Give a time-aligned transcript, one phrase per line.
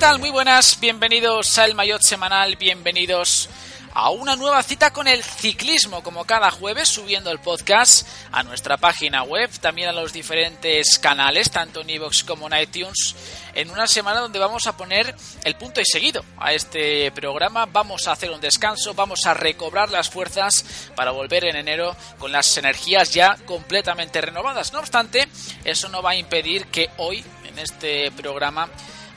[0.00, 0.18] tal?
[0.18, 3.50] Muy buenas, bienvenidos al Mayotte Semanal, bienvenidos
[3.92, 8.78] a una nueva cita con el ciclismo, como cada jueves, subiendo el podcast a nuestra
[8.78, 13.14] página web, también a los diferentes canales, tanto en iVoox como en iTunes,
[13.54, 18.08] en una semana donde vamos a poner el punto y seguido a este programa, vamos
[18.08, 20.64] a hacer un descanso, vamos a recobrar las fuerzas
[20.96, 24.72] para volver en enero con las energías ya completamente renovadas.
[24.72, 25.28] No obstante,
[25.62, 28.70] eso no va a impedir que hoy, en este programa,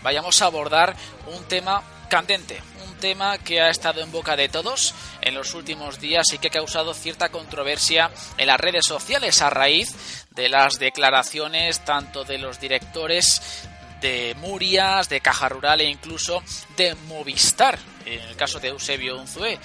[0.03, 0.95] vayamos a abordar
[1.35, 2.61] un tema candente,
[3.03, 6.51] tema que ha estado en boca de todos en los últimos días y que ha
[6.51, 12.61] causado cierta controversia en las redes sociales a raíz de las declaraciones tanto de los
[12.61, 13.67] directores
[13.99, 16.41] de Murias, de Caja Rural e incluso
[16.77, 19.59] de Movistar, en el caso de Eusebio Unzué.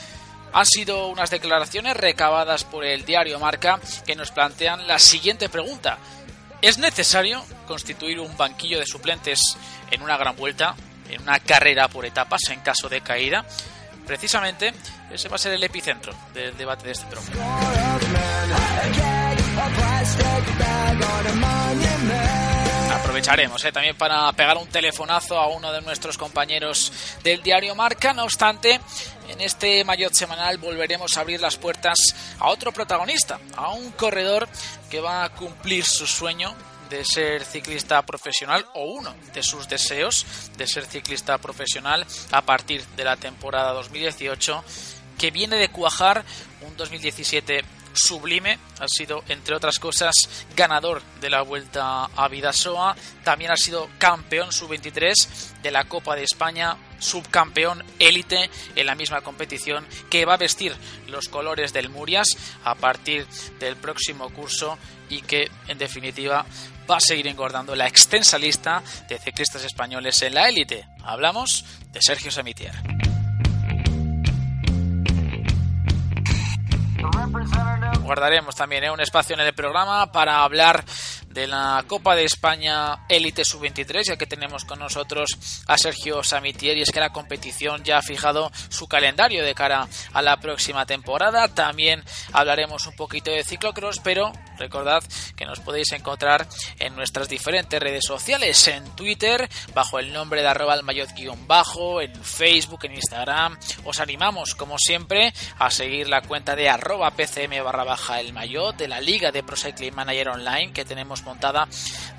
[0.53, 5.99] Han sido unas declaraciones recabadas por el diario Marca que nos plantean la siguiente pregunta.
[6.61, 9.41] ¿Es necesario constituir un banquillo de suplentes
[9.91, 10.75] en una gran vuelta?
[11.09, 13.45] en una carrera por etapas en caso de caída.
[14.07, 14.73] Precisamente
[15.11, 17.37] ese va a ser el epicentro del debate de este trofeo.
[22.91, 28.13] Aprovecharemos eh, también para pegar un telefonazo a uno de nuestros compañeros del diario Marca.
[28.13, 28.81] No obstante,
[29.29, 31.99] en este Mayotte semanal volveremos a abrir las puertas
[32.39, 34.49] a otro protagonista, a un corredor
[34.91, 36.55] que va a cumplir su sueño
[36.89, 40.25] de ser ciclista profesional o uno de sus deseos
[40.57, 44.65] de ser ciclista profesional a partir de la temporada 2018
[45.19, 46.25] que viene de cuajar
[46.63, 47.65] un 2017
[47.99, 50.15] sublime, ha sido entre otras cosas
[50.57, 56.25] ganador de la Vuelta a Vidasoa, también ha sido campeón sub-23 de la Copa de
[56.25, 60.75] España, subcampeón élite en la misma competición que va a vestir
[61.09, 62.29] los colores del Murias
[62.65, 63.27] a partir
[63.59, 64.79] del próximo curso
[65.09, 66.45] y que en definitiva
[66.91, 70.87] va a seguir engordando la extensa lista de ciclistas españoles en la élite.
[71.03, 72.73] Hablamos de Sergio Samitier.
[78.03, 78.91] Guardaremos también ¿eh?
[78.91, 80.85] un espacio en el programa para hablar
[81.39, 85.39] de la Copa de España Élite Sub-23, ya que tenemos con nosotros
[85.69, 89.87] a Sergio Samitier y es que la competición ya ha fijado su calendario de cara
[90.13, 91.47] a la próxima temporada.
[91.47, 95.05] También hablaremos un poquito de ciclocross, pero recordad
[95.37, 96.49] que nos podéis encontrar
[96.81, 100.77] en nuestras diferentes redes sociales, en Twitter, bajo el nombre de arroba
[101.47, 103.57] bajo en Facebook, en Instagram.
[103.85, 108.77] Os animamos, como siempre, a seguir la cuenta de arroba pcm barra baja el mayot
[108.77, 111.69] de la Liga de Pro Cycling Manager Online que tenemos montada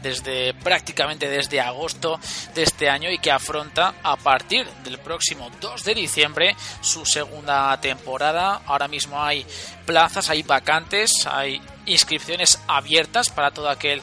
[0.02, 2.20] desde prácticamente desde agosto
[2.53, 7.75] de este año y que afronta a partir del próximo 2 de diciembre su segunda
[7.81, 8.62] temporada.
[8.66, 9.46] Ahora mismo hay
[9.86, 14.02] plazas, hay vacantes, hay inscripciones abiertas para todo aquel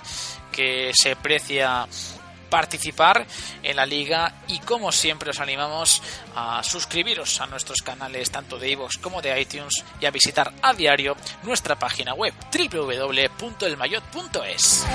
[0.50, 1.87] que se precia
[2.48, 3.26] participar
[3.62, 6.02] en la liga y como siempre os animamos
[6.34, 10.74] a suscribiros a nuestros canales tanto de iVoox como de iTunes y a visitar a
[10.74, 14.86] diario nuestra página web www.elmayot.es.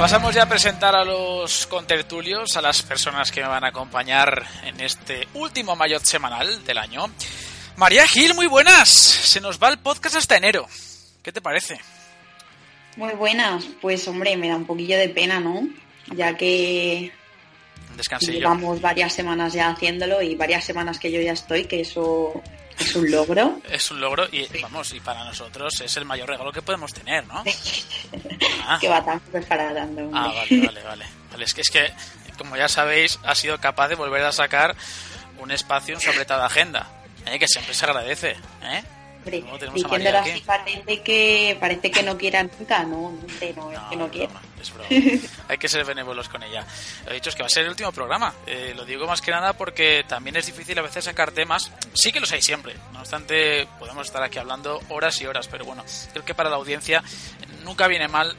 [0.00, 4.46] Pasamos ya a presentar a los contertulios, a las personas que me van a acompañar
[4.64, 7.04] en este último maillot semanal del año.
[7.76, 8.88] María Gil, muy buenas.
[8.88, 10.66] Se nos va el podcast hasta enero.
[11.22, 11.78] ¿Qué te parece?
[12.96, 13.66] Muy buenas.
[13.82, 15.68] Pues hombre, me da un poquillo de pena, ¿no?
[16.16, 17.12] Ya que
[18.20, 22.42] llevamos varias semanas ya haciéndolo y varias semanas que yo ya estoy, que eso
[22.80, 23.60] es un logro.
[23.70, 27.26] Es un logro y vamos, y para nosotros es el mayor regalo que podemos tener,
[27.26, 27.44] ¿no?
[28.66, 28.78] Ah.
[28.80, 30.10] Que va tan preparando.
[30.14, 31.44] Ah, vale, vale, vale, vale.
[31.44, 31.92] Es que es que,
[32.38, 34.76] como ya sabéis, ha sido capaz de volver a sacar
[35.38, 36.88] un espacio en su apretada agenda.
[37.26, 37.38] ¿eh?
[37.38, 38.84] Que siempre se agradece, ¿eh?
[39.24, 44.32] Diciéndolo así parece que, parece que no quiera nunca, no, no, es que no quiere.
[45.48, 46.66] Hay que ser benévolos con ella.
[47.06, 48.34] Lo dicho es que va a ser el último programa.
[48.46, 51.70] Eh, lo digo más que nada porque también es difícil a veces sacar temas.
[51.94, 52.74] Sí que los hay siempre.
[52.92, 56.56] No obstante, podemos estar aquí hablando horas y horas, pero bueno, creo que para la
[56.56, 57.02] audiencia
[57.64, 58.36] nunca viene mal,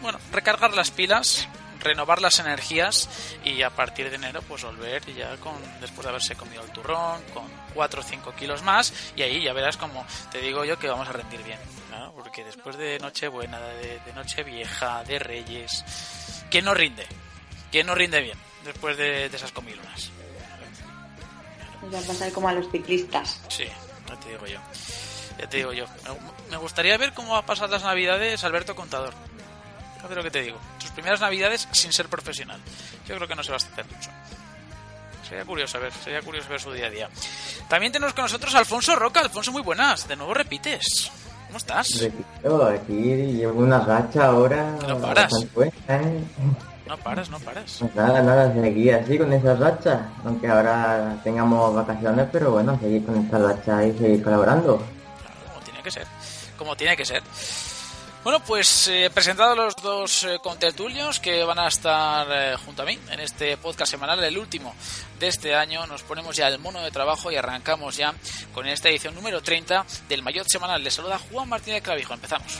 [0.00, 1.48] bueno, recargar las pilas
[1.80, 3.08] renovar las energías
[3.44, 7.22] y a partir de enero pues volver ya con después de haberse comido el turrón
[7.32, 7.44] con
[7.74, 11.08] 4 o 5 kilos más y ahí ya verás como te digo yo que vamos
[11.08, 11.58] a rendir bien
[12.14, 15.84] porque después de Nochebuena de, de Noche Vieja de Reyes
[16.50, 17.06] ¿quién no rinde?
[17.70, 20.10] ¿quién no rinde bien después de, esas comilonas?
[21.92, 23.64] va a pasar como a los ciclistas sí,
[24.08, 24.60] ya te digo yo
[25.38, 25.86] ya te digo yo
[26.50, 29.14] me gustaría ver cómo va a pasar las navidades Alberto Contador
[30.00, 30.58] Fíjate lo que te digo.
[30.78, 32.58] Tus primeras navidades sin ser profesional.
[33.06, 34.10] Yo creo que no se va a hacer mucho.
[35.30, 37.08] Sería curioso ver, sería curioso ver su día a día.
[37.68, 39.20] También tenemos con nosotros a Alfonso Roca.
[39.20, 40.06] Alfonso, muy buenas.
[40.08, 41.10] De nuevo repites.
[41.46, 41.88] ¿Cómo estás?
[42.00, 44.76] Repito, aquí llevo una racha ahora.
[44.86, 45.32] No paras.
[45.88, 46.20] ¿eh?
[46.86, 47.76] No paras, no paras.
[47.78, 50.08] Pues nada, nada, seguir así con esa racha.
[50.24, 54.82] Aunque ahora tengamos vacaciones, pero bueno, seguir con esta racha y seguir colaborando.
[55.46, 56.06] como tiene que ser.
[56.58, 57.22] Como tiene que ser.
[58.22, 62.84] Bueno, pues eh, presentados los dos eh, contertulios que van a estar eh, junto a
[62.84, 64.74] mí en este podcast semanal, el último
[65.18, 68.14] de este año, nos ponemos ya el mono de trabajo y arrancamos ya
[68.52, 70.84] con esta edición número 30 del Mayor Semanal.
[70.84, 72.12] Les saluda Juan Martínez Clavijo.
[72.12, 72.58] Empezamos.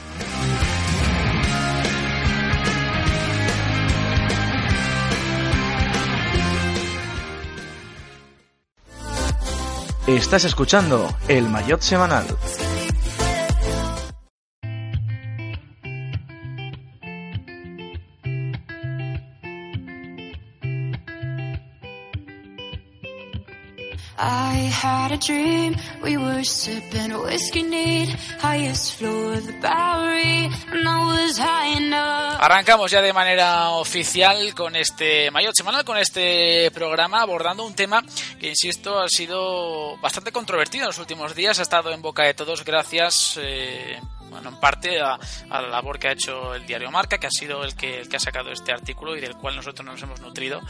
[10.06, 12.26] Estás escuchando el Mayor Semanal.
[32.40, 38.02] Arrancamos ya de manera oficial con este mayor semanal, con este programa, abordando un tema
[38.38, 42.32] que, insisto, ha sido bastante controvertido en los últimos días, ha estado en boca de
[42.32, 43.38] todos gracias...
[43.38, 44.00] Eh,
[44.30, 45.18] bueno, en parte a,
[45.50, 48.16] la labor que ha hecho el diario Marca, que ha sido el que, el que
[48.16, 50.60] ha sacado este artículo y del cual nosotros nos hemos nutrido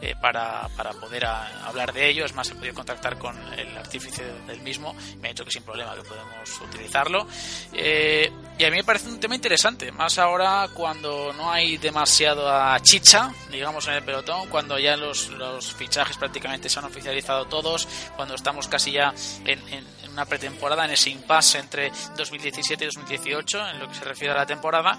[0.00, 2.24] eh, para, para, poder hablar de ello.
[2.24, 5.62] Es más, he podido contactar con el artífice del mismo, me ha dicho que sin
[5.62, 7.26] problema que podemos utilizarlo.
[7.72, 12.78] Eh, y a mí me parece un tema interesante, más ahora cuando no hay demasiada
[12.80, 17.88] chicha, digamos, en el pelotón, cuando ya los, los fichajes prácticamente se han oficializado todos,
[18.16, 19.14] cuando estamos casi ya
[19.44, 24.04] en, en una pretemporada, en ese impasse entre 2017 y 2018, en lo que se
[24.04, 24.98] refiere a la temporada,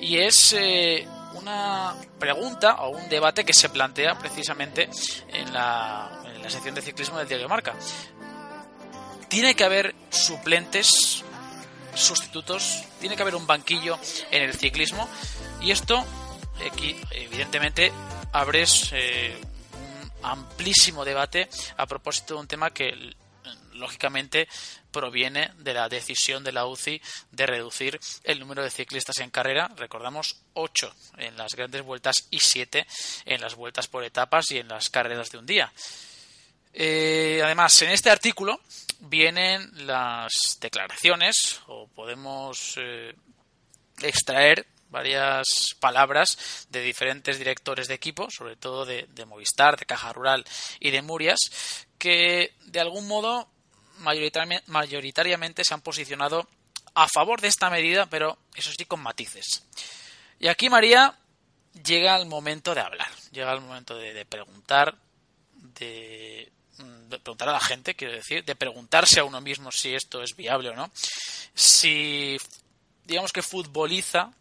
[0.00, 4.88] y es eh, una pregunta o un debate que se plantea precisamente
[5.28, 7.74] en la, en sección de ciclismo del diario Marca.
[9.28, 11.24] ¿Tiene que haber suplentes
[11.94, 13.98] sustitutos, tiene que haber un banquillo
[14.30, 15.08] en el ciclismo
[15.60, 16.04] y esto
[16.70, 17.92] aquí evidentemente
[18.32, 19.40] abres eh,
[20.22, 22.92] amplísimo debate a propósito de un tema que
[23.80, 24.48] lógicamente
[24.92, 27.00] proviene de la decisión de la UCI
[27.32, 29.70] de reducir el número de ciclistas en carrera.
[29.76, 32.86] Recordamos 8 en las grandes vueltas y 7
[33.24, 35.72] en las vueltas por etapas y en las carreras de un día.
[36.72, 38.60] Eh, además, en este artículo
[39.00, 43.14] vienen las declaraciones o podemos eh,
[44.02, 45.46] extraer varias
[45.78, 50.44] palabras de diferentes directores de equipo, sobre todo de, Movistar, de Caja Rural
[50.80, 51.38] y de Murias,
[51.98, 53.48] que de algún modo
[54.00, 56.48] mayoritariamente, se han posicionado
[56.94, 59.64] a favor de esta medida, pero eso sí con matices.
[60.38, 61.16] Y aquí, María,
[61.84, 64.96] llega el momento de hablar, llega el momento de preguntar,
[65.78, 66.50] de
[67.10, 70.34] de preguntar a la gente, quiero decir, de preguntarse a uno mismo si esto es
[70.36, 70.90] viable o no,
[71.54, 72.38] si
[73.04, 74.32] digamos que futboliza,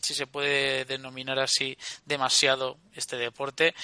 [0.00, 3.74] si se puede denominar así demasiado este deporte,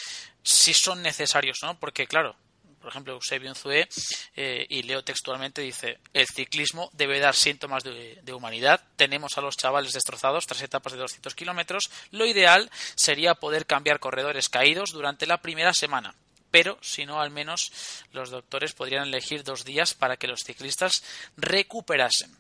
[0.43, 2.35] si son necesarios o no, porque claro,
[2.83, 3.89] por ejemplo, Eusebio Unzué,
[4.37, 9.57] eh, y leo textualmente, dice, el ciclismo debe dar síntomas de, humanidad, tenemos a los
[9.57, 15.27] chavales destrozados tras etapas de 200 kilómetros, lo ideal sería poder cambiar corredores caídos durante
[15.27, 16.15] la primera semana,
[16.51, 17.73] pero si no, al menos
[18.13, 21.03] los doctores podrían elegir dos días para que los ciclistas
[21.37, 22.37] recuperasen.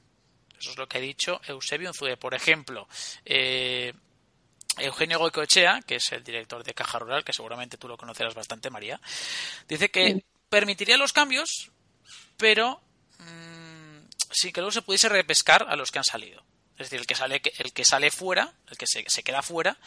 [0.58, 2.16] Eso es lo que ha dicho Eusebio Unzué.
[2.16, 2.86] Por ejemplo,
[3.24, 3.92] eh,
[4.78, 8.70] Eugenio Goicoechea, que es el director de Caja Rural, que seguramente tú lo conocerás bastante,
[8.70, 9.00] María,
[9.68, 11.70] dice que permitiría los cambios,
[12.36, 12.78] pero
[13.18, 16.44] mm, sin que luego se pudiese repescar a los que han salido.
[16.76, 19.78] Es decir, el que sale, el que sale fuera, el que se, queda fuera,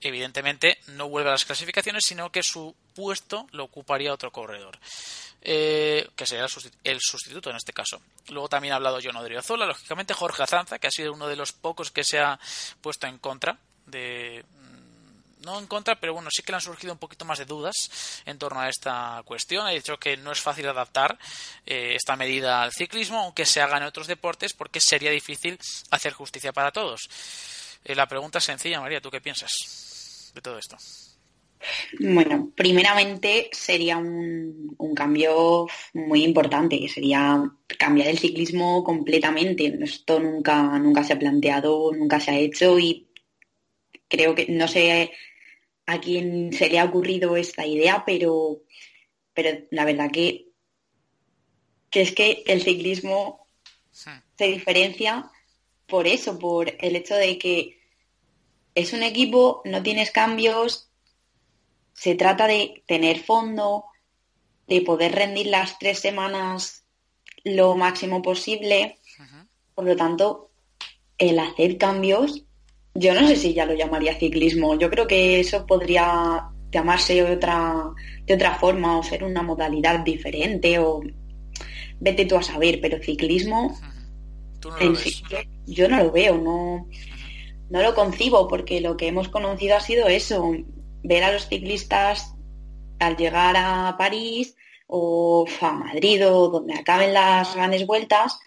[0.00, 4.78] evidentemente no vuelve a las clasificaciones, sino que su puesto lo ocuparía otro corredor,
[5.40, 6.46] eh, que sería
[6.84, 8.00] el sustituto en este caso.
[8.28, 11.50] Luego también ha hablado John Odriozola, lógicamente Jorge Azanza, que ha sido uno de los
[11.50, 12.38] pocos que se ha
[12.80, 14.44] puesto en contra de
[15.44, 18.22] no en contra, pero bueno, sí que le han surgido un poquito más de dudas
[18.26, 19.66] en torno a esta cuestión.
[19.66, 21.18] Ha dicho que no es fácil adaptar
[21.66, 25.58] eh, esta medida al ciclismo, aunque se haga en otros deportes, porque sería difícil
[25.90, 27.08] hacer justicia para todos.
[27.84, 29.50] Eh, la pregunta es sencilla, María, ¿tú qué piensas?
[30.34, 30.76] de todo esto?
[31.98, 37.42] Bueno, primeramente sería un, cambio muy importante, sería
[37.78, 39.78] cambiar el ciclismo completamente.
[39.82, 43.08] Esto nunca, nunca se ha planteado, nunca se ha hecho y
[44.08, 45.12] creo que no sé
[45.90, 48.62] a quién se le ha ocurrido esta idea, pero,
[49.34, 50.46] pero la verdad que,
[51.90, 53.46] que es que el ciclismo
[53.90, 55.30] se diferencia
[55.86, 57.80] por eso, por el hecho de que
[58.74, 60.88] es un equipo, no tienes cambios,
[61.92, 63.84] se trata de tener fondo,
[64.68, 66.84] de poder rendir las tres semanas
[67.42, 68.98] lo máximo posible.
[69.74, 70.50] Por lo tanto,
[71.18, 72.44] el hacer cambios,
[72.94, 74.78] yo no sé si ya lo llamaría ciclismo.
[74.78, 77.90] Yo creo que eso podría llamarse de otra,
[78.26, 81.02] de otra forma o ser una modalidad diferente o
[81.98, 83.76] vete tú a saber, pero ciclismo
[85.66, 86.88] yo, no lo veo, no,
[87.70, 90.52] no lo concibo porque lo que hemos conocido ha sido eso,
[91.02, 92.34] ver a los ciclistas
[92.98, 94.56] al llegar a París
[94.86, 98.38] o a Madrid o donde acaben las grandes vueltas,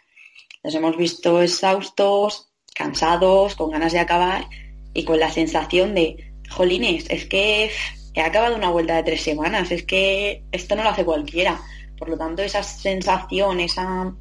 [0.64, 4.48] los hemos visto exhaustos, cansados, con ganas de acabar
[4.94, 7.72] y con la sensación de, jolines, es que
[8.13, 11.60] he acabado una vuelta de tres semanas, es que esto no lo hace cualquiera.
[11.98, 14.13] Por lo tanto, esa sensación, esa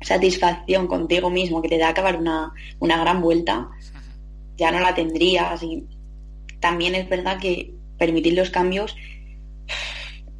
[0.00, 3.68] satisfacción contigo mismo que te da acabar una, una gran vuelta,
[4.56, 5.62] ya no la tendrías.
[5.62, 5.84] Y
[6.60, 8.96] también es verdad que permitir los cambios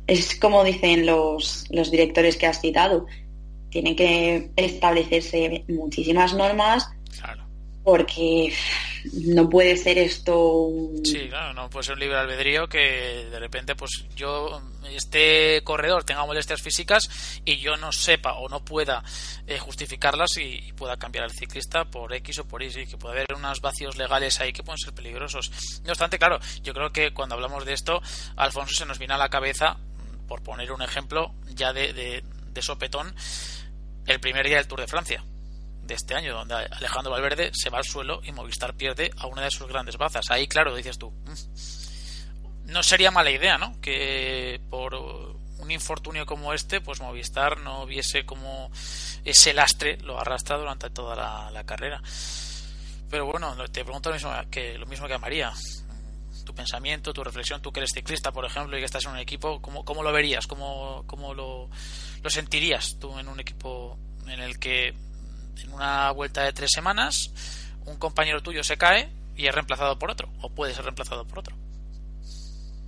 [0.06, 3.06] es como dicen los, los directores que has citado,
[3.70, 6.90] tienen que establecerse muchísimas normas
[7.82, 8.54] porque
[9.24, 10.68] no puede ser esto
[11.04, 14.62] Sí, claro, no puede ser un libre albedrío que de repente pues yo,
[14.94, 19.02] este corredor tenga molestias físicas y yo no sepa o no pueda
[19.46, 23.34] eh, justificarlas y, pueda cambiar al ciclista por X o por Y, que puede haber
[23.36, 25.52] unos vacíos legales ahí que pueden ser peligrosos.
[25.84, 28.00] No obstante, claro, yo creo que cuando hablamos de esto,
[28.36, 29.76] Alfonso se nos viene a la cabeza,
[30.26, 33.14] por poner un ejemplo ya de, de, de sopetón,
[34.06, 35.24] el primer día del Tour de Francia
[35.82, 39.42] de este año, donde Alejandro Valverde se va al suelo y Movistar pierde a una
[39.42, 40.30] de sus grandes bazas.
[40.30, 43.80] Ahí, claro, dices tú, mm, no sería mala idea, ¿no?
[43.80, 48.70] Que por un infortunio como este, pues Movistar no viese como
[49.24, 52.02] ese lastre lo arrastra durante toda la, carrera.
[53.10, 55.52] Pero bueno, te pregunto lo mismo que, lo mismo que a María.
[56.44, 59.18] Tu pensamiento, tu reflexión, tú que eres ciclista, por ejemplo, y que estás en un
[59.18, 60.48] equipo, ¿cómo, cómo lo verías?
[60.48, 61.70] ¿Cómo, cómo lo,
[62.20, 63.96] lo sentirías tú en un equipo
[64.26, 64.92] en el que
[65.62, 67.30] en una vuelta de tres semanas
[67.86, 71.40] un compañero tuyo se cae y es reemplazado por otro, o puede ser reemplazado por
[71.40, 71.56] otro.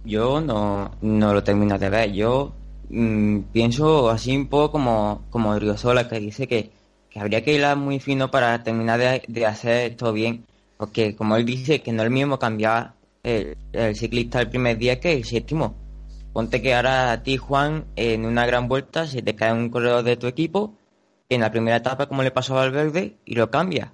[0.04, 2.12] Yo no, no lo termino de ver.
[2.12, 2.52] Yo
[2.90, 6.70] mm, pienso así un poco como, como Riosola, que dice que,
[7.16, 10.44] habría que ir muy fino para terminar de, hacer todo bien.
[10.76, 14.76] Porque, como él dice, que no es el mismo cambiar el, el, ciclista el primer
[14.76, 15.74] día que el séptimo.
[16.32, 20.02] Ponte que ahora a ti, Juan, en una gran vuelta, se te cae un corredor
[20.02, 20.74] de tu equipo
[21.28, 23.92] en la primera etapa como le pasó al verde y lo cambia.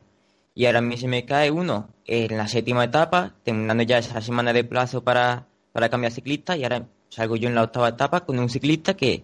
[0.54, 4.20] Y ahora a mí se me cae uno en la séptima etapa, terminando ya esa
[4.20, 8.24] semana de plazo para, para cambiar ciclista y ahora salgo yo en la octava etapa
[8.24, 9.22] con un ciclista que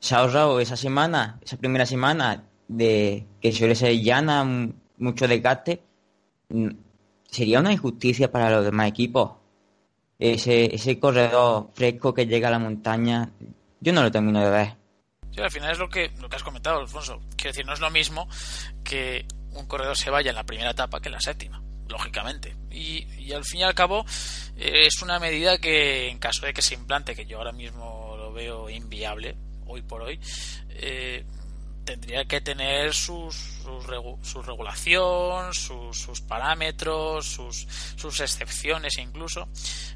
[0.00, 5.82] se ha ahorrado esa semana, esa primera semana de que suele ser llana, mucho desgaste.
[6.48, 6.68] Mm,
[7.26, 9.32] sería una injusticia para los demás equipos.
[10.18, 13.30] Ese, ese corredor fresco que llega a la montaña,
[13.80, 14.77] yo no lo termino de ver
[15.36, 17.20] al final es lo que, lo que has comentado, Alfonso.
[17.36, 18.28] Quiero decir, no es lo mismo
[18.84, 22.56] que un corredor se vaya en la primera etapa que en la séptima, lógicamente.
[22.70, 24.04] Y, al fin y al cabo
[24.56, 28.16] eh, es una medida que en caso de que se implante, que yo ahora mismo
[28.16, 30.18] lo veo inviable, hoy por hoy,
[30.70, 31.24] eh,
[31.84, 33.34] tendría que tener sus,
[34.22, 37.66] su regulación, sus, sus parámetros, sus,
[37.96, 39.48] sus excepciones incluso.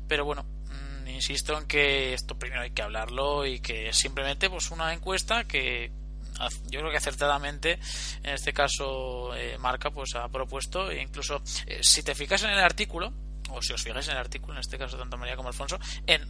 [0.09, 0.47] Pero bueno,
[1.09, 5.91] insisto en que esto primero hay que hablarlo y que simplemente pues una encuesta que
[6.71, 7.79] yo creo que acertadamente
[8.23, 10.91] en este caso eh, Marca pues ha propuesto.
[10.91, 13.13] E incluso eh, si te fijas en el artículo
[13.51, 16.23] o si os fijáis en el artículo en este caso tanto María como Alfonso en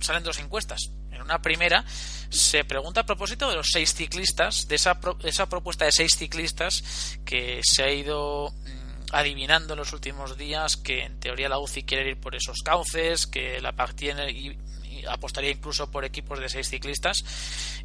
[0.00, 0.90] salen dos encuestas.
[1.10, 1.84] En una primera
[2.28, 7.18] se pregunta a propósito de los seis ciclistas de esa, esa propuesta de seis ciclistas
[7.24, 8.52] que se ha ido
[9.14, 13.26] adivinando en los últimos días que en teoría la UCI quiere ir por esos cauces,
[13.26, 14.58] que la PAC y,
[15.08, 17.24] apostaría incluso por equipos de seis ciclistas.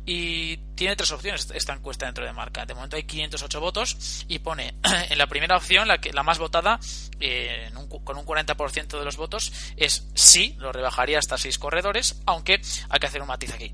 [0.05, 2.65] Y tiene tres opciones esta encuesta dentro de marca.
[2.65, 4.74] De momento hay 508 votos y pone
[5.09, 6.79] en la primera opción, la, que, la más votada,
[7.19, 7.69] eh,
[8.03, 13.00] con un 40% de los votos, es sí, lo rebajaría hasta seis corredores, aunque hay
[13.00, 13.74] que hacer un matiz aquí.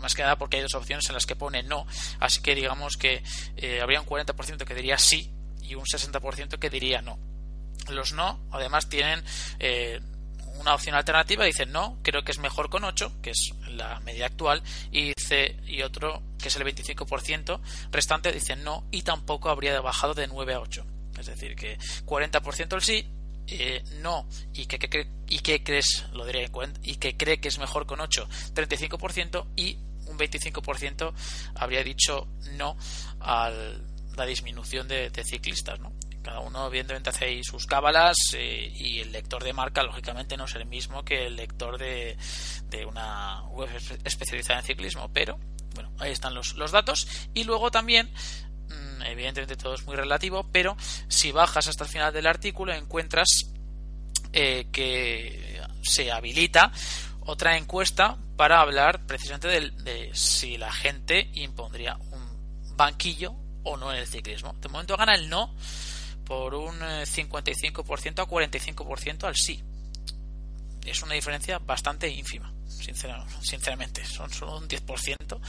[0.00, 1.86] Más que nada porque hay dos opciones en las que pone no,
[2.20, 3.24] así que digamos que
[3.56, 5.32] eh, habría un 40% que diría sí
[5.68, 7.18] y un 60% que diría no.
[7.88, 9.22] Los no, además, tienen
[9.58, 10.00] eh,
[10.58, 14.26] una opción alternativa, dicen no, creo que es mejor con 8, que es la media
[14.26, 19.80] actual, y dice y otro, que es el 25% restante, dicen no, y tampoco habría
[19.80, 20.86] bajado de 9 a 8.
[21.18, 23.06] Es decir, que 40% el sí,
[23.48, 26.50] eh, no, y que, que, y que crees, lo diré,
[26.82, 31.12] y que cree que es mejor con 8, 35%, y un 25%
[31.54, 32.76] habría dicho no
[33.20, 33.82] al
[34.16, 35.92] la disminución de, ciclistas, ¿no?
[36.22, 40.46] cada uno evidentemente hace ahí sus cábalas eh, y el lector de marca lógicamente no
[40.46, 42.16] es el mismo que el lector de,
[42.68, 43.70] de una web
[44.04, 45.38] especializada en ciclismo, pero
[45.74, 48.10] bueno, ahí están los, datos y luego también
[48.68, 53.28] mm, evidentemente todo es muy relativo, pero si bajas hasta el final del artículo encuentras
[54.32, 56.72] eh, que se habilita
[57.20, 63.92] otra encuesta para hablar precisamente de, de, si la gente impondría un banquillo o no
[63.92, 64.54] en el ciclismo.
[64.60, 65.54] De momento gana el no
[66.24, 69.62] por un 55% eh, a 45% al sí.
[70.84, 72.52] Es una diferencia bastante ínfima,
[73.42, 74.04] sinceramente.
[74.04, 75.40] Son solo un 10%,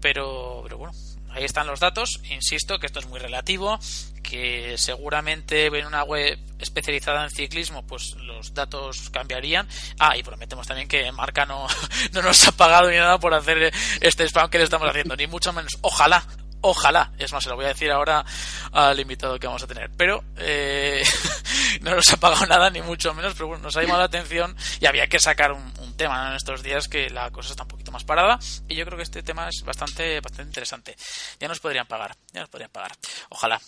[0.00, 0.94] pero, bueno,
[1.28, 2.20] ahí están los datos.
[2.30, 3.78] Insisto que esto es muy relativo,
[4.22, 9.68] que seguramente en una web especializada en ciclismo, pues los datos cambiarían.
[9.98, 11.66] Ah, y prometemos también que Marca no,
[12.12, 15.26] no nos ha pagado ni nada por hacer este spam que le estamos haciendo, ni
[15.26, 15.72] mucho menos.
[15.82, 16.24] Ojalá,
[16.62, 18.24] Ojalá, es más, se lo voy a decir ahora
[18.72, 19.90] al invitado que vamos a tener.
[19.96, 21.02] Pero eh,
[21.80, 24.54] no nos ha pagado nada, ni mucho menos, pero bueno, nos ha llamado la atención
[24.78, 27.92] y había que sacar un, tema en estos días que la cosa está un poquito
[27.92, 28.38] más parada.
[28.68, 30.96] Y yo creo que este tema es bastante, bastante interesante.
[31.38, 32.92] Ya nos podrían pagar, ya nos podrían pagar.
[33.28, 33.60] Ojalá.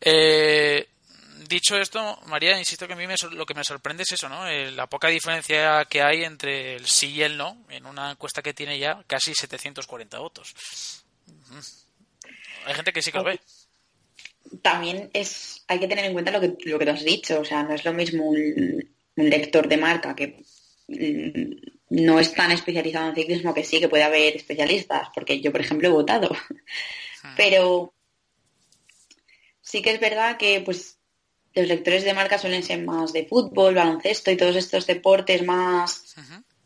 [0.00, 0.88] Eh,
[1.48, 4.46] dicho esto, María, insisto que a mí lo que me sorprende es eso, ¿no?
[4.46, 8.42] Eh, la poca diferencia que hay entre el sí y el no en una encuesta
[8.42, 10.54] que tiene ya casi 740 votos.
[12.64, 13.40] Hay gente que sí que lo ve.
[14.62, 17.44] También es, hay que tener en cuenta lo que, lo que te has dicho, o
[17.44, 20.42] sea, no es lo mismo un, lector de marca que
[20.88, 25.52] mm, no es tan especializado en ciclismo que sí, que puede haber especialistas, porque yo,
[25.52, 26.30] por ejemplo, he votado.
[27.22, 27.34] Hmm.
[27.36, 27.92] Pero
[29.60, 30.98] sí que es verdad que pues
[31.54, 36.14] los lectores de marca suelen ser más de fútbol, baloncesto y todos estos deportes más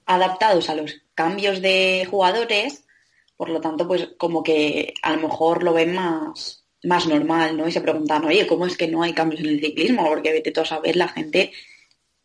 [0.06, 2.83] adaptados a los cambios de jugadores
[3.36, 7.66] por lo tanto, pues como que a lo mejor lo ven más, más normal, ¿no?
[7.68, 10.04] Y se preguntan, oye, ¿cómo es que no hay cambios en el ciclismo?
[10.06, 11.52] Porque vete tú a saber la gente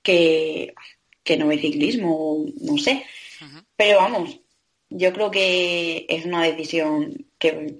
[0.04, 0.74] que,
[1.24, 3.06] que no ve ciclismo, no sé.
[3.76, 4.40] Pero vamos,
[4.90, 7.80] yo creo que es una decisión que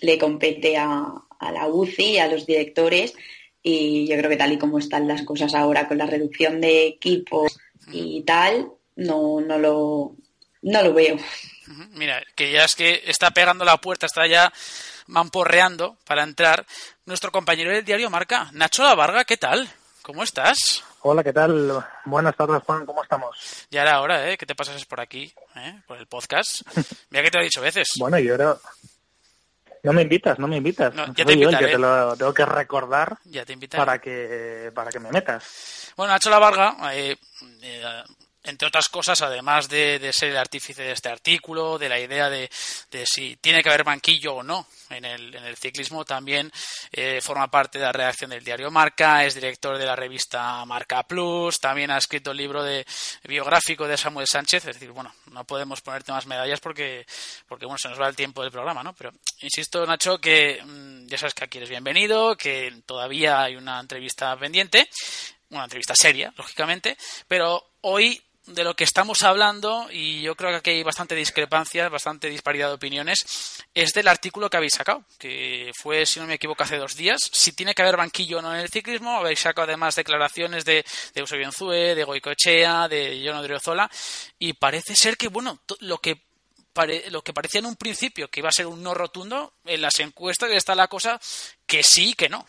[0.00, 3.14] le compete a, a la UCI, a los directores,
[3.62, 6.86] y yo creo que tal y como están las cosas ahora con la reducción de
[6.86, 7.58] equipos
[7.92, 10.16] y tal, no, no, lo,
[10.62, 11.16] no lo veo.
[11.92, 14.52] Mira, que ya es que está pegando la puerta, está ya
[15.06, 16.66] mamporreando para entrar
[17.06, 19.68] nuestro compañero del diario Marca, Nacho La Varga, ¿qué tal?
[20.02, 20.84] ¿Cómo estás?
[21.00, 21.84] Hola, ¿qué tal?
[22.04, 23.66] Buenas tardes, Juan, ¿cómo estamos?
[23.70, 24.36] Ya era hora, ¿eh?
[24.36, 25.80] Que te pasases por aquí, ¿eh?
[25.86, 26.60] Por el podcast.
[27.10, 27.88] Mira que te lo he dicho veces.
[27.98, 28.56] bueno, yo era...
[29.82, 30.94] No me invitas, no me invitas.
[31.14, 31.72] ya te invitaré.
[31.72, 35.92] te lo tengo que recordar ya te para que para que me metas.
[35.94, 37.14] Bueno, Nacho La Varga, eh,
[37.60, 38.02] eh,
[38.44, 42.50] entre otras cosas, además de, ser el artífice de este artículo, de la idea de,
[43.04, 46.52] si tiene que haber banquillo o no en el, en el ciclismo, también
[46.92, 51.02] eh, forma parte de la redacción del diario Marca, es director de la revista Marca
[51.04, 52.84] Plus, también ha escrito el libro de
[53.24, 57.06] biográfico de Samuel Sánchez, es decir, bueno, no podemos ponerte más medallas porque,
[57.48, 58.92] porque bueno, se nos va el tiempo del programa, ¿no?
[58.94, 63.80] Pero insisto, Nacho, que mm, ya sabes que aquí eres bienvenido, que todavía hay una
[63.80, 64.88] entrevista pendiente,
[65.48, 70.56] una entrevista seria, lógicamente, pero hoy de lo que estamos hablando, y yo creo que
[70.56, 75.70] aquí hay bastante discrepancia, bastante disparidad de opiniones, es del artículo que habéis sacado, que
[75.74, 77.20] fue, si no me equivoco, hace dos días.
[77.32, 80.84] Si tiene que haber banquillo o no en el ciclismo, habéis sacado además declaraciones de,
[81.14, 83.90] de Eusebio Enzue, de Goicoechea, de John Odriozola,
[84.38, 86.22] y parece ser que, bueno, lo que
[87.10, 90.00] lo que parecía en un principio que iba a ser un no rotundo, en las
[90.00, 91.20] encuestas está la cosa
[91.66, 92.44] que sí y que no.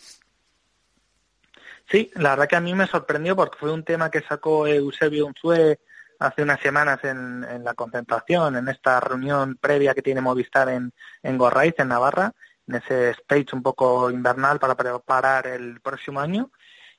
[1.92, 5.28] Sí, la verdad que a mí me sorprendió porque fue un tema que sacó Eusebio
[5.28, 5.80] Unzue
[6.20, 10.94] hace unas semanas en, en, la concentración, en esta reunión previa que tiene Movistar en,
[11.24, 12.34] en Gorraiz, en Navarra,
[12.68, 16.52] en ese stage un poco invernal para preparar el próximo año.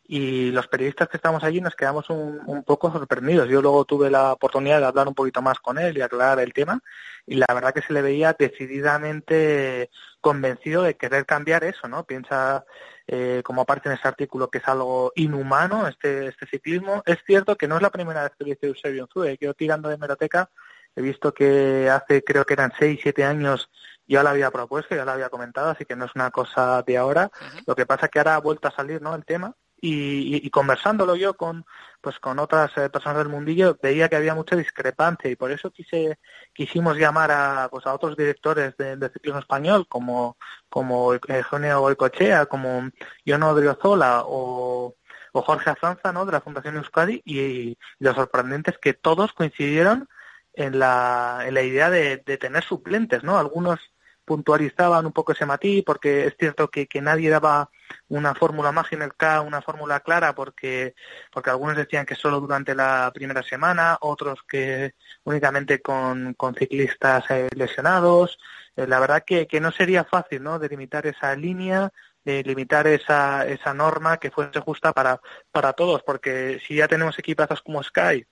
[0.08, 3.48] Y los periodistas que estamos allí nos quedamos un, un poco sorprendidos.
[3.48, 6.52] Yo luego tuve la oportunidad de hablar un poquito más con él y aclarar el
[6.52, 6.80] tema.
[7.26, 12.04] Y la verdad que se le veía decididamente convencido de querer cambiar eso, ¿no?
[12.04, 12.64] Piensa
[13.06, 17.02] eh, como aparte en ese artículo que es algo inhumano este, este ciclismo.
[17.06, 19.38] Es cierto que no es la primera vez que lo dice Eusebio Zue.
[19.40, 20.50] Yo tirando de meroteca
[20.94, 23.70] he visto que hace creo que eran seis, siete años
[24.08, 26.96] ya lo había propuesto, ya lo había comentado, así que no es una cosa de
[26.96, 27.30] ahora.
[27.66, 29.14] Lo que pasa es que ahora ha vuelto a salir ¿no?
[29.14, 31.64] el tema y, conversándolo yo con
[32.00, 35.70] pues con otras eh, personas del mundillo veía que había mucha discrepancia y por eso
[35.70, 36.18] quise
[36.54, 40.36] quisimos llamar a pues a otros directores de, de ciclismo español como
[40.68, 42.90] como Eugenio Boicochea como
[43.24, 44.94] Yono Odriozola o
[45.36, 46.24] o Jorge Azanza, ¿no?
[46.24, 50.08] De la Fundación Euskadi y, lo sorprendente es que todos coincidieron
[50.54, 53.38] en la, en la idea de, de tener suplentes, ¿no?
[53.38, 53.78] Algunos
[54.26, 57.70] puntualizaban un poco ese matiz, porque es cierto que, que nadie daba
[58.08, 60.94] una fórmula mágica, una fórmula clara, porque,
[61.32, 67.24] porque algunos decían que solo durante la primera semana, otros que únicamente con, con ciclistas
[67.30, 68.38] eh, lesionados.
[68.76, 70.58] Eh, la verdad que, que no sería fácil ¿no?
[70.58, 71.90] delimitar esa línea,
[72.24, 75.20] de limitar esa, esa norma que fuese justa para,
[75.52, 78.26] para todos, porque si ya tenemos equipazos como Sky,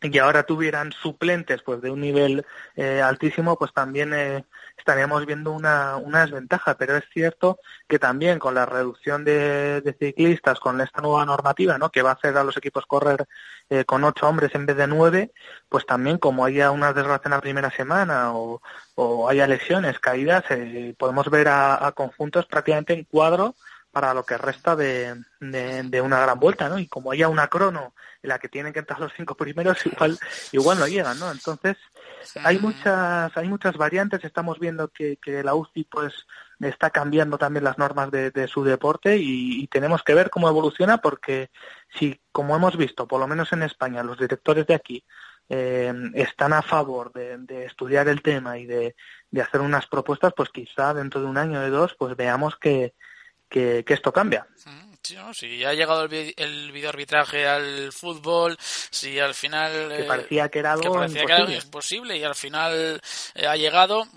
[0.00, 2.44] y ahora tuvieran suplentes pues de un nivel
[2.74, 4.44] eh, altísimo pues también eh,
[4.76, 6.76] estaríamos viendo una, una desventaja.
[6.76, 11.90] Pero es cierto que también con la reducción de, ciclistas con esta nueva normativa no
[11.90, 13.26] que va a hacer a los equipos correr
[13.70, 15.32] eh, con ocho hombres en vez de nueve
[15.68, 18.60] pues también como haya una desgracia en la primera semana o,
[18.96, 20.44] o haya lesiones caídas
[20.98, 23.54] podemos ver a, a conjuntos prácticamente en cuadro
[23.92, 26.78] para lo que resta de, de, una gran vuelta, ¿no?
[26.78, 30.18] Y como haya una crono en la que tienen que entrar los cinco primeros, igual,
[30.50, 31.30] igual no llegan, ¿no?
[31.30, 31.76] Entonces,
[32.42, 36.26] hay muchas, hay muchas variantes, estamos viendo que, que la UCI pues
[36.60, 40.98] está cambiando también las normas de, de su deporte y, tenemos que ver cómo evoluciona
[40.98, 41.50] porque
[41.98, 45.04] si, como hemos visto, por lo menos en España, los directores de aquí
[45.48, 48.94] eh, están a favor de, de, estudiar el tema y de,
[49.30, 52.56] de hacer unas propuestas, pues quizá dentro de un año o de dos, pues veamos
[52.56, 52.94] que,
[53.52, 54.46] que, esto cambia.
[55.32, 59.94] si ha llegado el, el videoarbitraje al fútbol, si al final...
[59.96, 62.16] Que parecía que era algo imposible.
[62.16, 63.00] y al final
[63.34, 64.08] eh, ha llegado,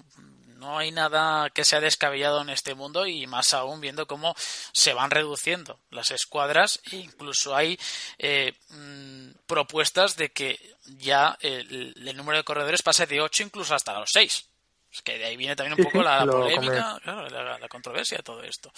[0.55, 4.33] no hay nada que sea descabellado en este mundo y más aún viendo cómo
[4.71, 7.77] se van reduciendo las escuadras e incluso hay
[8.17, 13.75] eh, mm, propuestas de que ya el, el, número de corredores pase de 8 incluso
[13.75, 14.49] hasta los 6.
[14.95, 18.41] Es que de ahí viene también un poco la, polémica, la, la, controversia de todo
[18.43, 18.71] esto.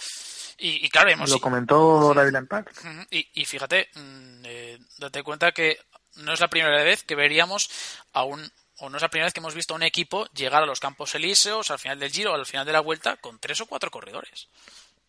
[0.58, 1.30] Y, claro, hemos...
[1.30, 2.66] Lo comentó David Lampard.
[3.08, 5.78] Y, y fíjate, mm, eh, date cuenta que
[6.16, 7.70] no es la primera vez que veríamos
[8.14, 8.50] a un
[8.80, 10.80] o no es la primera vez que hemos visto a un equipo llegar a los
[10.80, 13.66] Campos Elíseos al final del Giro o al final de la Vuelta con tres o
[13.66, 14.48] cuatro corredores.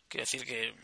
[0.08, 0.76] Quiere decir que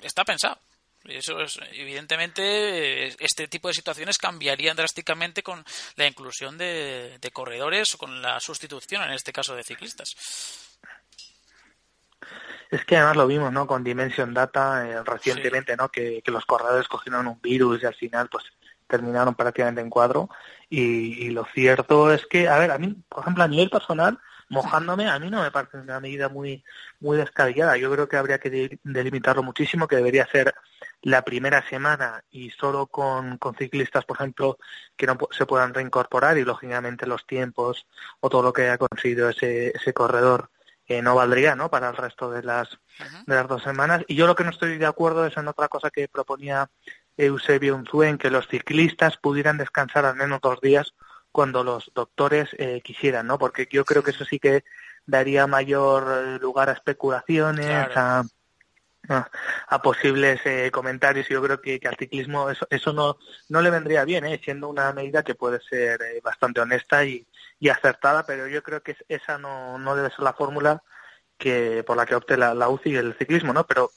[0.00, 0.58] está pensado.
[1.04, 5.64] Eso es, evidentemente, este tipo de situaciones cambiarían drásticamente con
[5.96, 10.14] la inclusión de, corredores o con la sustitución, en este caso, de ciclistas.
[12.70, 13.66] Es que además lo vimos, ¿no?
[13.66, 15.88] Con Dimension Data eh, recientemente, ¿no?
[15.88, 18.44] Que, los corredores cogieron un virus y al final, pues,
[18.86, 20.28] terminaron prácticamente en cuadro.
[20.68, 24.20] Y, y, lo cierto es que, a ver, a mí, por ejemplo, a nivel personal,
[24.50, 26.62] mojándome, a mí no me parece una medida muy,
[27.00, 27.76] muy descabellada.
[27.78, 30.54] Yo creo que habría que delimitarlo muchísimo, que debería ser
[31.02, 34.58] la primera semana y solo con, con ciclistas, por ejemplo,
[34.96, 37.86] que no se puedan reincorporar y lógicamente los tiempos
[38.20, 40.50] o todo lo que haya conseguido ese, ese corredor
[40.86, 41.70] eh, no valdría ¿no?
[41.70, 42.68] para el resto de las,
[43.26, 44.04] de las dos semanas.
[44.08, 46.68] Y yo lo que no estoy de acuerdo es en otra cosa que proponía
[47.16, 50.94] Eusebio Unzuen, que los ciclistas pudieran descansar al menos dos días
[51.32, 53.38] cuando los doctores eh, quisieran, ¿no?
[53.38, 54.64] Porque yo creo que eso sí que
[55.06, 58.24] daría mayor eh, lugar a especulaciones, a,
[59.08, 63.70] a, posibles eh, comentarios yo creo que, que al ciclismo eso, eso no, no le
[63.70, 64.40] vendría bien, ¿eh?
[64.44, 67.26] siendo una medida que puede ser eh, bastante honesta y,
[67.58, 70.82] y, acertada, pero yo creo que esa no, no debe ser la fórmula
[71.38, 73.66] que por la que opte la, la UCI y el ciclismo, ¿no?
[73.66, 73.90] Pero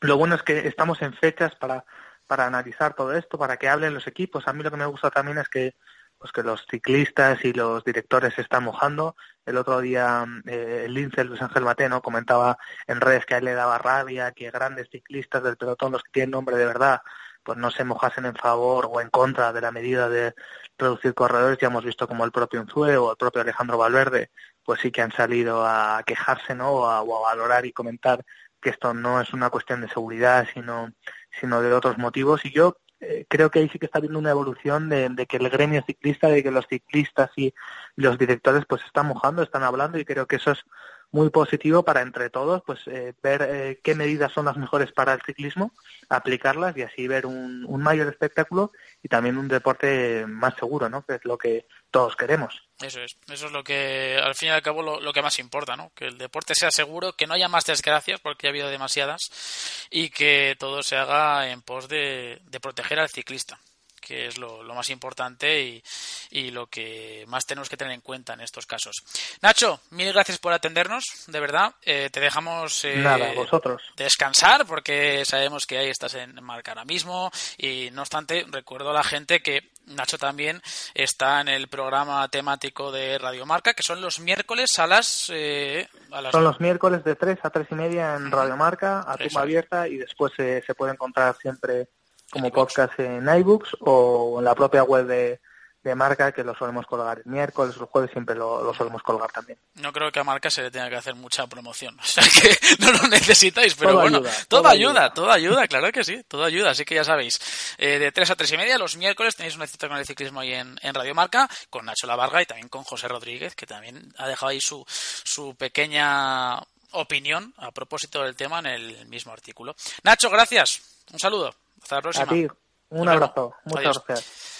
[0.00, 1.84] lo bueno es que estamos en fechas para,
[2.26, 4.48] para analizar todo esto, para que hablen los equipos.
[4.48, 5.74] A mí lo que me gusta también es que
[6.20, 9.16] pues que los ciclistas y los directores se están mojando.
[9.46, 13.44] El otro día eh, el lince Luis Ángel Mateno comentaba en redes que a él
[13.46, 17.00] le daba rabia que grandes ciclistas del pelotón, los que tienen nombre de verdad,
[17.42, 20.34] pues no se mojasen en favor o en contra de la medida de
[20.78, 21.58] reducir corredores.
[21.58, 24.30] Ya hemos visto como el propio Unzue o el propio Alejandro Valverde,
[24.62, 26.70] pues sí que han salido a quejarse, ¿no?
[26.70, 28.24] O a, o a valorar y comentar
[28.60, 30.92] que esto no es una cuestión de seguridad, sino,
[31.40, 32.44] sino de otros motivos.
[32.44, 35.48] Y yo eh, creo que ahí sí que está habiendo una evolución de, que el
[35.48, 37.54] gremio ciclista, de que los ciclistas y
[37.96, 40.64] los directores pues están mojando, están hablando y creo que eso es
[41.12, 45.12] muy positivo para entre todos pues eh, ver eh, qué medidas son las mejores para
[45.12, 45.72] el ciclismo,
[46.08, 51.02] aplicarlas y así ver un, mayor espectáculo y también un deporte más seguro, ¿no?
[51.02, 52.62] Que es lo que todos queremos.
[52.80, 55.38] Eso es, eso es lo que al fin y al cabo lo, lo que más
[55.38, 55.90] importa, ¿no?
[55.94, 60.10] Que el deporte sea seguro, que no haya más desgracias porque ha habido demasiadas y
[60.10, 63.58] que todo se haga en pos de, de proteger al ciclista
[64.00, 65.82] que es lo, más importante y,
[66.30, 68.96] y, lo que más tenemos que tener en cuenta en estos casos.
[69.42, 71.74] Nacho, mil gracias por atendernos, de verdad.
[71.82, 73.82] Eh, te dejamos eh, vosotros.
[73.96, 78.94] descansar porque sabemos que ahí estás en marca ahora mismo y no obstante recuerdo a
[78.94, 80.62] la gente que Nacho también
[80.94, 85.30] está en el programa temático de Radio Marca, que son los miércoles a las...
[85.34, 85.88] Eh,
[86.30, 89.88] son los miércoles de 3 a 3 y media en Radio Marca, a tumba abierta,
[89.88, 91.88] y después se puede encontrar siempre
[92.30, 95.40] como podcast en iBooks o en la propia web de,
[95.82, 99.58] de marca que lo solemos colgar el miércoles, el jueves siempre lo, solemos colgar también.
[99.74, 102.56] No creo que a marca se le tenga que hacer mucha promoción, o sea que
[102.78, 106.84] no lo necesitáis, pero bueno, todo, ayuda, todo ayuda, claro que sí, todo ayuda, así
[106.84, 107.40] que ya sabéis,
[107.78, 110.40] eh, de 3 a 3 y media los miércoles tenéis una cita con el ciclismo
[110.40, 114.12] ahí en, en Radio Marca, con Nacho Lavarga y también con José Rodríguez, que también
[114.18, 116.60] ha dejado ahí su, su pequeña
[116.92, 119.74] opinión a propósito del tema en el mismo artículo.
[120.02, 120.80] Nacho, gracias,
[121.12, 122.24] un saludo, hasta la próxima.
[122.24, 122.46] A ti,
[122.90, 124.50] un abrazo, muchas gracias.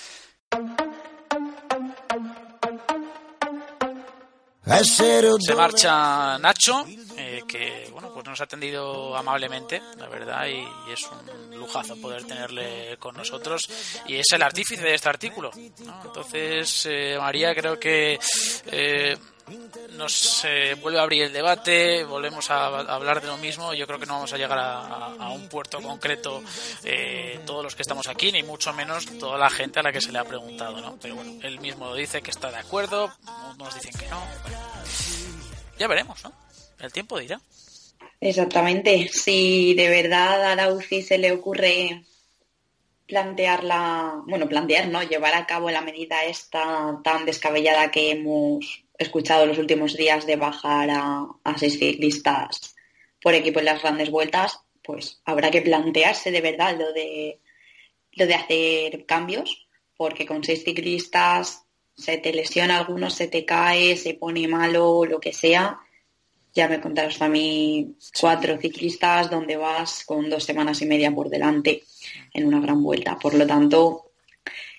[5.40, 11.04] Se marcha Nacho, eh, que bueno, pues nos ha atendido amablemente, la verdad, y, es
[11.04, 13.68] un lujazo poder tenerle con nosotros.
[14.06, 15.50] Y es el artífice de este artículo.
[15.54, 18.18] Entonces, eh, María, creo que
[18.66, 19.16] eh,
[19.96, 20.46] nos
[20.80, 23.74] vuelve a abrir el debate, volvemos a, hablar de lo mismo.
[23.74, 26.42] Yo creo que no vamos a llegar a, un puerto concreto
[26.84, 30.00] eh, todos los que estamos aquí, ni mucho menos toda la gente a la que
[30.00, 30.98] se le ha preguntado, ¿no?
[31.00, 33.12] Pero bueno, él mismo dice que está de acuerdo,
[33.58, 34.22] nos dicen que no.
[35.78, 36.32] ya veremos, ¿no?
[36.78, 37.40] El tiempo dirá.
[38.20, 39.08] Exactamente.
[39.08, 42.04] Si de verdad a la UCI se le ocurre
[43.06, 45.02] plantearla, bueno, plantear, ¿no?
[45.02, 50.36] Llevar a cabo la medida esta tan descabellada que hemos escuchado los últimos días de
[50.36, 51.26] bajar a,
[51.58, 52.76] seis ciclistas
[53.22, 57.40] por equipo en las grandes vueltas, pues habrá que plantearse de verdad lo de,
[58.12, 61.64] lo de hacer cambios, porque con seis ciclistas
[61.96, 65.80] se te lesiona alguno, se te cae, se pone malo, lo que sea.
[66.52, 71.28] Ya me contarás a mí cuatro ciclistas donde vas con dos semanas y media por
[71.28, 71.84] delante
[72.32, 73.18] en una gran vuelta.
[73.18, 74.09] Por lo tanto,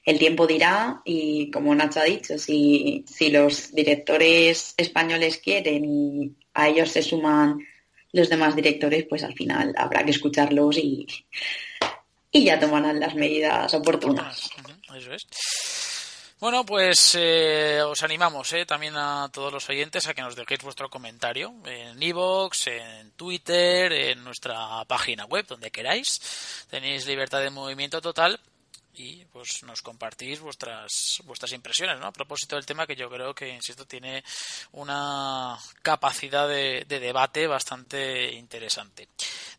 [0.03, 6.35] el tiempo dirá y como Nacho ha dicho, si, si los directores españoles quieren y
[6.53, 7.59] a ellos se suman
[8.11, 11.05] los demás directores, pues al final habrá que escucharlos y,
[12.31, 14.49] y ya tomarán las medidas oportunas.
[14.95, 15.27] Eso es.
[16.41, 20.63] Bueno, pues eh, os animamos eh, también a todos los oyentes a que nos dejéis
[20.63, 26.65] vuestro comentario en iVoox, en Twitter, en nuestra página web, donde queráis.
[26.67, 28.39] Tenéis libertad de movimiento total
[28.95, 32.07] y pues nos compartís vuestras vuestras impresiones ¿no?
[32.07, 34.23] a propósito del tema que yo creo que insisto tiene
[34.73, 39.07] una capacidad de, debate bastante interesante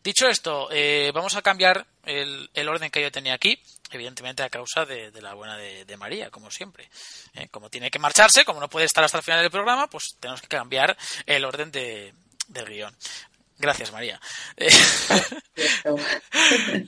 [0.03, 3.59] dicho esto eh, vamos a cambiar el, el, orden que yo tenía aquí
[3.91, 6.89] evidentemente a causa de, la buena de, María como siempre
[7.33, 10.15] eh, como tiene que marcharse como no puede estar hasta el final del programa pues
[10.19, 12.13] tenemos que cambiar el orden de,
[12.47, 12.95] del guion
[13.63, 14.19] Gracias, María.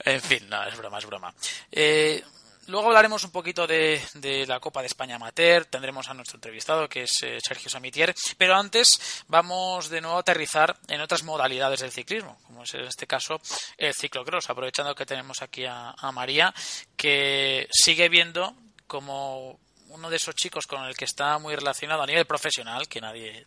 [0.04, 1.34] en fin, no, es broma, es broma.
[1.72, 2.24] Eh,
[2.68, 4.02] Luego hablaremos un poquito de,
[4.48, 8.56] la Copa de España Amateur, tendremos a nuestro entrevistado que es eh, Sergio Samitier, pero
[8.56, 13.06] antes vamos de nuevo a aterrizar en otras modalidades del ciclismo, como es en este
[13.06, 13.40] caso
[13.78, 16.54] el ciclocross, aprovechando que tenemos aquí a, María,
[16.98, 18.56] que sigue viendo
[18.88, 23.00] como uno de esos chicos con el que está muy relacionado a nivel profesional, que
[23.00, 23.46] nadie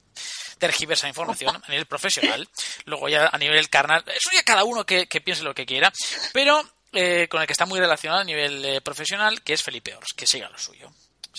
[0.59, 2.49] tergiversa información a nivel profesional,
[2.85, 5.93] luego ya a nivel carnal, eso ya cada uno que piense lo que quiera,
[6.33, 9.95] pero eh, con el que está muy relacionado a nivel eh, profesional, que es Felipe
[9.95, 10.91] Ors, que siga lo suyo.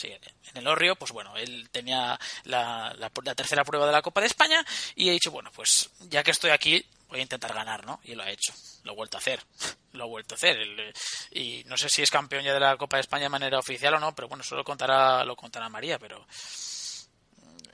[0.04, 4.64] en el Orrio, pues bueno, él tenía la, tercera prueba de la Copa de España
[4.96, 8.00] y he dicho, bueno, pues ya que estoy aquí, voy a intentar ganar, ¿no?
[8.04, 9.42] Y lo ha hecho, lo ha vuelto a hacer,
[9.94, 10.58] lo ha vuelto a hacer.
[10.60, 10.94] Eh,
[11.32, 13.96] y no sé si es campeón ya de la Copa de España de manera oficial
[13.96, 16.26] o no, pero bueno, eso lo contará, lo contará María, pero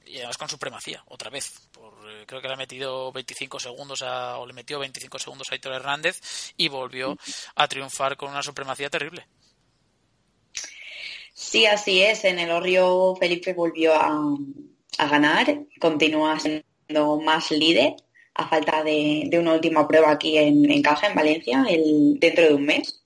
[0.06, 1.68] y además con supremacía, otra vez.
[1.72, 5.52] Por, eh, creo que le ha metido 25 segundos a, o le metió 25 segundos
[5.52, 7.18] a Héctor Hernández y volvió
[7.56, 9.28] a triunfar con una supremacía terrible.
[11.34, 12.24] Sí, así es.
[12.24, 14.38] En el Orrio Felipe volvió a,
[15.10, 17.96] ganar, continúa siendo más líder
[18.34, 22.54] a falta de, una última prueba aquí en, en Caja, en Valencia, el, dentro de
[22.54, 23.02] un mes.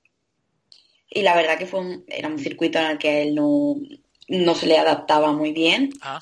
[1.09, 3.75] Y la verdad que fue era un circuito en el que él no,
[4.29, 5.91] no se le adaptaba muy bien.
[6.01, 6.21] Ah,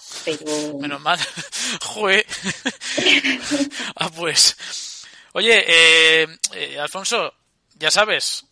[0.80, 1.20] menos mal.
[1.82, 2.26] Jue.
[3.96, 4.58] ah, pues.
[5.34, 7.34] Oye, eh, eh, Alfonso,
[7.76, 8.46] ya sabes,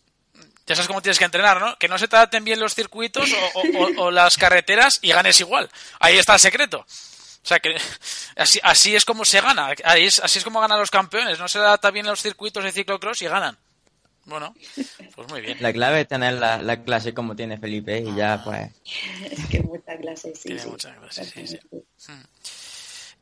[0.66, 1.76] ya sabes cómo tienes que entrenar, ¿no?
[1.78, 3.28] Que no se te adapten bien los circuitos
[3.96, 5.70] o, las carreteras y ganes igual.
[5.98, 6.78] Ahí está el secreto.
[6.80, 7.76] O sea que
[8.36, 11.46] así, así es como se gana, así es, así es como ganan los campeones, no
[11.46, 13.56] se adaptan bien los circuitos de ciclocross y ganan.
[14.26, 14.54] Bueno,
[15.14, 15.58] pues muy bien.
[15.60, 18.70] La clave es tener la, clase como tiene Felipe y ya pues...
[19.30, 20.48] Es que mucha clase, sí.
[20.48, 21.58] Tiene mucha clase, sí, sí.
[22.08, 22.24] Hmm.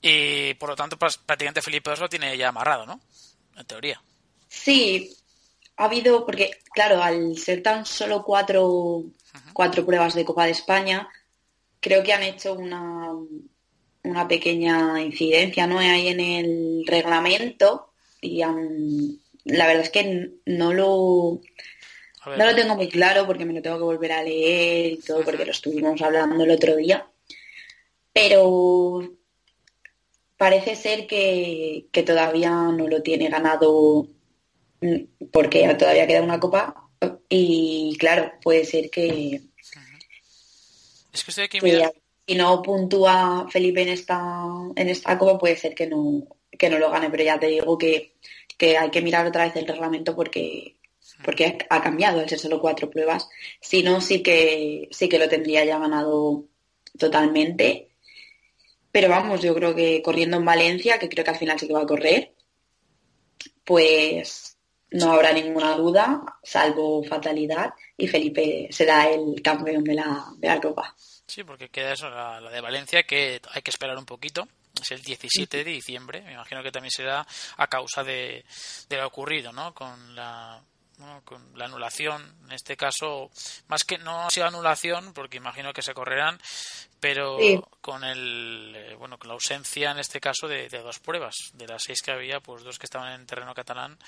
[0.01, 3.01] Y por lo tanto, pues, prácticamente Felipe lo tiene ya amarrado, ¿no?
[3.57, 4.03] En teoría.
[4.49, 5.15] Sí,
[5.77, 9.05] ha habido, porque claro, al ser tan solo cuatro,
[9.53, 11.09] cuatro pruebas de Copa de España,
[11.81, 13.11] creo que han hecho una,
[14.05, 15.79] una pequeña incidencia, ¿no?
[15.79, 21.41] Ahí en el reglamento y han la verdad es que no lo
[22.27, 25.23] No lo tengo muy claro porque me lo tengo que volver a leer y todo,
[25.25, 27.07] porque lo estuvimos hablando el otro día.
[28.13, 29.17] Pero
[30.37, 34.09] parece ser que, todavía no lo tiene ganado
[35.31, 36.89] porque todavía queda una copa.
[37.29, 39.41] Y claro, puede ser que...
[41.13, 41.61] Es que estoy aquí
[42.27, 44.45] si no puntúa Felipe en esta,
[44.77, 47.77] en esta copa, puede ser que no, que no lo gane, pero ya te digo
[47.77, 48.15] que,
[48.57, 50.77] que hay que mirar otra vez el reglamento porque
[51.23, 53.29] porque ha cambiado al ser solo cuatro pruebas.
[53.61, 56.45] Si no, sí que, sí que lo tendría ya ganado
[56.99, 57.91] totalmente.
[58.91, 61.75] Pero vamos, yo creo que corriendo en Valencia, que creo que al final sí que
[61.75, 62.33] va a correr,
[63.65, 64.57] pues
[64.91, 70.61] no habrá ninguna duda, salvo fatalidad, y Felipe será el campeón de la, de la
[70.61, 70.95] Copa.
[71.27, 74.47] Sí, porque queda eso, la, de Valencia, que hay que esperar un poquito.
[74.85, 76.21] Es el 17 de diciembre.
[76.23, 78.45] Me imagino que también será a causa de,
[78.89, 79.75] de lo ocurrido, ¿no?
[79.75, 80.63] Con la
[81.25, 83.31] con la anulación, en este caso,
[83.67, 86.41] más que no ha sido anulación, porque imagino que se correrán,
[87.01, 87.37] pero
[87.81, 91.83] con el eh, bueno con la ausencia en este caso de, dos pruebas, de las
[91.83, 93.99] seis que había, pues dos que estaban en terreno catalán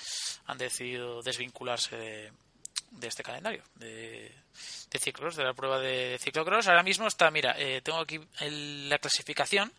[0.45, 2.31] han decidido desvincularse de,
[3.01, 4.33] este calendario de,
[4.89, 6.67] de ciclos, de la prueba de ciclocross.
[6.67, 9.71] Ahora mismo está, mira, eh, tengo aquí la clasificación.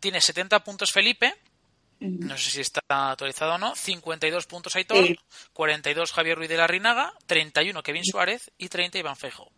[0.00, 1.34] Tiene 70 puntos Felipe,
[2.00, 5.18] no sé si está actualizado o no, 52 puntos Aitor,
[5.52, 9.52] 42 Javier Ruiz de la Rinaga, 31 Kevin Suárez y 30 Iván Fejo.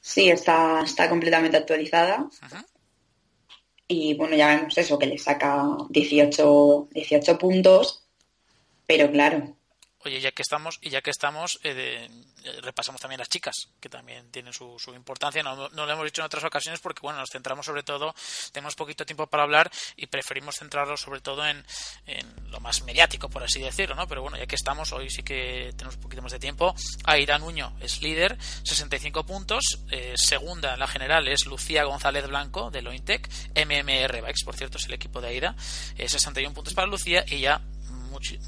[0.00, 2.26] Sí, está, está completamente actualizada.
[3.86, 8.06] Y bueno, ya vemos eso, que le saca 18, 18 puntos,
[8.86, 9.58] pero claro,
[10.04, 12.08] Oye, ya que estamos, y ya que estamos, eh, eh,
[12.62, 15.42] repasamos también las chicas, que también tienen su, importancia.
[15.42, 18.14] No, lo hemos dicho en otras ocasiones porque, bueno, nos centramos sobre todo,
[18.52, 21.64] tenemos poquito tiempo para hablar y preferimos centrarnos sobre todo en,
[22.50, 24.06] lo más mediático, por así decirlo, ¿no?
[24.08, 26.74] Pero bueno, ya que estamos, hoy sí que tenemos un poquito más de tiempo.
[27.04, 29.80] Aida Nuño es líder, 65 puntos.
[29.90, 33.28] Eh, segunda en la general es Lucía González Blanco, de Lointec.
[33.54, 35.54] MMR Bikes, por cierto, es el equipo de Aida.
[35.96, 37.60] 61 puntos para Lucía y ya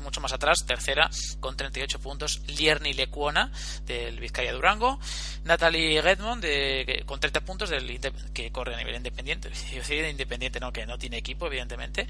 [0.02, 3.50] mucho, más atrás, tercera con 38 puntos, Lierni Lecuona
[3.86, 4.98] del Vizcaya Durango,
[5.44, 8.00] Natalie Redmond de, con 30 puntos del
[8.32, 12.06] que corre a nivel independiente, yo soy independiente, no, que no tiene equipo, evidentemente,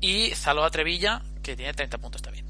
[0.00, 2.46] y Zaloa Trevilla que tiene 30 puntos también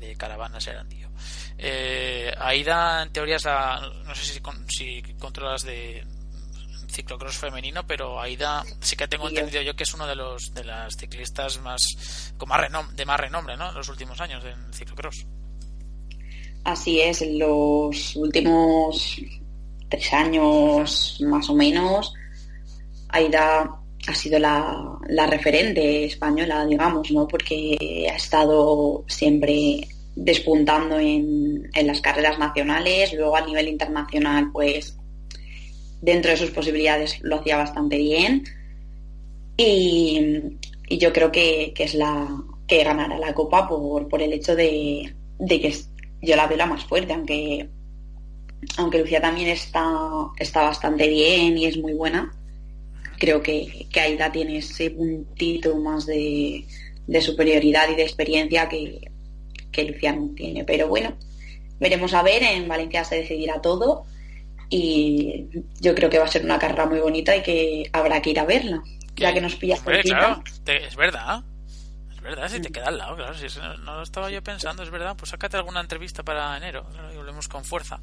[0.00, 1.10] de Caravana Serandío.
[1.58, 6.04] Eh, Aida, en teoría, es no sé si, si controlas de
[6.90, 10.64] ciclocross femenino, pero Aida sí que tengo entendido yo que es uno de los de
[10.64, 12.60] las ciclistas más con más
[12.94, 13.68] de más renombre, ¿no?
[13.70, 15.26] En los últimos años en ciclocross.
[16.64, 19.16] Así es, en los últimos
[19.88, 22.12] tres años más o menos,
[23.08, 27.26] Aida ha sido la, la referente española, digamos, ¿no?
[27.26, 34.96] Porque ha estado siempre despuntando en, en, las carreras nacionales, luego a nivel internacional, pues
[36.00, 38.44] dentro de sus posibilidades lo hacía bastante bien
[39.56, 40.56] y,
[40.98, 45.14] yo creo que, es la que ganará la copa por, por el hecho de,
[45.48, 45.74] que
[46.22, 47.68] yo la veo la más fuerte, aunque
[48.76, 49.88] aunque Lucía también está,
[50.38, 52.30] está bastante bien y es muy buena,
[53.18, 56.66] creo que, que Aida tiene ese puntito más de,
[57.06, 59.10] de superioridad y de experiencia que,
[59.72, 60.64] que Lucía no tiene.
[60.64, 61.16] Pero bueno,
[61.78, 64.04] veremos a ver, en Valencia se decidirá todo
[64.70, 65.48] y
[65.80, 68.38] yo creo que va a ser una carrera muy bonita y que habrá que ir
[68.38, 68.80] a verla,
[69.16, 71.42] ya que nos pilla por claro, es verdad.
[72.14, 73.34] Es verdad, si te queda al lado, claro.
[73.34, 75.16] Si no lo estaba yo pensando, es verdad.
[75.16, 76.86] Pues sácate alguna entrevista para enero.
[77.12, 77.98] y volvemos con fuerza.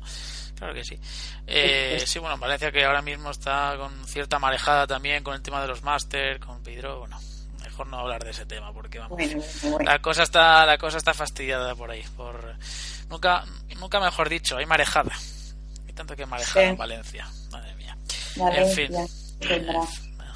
[0.58, 1.00] Claro que sí.
[1.46, 5.62] Eh, sí, bueno, Valencia que ahora mismo está con cierta marejada también con el tema
[5.62, 7.02] de los máster, con Pedro.
[7.02, 7.20] Bueno,
[7.64, 9.22] mejor no hablar de ese tema porque vamos.
[9.86, 12.04] La cosa está, la cosa está fastidiada por ahí.
[12.18, 12.56] Por
[13.10, 13.46] nunca,
[13.80, 15.14] nunca mejor dicho, hay marejada
[15.98, 17.28] tanto que manejar en Valencia.
[17.52, 17.98] Madre mía.
[18.38, 18.92] en fin.
[19.40, 19.82] Tendrá.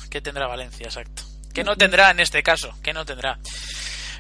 [0.10, 0.86] ¿Qué tendrá Valencia?
[0.86, 1.24] Exacto.
[1.54, 2.74] ¿Qué no tendrá en este caso?
[2.82, 3.40] ¿Qué no tendrá?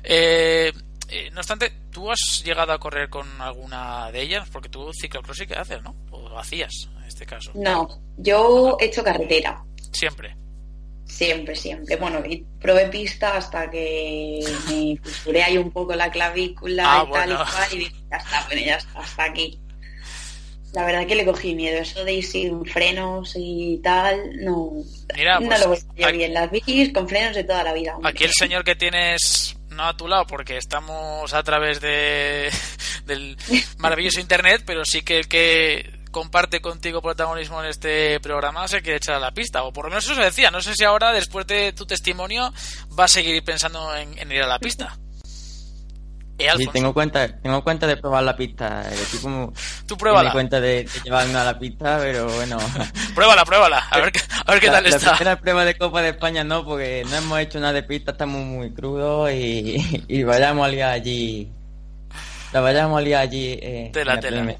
[0.03, 0.71] Eh,
[1.09, 4.47] eh, no obstante, ¿tú has llegado a correr con alguna de ellas?
[4.49, 5.95] Porque tú ciclocross sí que haces, ¿no?
[6.11, 7.51] O hacías, en este caso.
[7.53, 7.87] No,
[8.17, 9.61] yo he hecho carretera.
[9.91, 10.35] Siempre.
[11.05, 11.97] Siempre, siempre.
[11.97, 14.39] Bueno, y probé pista hasta que
[14.69, 18.17] me fissuré ahí un poco la clavícula ah, y tal y cual, y dije, ya
[18.17, 19.59] está, bueno, ya está, hasta aquí.
[20.73, 21.79] La verdad que le cogí miedo.
[21.79, 26.33] Eso de ir sin frenos y tal, no, no pues, lo voy a bien.
[26.33, 27.97] Las bicis con frenos de toda la vida.
[28.03, 32.49] Aquí el señor que tienes no a tu lado porque estamos a través de
[33.05, 33.37] del
[33.77, 38.97] maravilloso internet, pero sí que el que comparte contigo protagonismo en este programa se quiere
[38.97, 40.51] echar a la pista, o por lo menos eso se decía.
[40.51, 42.53] No sé si ahora, después de tu testimonio,
[42.97, 44.97] va a seguir pensando en ir a la pista.
[46.57, 48.83] Sí, tengo cuenta, tengo cuenta de probar la pista.
[48.89, 49.53] El equipo
[49.87, 50.29] Tú pruébala.
[50.29, 52.57] Tengo cuenta de, llevarme a la pista, pero bueno.
[53.15, 53.79] pruébala, pruébala.
[53.89, 54.11] A ver,
[54.45, 55.11] a ver qué tal está.
[55.11, 58.11] La primera prueba de Copa de España no, porque no hemos hecho nada de pista,
[58.11, 61.51] estamos muy crudos y, y vayamos a liar allí.
[62.53, 63.91] La vayamos a liar allí eh,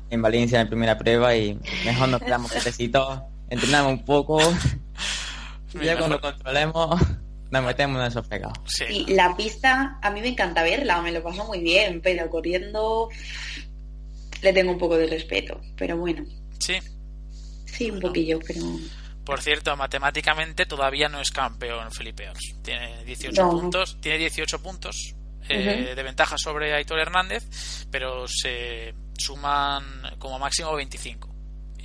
[0.10, 3.20] en, Valencia en primera prueba y mejor nos quedamos quietecitos,
[3.50, 4.40] entrenamos un poco
[5.74, 7.02] y ya cuando controlemos
[7.52, 8.58] nos metemos en esos pegados.
[8.66, 9.06] Sí.
[9.10, 13.10] la pista, a mí me encanta verla, me lo paso muy bien, pero corriendo
[14.42, 16.26] le tengo un poco de respeto, pero bueno.
[16.60, 16.76] Sí.
[17.66, 18.62] Sí, un poquillo, pero...
[19.26, 22.56] Por cierto, matemáticamente todavía no es campeón Felipe Ors.
[22.64, 25.16] Tiene 18 puntos, tiene 18 puntos
[25.48, 29.84] eh, de ventaja sobre Aitor Hernández, pero se suman
[30.18, 31.31] como máximo 25.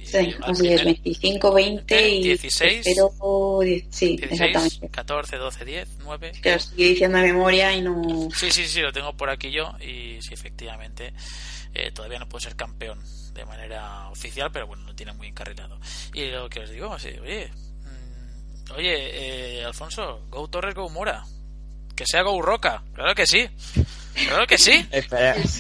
[0.07, 3.13] Sí, así es, 25, 20 y 16, pero,
[3.91, 6.33] sí, 16 14, 12, 10, 9.
[6.41, 8.29] Que lo estoy diciendo de memoria y no.
[8.33, 11.13] Sí, sí, sí, lo tengo por aquí yo y sí, efectivamente,
[11.75, 13.01] eh, todavía no puede ser campeón
[13.35, 15.79] de manera oficial, pero bueno, lo tiene muy encarrilado.
[16.15, 21.25] Y lo que os digo, oye, mm, oye, eh, Alfonso, Go Torres, Go Mora.
[21.97, 23.49] Que sea Go Roca, claro que sí.
[24.29, 24.87] Claro que sí.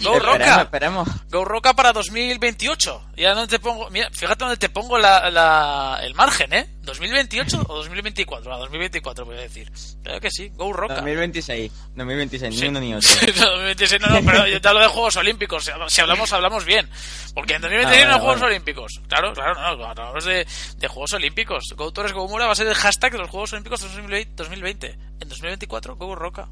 [0.02, 0.62] Go Roca.
[0.62, 1.08] Esperemos.
[1.30, 3.10] Go Roca para 2028.
[3.16, 6.68] Ya no te pongo, mira, fíjate dónde te pongo la, el margen, ¿eh?
[6.82, 8.54] 2028 o 2024.
[8.54, 9.70] A 2024 voy a decir.
[10.02, 10.50] Claro que sí.
[10.54, 10.94] Go Roca.
[10.94, 11.72] 2026.
[11.94, 13.10] 2026, ni uno ni otro.
[13.10, 15.70] 2026 no, no, pero yo te hablo de Juegos Olímpicos.
[15.88, 16.88] Si hablamos, hablamos bien.
[17.34, 19.00] Porque en 2026 ah, no hay Juegos Olímpicos.
[19.08, 19.84] Claro, claro, no.
[19.84, 20.46] Hablamos de,
[20.76, 21.64] de Juegos Olímpicos.
[21.76, 24.86] Go Torres Go Mura va a ser el hashtag de los Juegos Olímpicos 2020.
[25.20, 26.48] En 2024, Go Roca.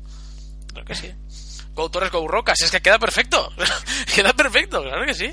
[0.68, 1.14] Claro que sí.
[1.74, 3.52] Go Torres Go Roca, si es que queda perfecto.
[4.14, 5.32] queda perfecto, claro que sí.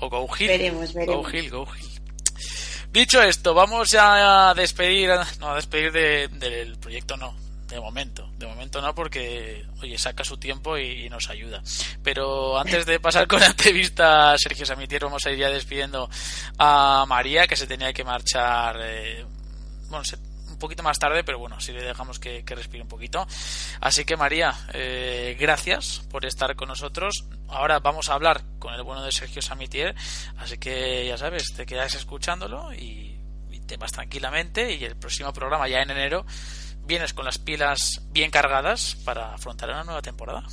[0.00, 0.48] O Go Hill.
[0.48, 1.24] Veremos, veremos.
[1.24, 1.94] Go Hill, Go Hill.
[2.94, 5.10] Dicho esto, vamos ya a despedir,
[5.40, 7.34] no, a despedir del proyecto no,
[7.68, 11.60] de momento, de momento no porque, oye, saca su tiempo y, nos ayuda.
[12.04, 16.08] Pero antes de pasar con la entrevista, Sergio Samitier, vamos a ir ya despidiendo
[16.56, 19.24] a María, que se tenía que marchar, eh,
[19.88, 20.18] bueno, se,
[20.64, 23.26] poquito más tarde, pero bueno, si le dejamos que, respire un poquito.
[23.80, 27.26] Así que María, eh, gracias por estar con nosotros.
[27.48, 29.94] Ahora vamos a hablar con el bueno de Sergio Samitier,
[30.38, 33.10] así que ya sabes, te quedas escuchándolo y,
[33.66, 36.26] te vas tranquilamente y el próximo programa ya en enero
[36.84, 40.44] vienes con las pilas bien cargadas para afrontar una nueva temporada.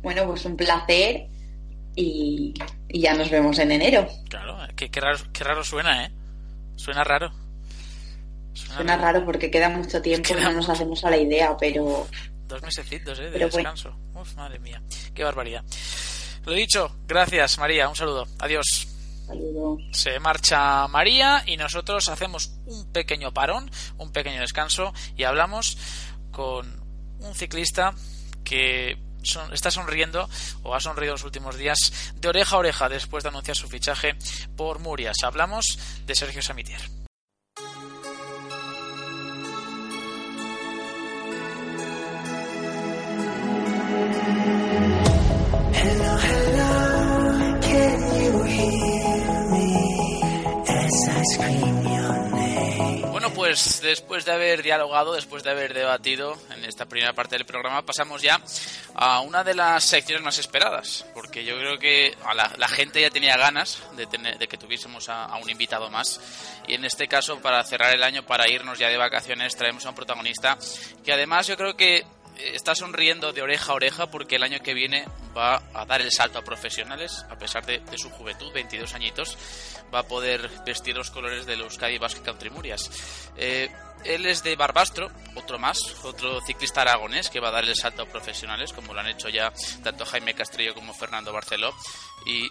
[0.00, 1.26] Bueno, pues un placer
[1.96, 2.54] y,
[2.88, 4.06] ya nos vemos en enero.
[4.28, 6.12] Claro, qué, raro, qué raro suena, ¿eh?
[6.76, 7.32] Suena raro.
[8.66, 12.06] Suena raro porque queda mucho tiempo y no nos hacemos a la idea, pero...
[12.46, 13.30] Dos mesecitos, ¿eh?
[13.30, 13.94] De descanso.
[14.14, 14.82] Uf, madre mía.
[15.14, 15.62] Qué barbaridad.
[16.44, 18.26] Lo dicho, gracias María, un saludo.
[18.38, 18.88] Adiós.
[19.26, 19.76] Saludo.
[19.92, 25.76] Se marcha María y nosotros hacemos un pequeño parón, un pequeño descanso y hablamos
[26.30, 26.82] con
[27.20, 27.94] un ciclista
[28.44, 28.96] que
[29.52, 30.28] está sonriendo
[30.62, 34.16] o ha sonrido los últimos días de oreja a oreja después de anunciar su fichaje
[34.56, 35.16] por Murias.
[35.22, 36.80] Hablamos de Sergio Samitier.
[53.10, 57.44] Bueno, pues después de haber dialogado, después de haber debatido en esta primera parte del
[57.44, 58.40] programa, pasamos ya
[58.94, 62.16] a una de las secciones más esperadas, porque yo creo que
[62.56, 66.20] la, gente ya tenía ganas de, tener, de que tuviésemos a, un invitado más,
[66.66, 69.90] y en este caso, para cerrar el año, para irnos ya de vacaciones, traemos a
[69.90, 70.56] un protagonista
[71.04, 72.04] que además yo creo que
[72.38, 75.04] está sonriendo de oreja a oreja porque el año que viene
[75.36, 79.36] va a dar el salto a profesionales, a pesar de, su juventud, 22 añitos,
[79.92, 82.90] va a poder vestir los colores de los Euskadi Basque Country Murias.
[83.36, 83.70] Eh,
[84.04, 88.02] él es de Barbastro, otro más, otro ciclista aragonés que va a dar el salto
[88.02, 91.74] a profesionales, como lo han hecho ya tanto Jaime Castrillo como Fernando Barceló.
[92.26, 92.48] Y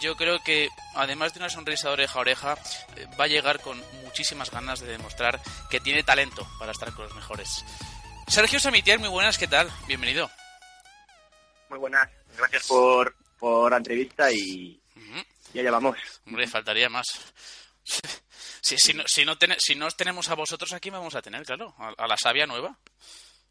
[0.00, 2.54] yo creo que, además de una sonrisa de oreja a oreja,
[2.96, 7.04] eh, va a llegar con muchísimas ganas de demostrar que tiene talento para estar con
[7.04, 7.64] los mejores.
[8.28, 9.70] Sergio Samitier, muy buenas, ¿qué tal?
[9.86, 10.30] Bienvenido.
[11.68, 14.80] Muy buenas, gracias por, por la entrevista y
[15.52, 15.96] ya llevamos.
[16.26, 17.06] Hombre, faltaría más.
[18.60, 21.74] si, si, no, si, no si no tenemos a vosotros aquí, vamos a tener, claro,
[21.78, 22.78] a la sabia nueva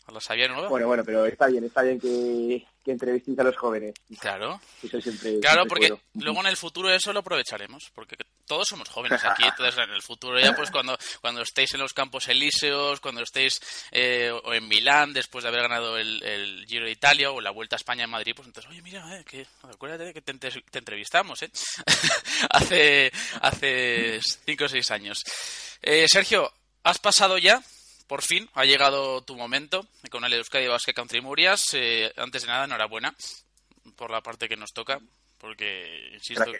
[0.05, 0.67] a la sabia nueva.
[0.67, 3.93] Bueno, bueno, pero está bien, está bien que, que entrevistéis a los jóvenes.
[4.19, 4.59] Claro.
[4.81, 9.23] Eso siempre, claro, porque luego en el futuro eso lo aprovecharemos, porque todos somos jóvenes
[9.23, 13.21] aquí, entonces en el futuro ya pues cuando, cuando estéis en los campos elíseos, cuando
[13.21, 17.39] estéis eh, o en Milán después de haber ganado el, el, Giro de Italia o
[17.39, 20.33] la Vuelta a España en Madrid, pues entonces, oye, mira, eh, que, acuérdate que te,
[20.33, 21.51] te entrevistamos, ¿eh?
[22.49, 25.23] hace, hace cinco o seis años.
[25.81, 26.51] Eh, Sergio,
[26.83, 27.63] ¿has pasado ya
[28.07, 31.73] por fin ha llegado tu momento con el Euskadi Basket Country Murias.
[31.73, 33.15] Eh, antes de nada, enhorabuena
[33.95, 34.99] por la parte que nos toca
[35.43, 36.53] porque insisto,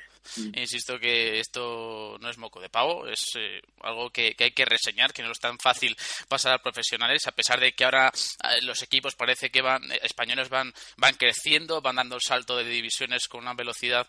[0.56, 5.14] insisto que esto no es moco de pavo, es eh, algo que, hay que reseñar,
[5.14, 5.96] que no es tan fácil
[6.28, 8.12] pasar a profesionales, a pesar de que ahora
[8.44, 12.58] eh, los equipos parece que van, eh, españoles van, van creciendo, van dando el salto
[12.58, 14.06] de divisiones con una velocidad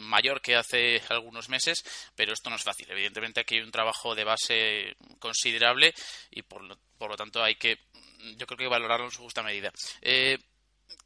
[0.00, 2.90] mayor que hace algunos meses, pero esto no es fácil.
[2.90, 5.92] Evidentemente aquí hay un trabajo de base considerable
[6.30, 7.80] y por lo, por lo tanto hay que,
[8.38, 9.70] yo creo que valorarlo en su justa medida.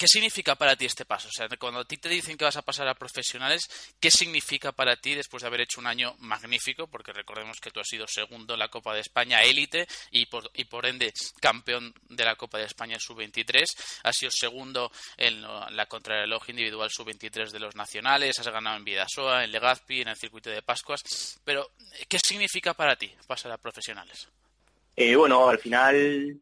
[0.00, 1.28] ¿Qué significa para ti este paso?
[1.28, 3.68] O sea, cuando a ti te dicen que vas a pasar a profesionales,
[4.00, 6.86] ¿qué significa para ti después de haber hecho un año magnífico?
[6.86, 10.50] Porque recordemos que tú has sido segundo en la Copa de España élite y por,
[10.54, 13.64] y por ende campeón de la Copa de España sub-23.
[14.04, 18.38] Has sido segundo en la contrarreloj individual sub-23 de los nacionales.
[18.38, 21.40] Has ganado en Vidasoa, en Legazpi, en el circuito de Pascuas.
[21.44, 21.72] Pero,
[22.08, 24.28] ¿qué significa para ti pasar a profesionales?
[24.96, 26.40] Eh, bueno, al final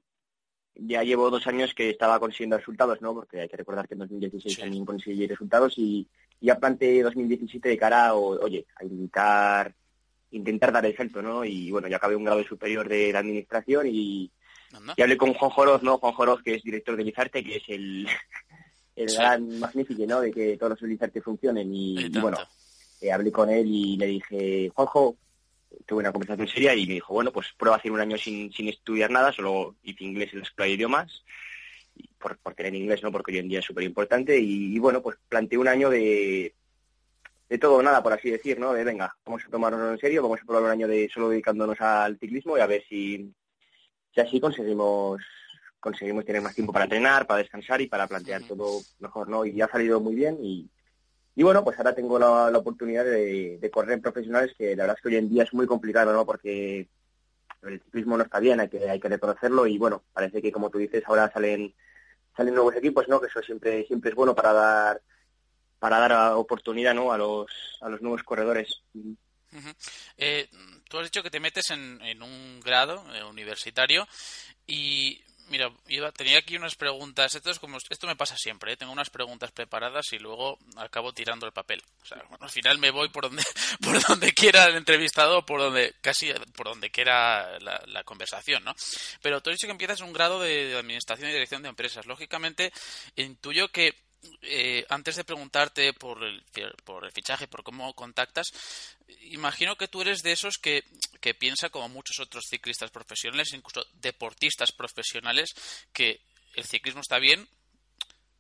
[0.79, 3.13] ya llevo dos años que estaba consiguiendo resultados, ¿no?
[3.13, 6.07] Porque hay que recordar que en 2016 también conseguí resultados y
[6.41, 9.75] ya planteé 2017 de cara a, oye, a intentar,
[10.31, 11.45] intentar dar el salto, ¿no?
[11.45, 14.31] Y bueno, ya acabé un grado superior de la administración y,
[14.97, 15.99] hablé con Juan Joroz, ¿no?
[15.99, 18.07] Juan Joroz, que es director de Lizarte, que es el,
[18.97, 20.21] el gran magnífico, ¿no?
[20.21, 22.39] De que todos los Lizarte funcionen y, bueno,
[23.01, 25.17] eh, hablé con él y le dije, Juanjo,
[25.87, 28.53] tuve una conversación seria y me dijo, bueno, pues prueba a hacer un año sin,
[28.53, 31.25] sin estudiar nada, solo hice inglés en la escuela de idiomas,
[32.19, 33.13] por, por tener inglés, ¿no?
[33.13, 36.55] Porque hoy en día es súper importante y, bueno, pues planteé un año de,
[37.49, 38.73] de todo o nada, por así decir, ¿no?
[38.73, 41.81] De venga, vamos a tomarnos en serio, vamos a probar un año de solo dedicándonos
[41.81, 43.33] al ciclismo y a ver si,
[44.15, 45.21] si así conseguimos
[45.81, 49.45] conseguimos tener más tiempo para entrenar, para descansar y para plantear todo mejor, ¿no?
[49.45, 50.69] Y ha salido muy bien y,
[51.39, 55.03] y bueno, pues ahora tengo la, oportunidad de, correr en profesionales, que la verdad es
[55.03, 56.27] que hoy en día es muy complicado, ¿no?
[56.27, 56.89] Porque
[57.63, 60.69] el ciclismo no está bien, hay que, hay que reconocerlo y bueno, parece que como
[60.69, 61.73] tú dices, ahora salen
[62.37, 63.21] salen nuevos equipos, ¿no?
[63.21, 65.01] Que eso siempre siempre es bueno para dar
[65.79, 67.13] para dar oportunidad, ¿no?
[67.13, 67.47] A los
[67.83, 68.83] a los nuevos corredores.
[70.17, 70.49] Eh,
[70.91, 74.09] tú has dicho que te metes en, en un grado eh, universitario
[74.67, 75.73] y Mira,
[76.13, 77.35] tenía aquí unas preguntas.
[77.35, 78.73] Esto, es como, esto me pasa siempre.
[78.73, 78.77] ¿eh?
[78.77, 81.83] Tengo unas preguntas preparadas y luego acabo tirando el papel.
[82.03, 83.43] O sea, al final me voy por donde,
[83.83, 88.75] por donde quiera el entrevistado, por donde casi por donde quiera la, conversación, ¿no?
[89.23, 92.07] Pero tú has dicho que empiezas un grado de administración y dirección de empresas.
[92.07, 92.73] Lógicamente,
[93.17, 93.95] intuyo que
[94.43, 96.43] eh, antes de preguntarte por el,
[96.85, 98.49] por el fichaje, por cómo contactas,
[99.23, 100.85] imagino que tú eres de esos que,
[101.21, 105.55] que piensa, como muchos otros ciclistas profesionales, incluso deportistas profesionales,
[105.93, 106.21] que
[106.55, 107.49] el ciclismo está bien,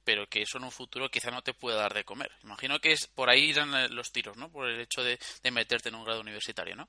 [0.04, 2.30] pero que eso en un futuro quizá no te pueda dar de comer.
[2.42, 4.50] Imagino que es por ahí irán los tiros, ¿no?
[4.50, 5.18] Por el hecho de,
[5.50, 6.88] meterte en un grado universitario, ¿no?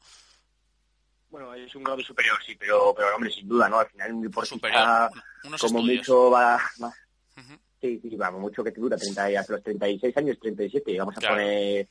[1.29, 3.79] Bueno, es un grado superior, sí, pero, pero hombre, sin duda, ¿no?
[3.79, 5.11] Al final un deportista,
[5.59, 6.95] como mucho va, más
[7.81, 11.21] Sí, sí, vamos, mucho que te dura, 30, hasta los 36 años, 37, vamos a
[11.21, 11.87] poner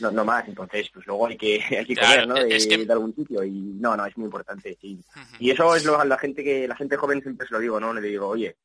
[0.00, 2.34] no, no más, entonces pues luego hay que, hay que ¿no?
[2.34, 5.00] De, algún sitio y no, no, es muy importante, sí.
[5.38, 7.94] Y eso es lo, la gente que, la gente joven siempre se lo digo, ¿no?
[7.94, 8.56] Le digo, oye,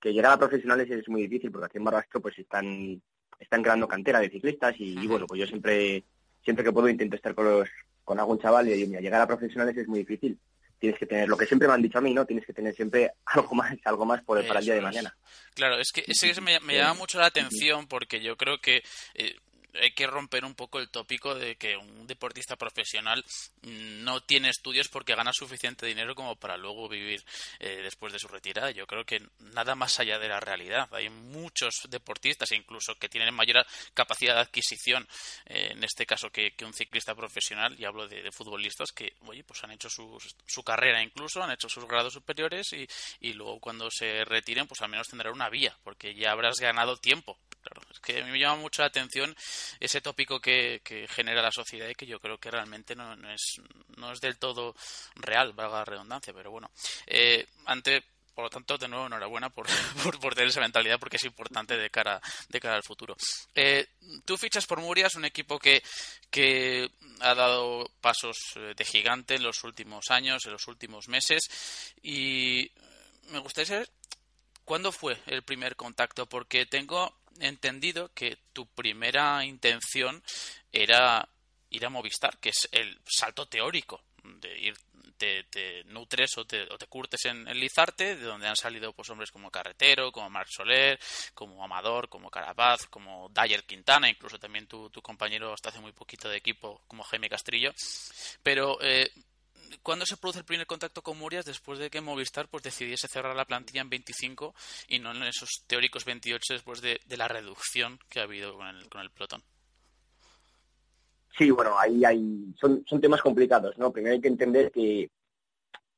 [0.00, 3.00] que llegar a profesionales es muy difícil porque aquí en Barbastro pues están,
[3.38, 6.04] están creando cantera de ciclistas y, bueno, pues yo siempre,
[6.42, 7.68] siempre que puedo intento estar con los,
[8.04, 10.38] con algún chaval y digo, mira, llegar a profesionales es muy difícil
[10.84, 12.26] tienes que tener lo que siempre me han dicho a mí, ¿no?
[12.26, 15.16] Tienes que tener siempre algo más, algo más por, para el día de mañana.
[15.54, 18.82] Claro, es que ese me, me llama mucho la atención porque yo creo que
[19.14, 19.36] eh,
[19.80, 23.24] hay que romper un poco el tópico de que un deportista profesional
[23.62, 27.24] no tiene estudios porque gana suficiente dinero como para luego vivir
[27.58, 28.70] eh, después de su retirada.
[28.70, 30.88] Yo creo que nada más allá de la realidad.
[30.92, 35.06] Hay muchos deportistas, incluso que tienen mayor capacidad de adquisición,
[35.46, 39.62] eh, en este caso, que, un ciclista profesional, y hablo de, futbolistas, que oye, pues
[39.64, 42.86] han hecho su, su, carrera incluso, han hecho sus grados superiores y,
[43.20, 46.96] y luego cuando se retiren, pues al menos tendrán una vía, porque ya habrás ganado
[46.96, 49.34] tiempo Claro, es que a mí me llama mucho la atención
[49.80, 53.60] ese tópico que, genera la sociedad y que yo creo que realmente no, es,
[53.96, 54.74] no es del todo
[55.16, 56.70] real, valga la redundancia, pero bueno.
[57.06, 58.02] Eh, ante,
[58.34, 59.66] por lo tanto, de nuevo, enhorabuena por,
[60.20, 63.16] por, tener esa mentalidad porque es importante de cara, de cara al futuro.
[63.54, 63.86] Eh,
[64.24, 65.82] tú fichas por Murias, un equipo que,
[66.30, 66.90] que
[67.20, 72.70] ha dado pasos eh, de gigante en los últimos años, en los últimos meses, y
[73.30, 73.90] me gustaría saber
[74.64, 80.22] cuándo fue el primer contacto, porque tengo entendido que tu primera intención
[80.72, 81.28] era
[81.70, 84.74] ir a Movistar, que es el salto teórico de ir
[85.16, 89.30] te, nutres o te, o te curtes en, Lizarte, de donde han salido pues hombres
[89.30, 90.98] como Carretero, como Marc Soler,
[91.34, 96.28] como Amador, como Carapaz, como Dyer Quintana, incluso también tu, compañero hasta hace muy poquito
[96.28, 97.72] de equipo como Jaime Castrillo.
[98.42, 99.10] Pero eh,
[99.82, 103.34] ¿cuándo se produce el primer contacto con Murias después de que Movistar pues decidiese cerrar
[103.34, 104.54] la plantilla en 25
[104.88, 108.88] y no en esos teóricos 28 después de, la reducción que ha habido con el,
[108.88, 109.42] con el pelotón?
[111.36, 113.92] Sí, bueno, ahí hay, son, son temas complicados, ¿no?
[113.92, 115.10] Primero hay que entender que,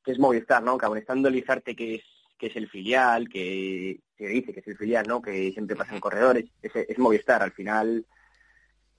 [0.05, 0.77] es Movistar, ¿no?
[0.77, 2.03] Que aun estando que es,
[2.37, 5.21] que es el filial, que se dice que es el filial, ¿no?
[5.21, 8.05] Que siempre pasan corredores, es, es Movistar, al final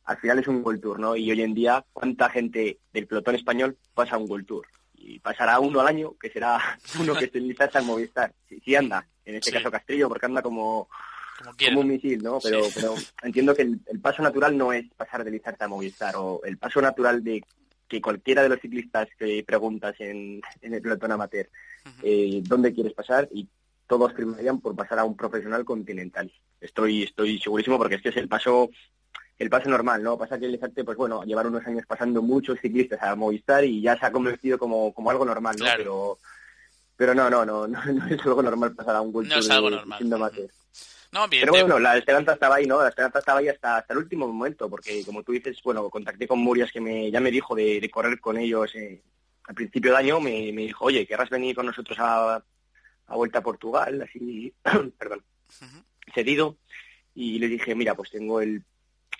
[0.08, 1.14] al final es un World Tour, ¿no?
[1.16, 4.66] Y hoy en día, ¿cuánta gente del pelotón español pasa un World Tour?
[4.94, 6.58] Y pasará uno al año, que será
[6.98, 8.32] uno que esté en al Movistar.
[8.64, 10.88] Si, anda, en este caso Castrillo, porque anda como,
[11.62, 12.38] como, un misil, ¿no?
[12.42, 16.40] Pero, pero entiendo que el, paso natural no es pasar de Lizarte a Movistar, o
[16.42, 17.44] el paso natural de
[17.86, 21.50] que cualquiera de los ciclistas que preguntas en, el pelotón amateur
[22.02, 23.46] eh, dónde quieres pasar y
[23.86, 26.32] todos primarían por pasar a un profesional continental.
[26.60, 28.70] Estoy, estoy segurísimo porque es que es el paso
[29.38, 30.18] el paso normal, ¿no?
[30.18, 33.80] Pasa que el Lizarte, pues bueno, llevar unos años pasando muchos ciclistas a Movistar y
[33.80, 35.64] ya se ha convertido como, como algo normal, ¿no?
[35.76, 36.18] Pero,
[36.96, 39.70] pero no, no, no, no, es algo normal pasar a un World No es algo
[39.70, 40.50] normal.
[41.10, 42.82] No, bien, pero bueno, la esperanza estaba ahí, ¿no?
[42.82, 46.28] La esperanza estaba ahí hasta, hasta el último momento, porque como tú dices, bueno, contacté
[46.28, 49.00] con Murias que me, ya me dijo de, correr con ellos eh,
[49.44, 52.42] al principio de año, me, me, dijo, oye, ¿querrás venir con nosotros a,
[53.06, 54.02] a Vuelta a Portugal?
[54.02, 54.52] Así,
[54.98, 55.22] perdón,
[56.12, 56.56] cedido.
[57.14, 58.62] Y le dije, mira, pues tengo el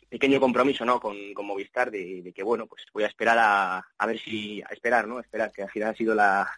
[0.08, 4.18] pequeño compromiso no con, Movistar de, que bueno pues voy a esperar a, a ver
[4.18, 6.48] si a esperar no esperar que al final ha sido la,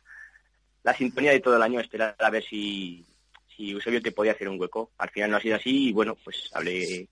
[0.83, 3.05] la sintonía de todo el año esperar a ver si
[3.57, 6.17] si Eusebio te podía hacer un hueco al final no ha sido así y bueno
[6.25, 7.09] pues hablé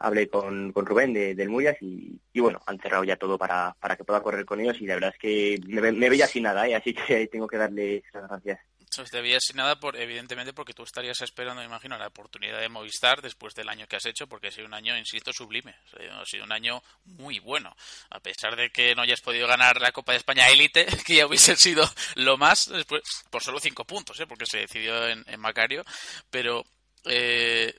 [0.00, 3.76] hablé con, con Rubén de, del Murias y, y, bueno, han cerrado ya todo para,
[3.78, 6.44] para que pueda correr con ellos y la verdad es que me, me veía sin
[6.44, 6.74] nada, ¿eh?
[6.74, 8.69] así que tengo que darle las gracias.
[8.90, 12.60] Eso te veía sin nada, por, evidentemente, porque tú estarías esperando, me imagino, la oportunidad
[12.60, 15.76] de Movistar después del año que has hecho, porque ha sido un año, insisto, sublime.
[16.20, 17.76] Ha sido un año muy bueno.
[18.10, 21.26] A pesar de que no hayas podido ganar la Copa de España élite, que ya
[21.26, 24.26] hubiese sido lo más, después, por solo cinco puntos, ¿eh?
[24.26, 25.84] porque se decidió en, Macario.
[26.28, 26.64] Pero
[27.04, 27.72] eh,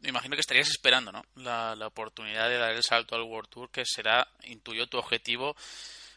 [0.00, 1.22] me imagino que estarías esperando ¿no?
[1.36, 5.54] la, la oportunidad de dar el salto al World Tour, que será, intuyo, tu objetivo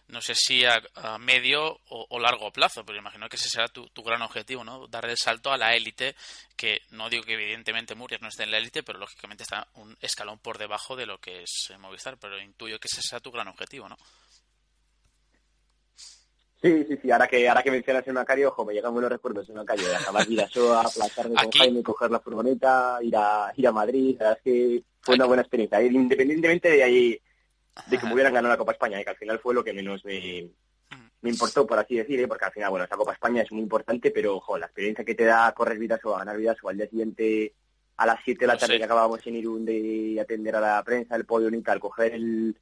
[0.08, 0.82] no sé si a,
[1.18, 4.88] medio o, largo plazo, pero imagino que ese será tu, gran objetivo, ¿no?
[4.88, 6.16] Dar el salto a la élite,
[6.56, 9.96] que no digo que evidentemente Murias no esté en la élite, pero lógicamente está un
[10.02, 13.48] escalón por debajo de lo que es Movistar, pero intuyo que ese será tu gran
[13.48, 13.98] objetivo, ¿no?
[16.62, 19.50] Sí, sí, sí, ahora que, ahora que mencionas el Macario, ojo, me llegan buenos recuerdos
[19.50, 23.72] en Macario, de acabar Vidasoa, aplastarme con Jaime, coger la furgoneta, ir a, ir a
[23.74, 27.22] Madrid, la verdad es que fue una buena experiencia, independientemente de ahí
[27.88, 29.74] de que me hubieran ganado la Copa España, y que al final fue lo que
[29.74, 30.50] menos me,
[31.24, 32.28] me importó, por así decir, ¿eh?
[32.28, 35.16] porque al final, bueno, esa Copa España es muy importante, pero, ojo, la experiencia que
[35.16, 37.54] te da correr vidas o ganar vidas o al día siguiente
[37.96, 41.16] a las 7 de la tarde que acabábamos en Irún de atender a la prensa,
[41.16, 42.58] el podio y al coger el,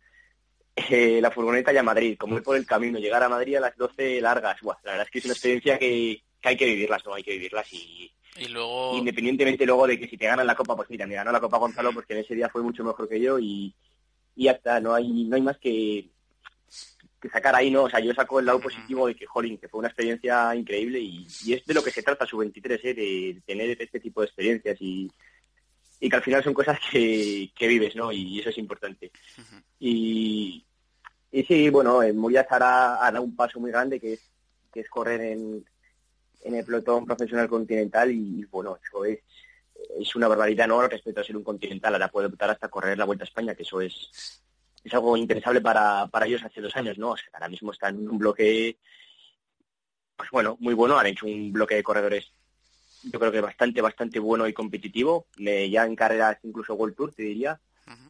[0.76, 3.62] eh, la furgoneta ya a Madrid, como ir por el camino, llegar a Madrid a
[3.62, 7.16] las 12 largas, la verdad es que es una experiencia que, hay que vivirlas, ¿no?
[7.16, 8.95] Hay que vivirlas y, y luego...
[8.95, 11.57] Independientemente luego de que si te ganan la Copa, pues mira, me ganó la Copa
[11.57, 13.74] Gonzalo porque en ese día fue mucho mejor que yo y,
[14.36, 16.09] y ya está, no hay, no hay más que,
[17.21, 17.84] que sacar ahí, ¿no?
[17.84, 20.99] O sea, yo saco el lado positivo de que, jolín, que fue una experiencia increíble
[20.99, 22.93] y, es de lo que se trata su 23, ¿eh?
[22.93, 25.09] De, tener este tipo de experiencias y,
[25.99, 28.11] y que al final son cosas que, que vives, ¿no?
[28.11, 29.11] Y eso es importante.
[29.79, 30.65] y,
[31.32, 34.21] y sí, bueno, en Murias hará, hará un paso muy grande que es,
[34.73, 35.63] que es correr en,
[36.43, 39.19] en el pelotón profesional continental y, bueno, eso es
[39.99, 40.88] es una barbaridad, ¿no?
[40.88, 43.63] Respecto a ser un continental, ahora puede optar hasta correr la Vuelta a España, que
[43.63, 44.43] eso es,
[44.84, 47.15] es algo interesable para, para ellos hace dos años, ¿no?
[47.34, 48.77] ahora mismo están en un bloque,
[50.15, 52.32] pues bueno, muy bueno, han hecho un bloque de corredores
[53.03, 57.23] yo creo que bastante, bastante bueno y competitivo, ya en carreras incluso World Tour, te
[57.23, 57.59] diría.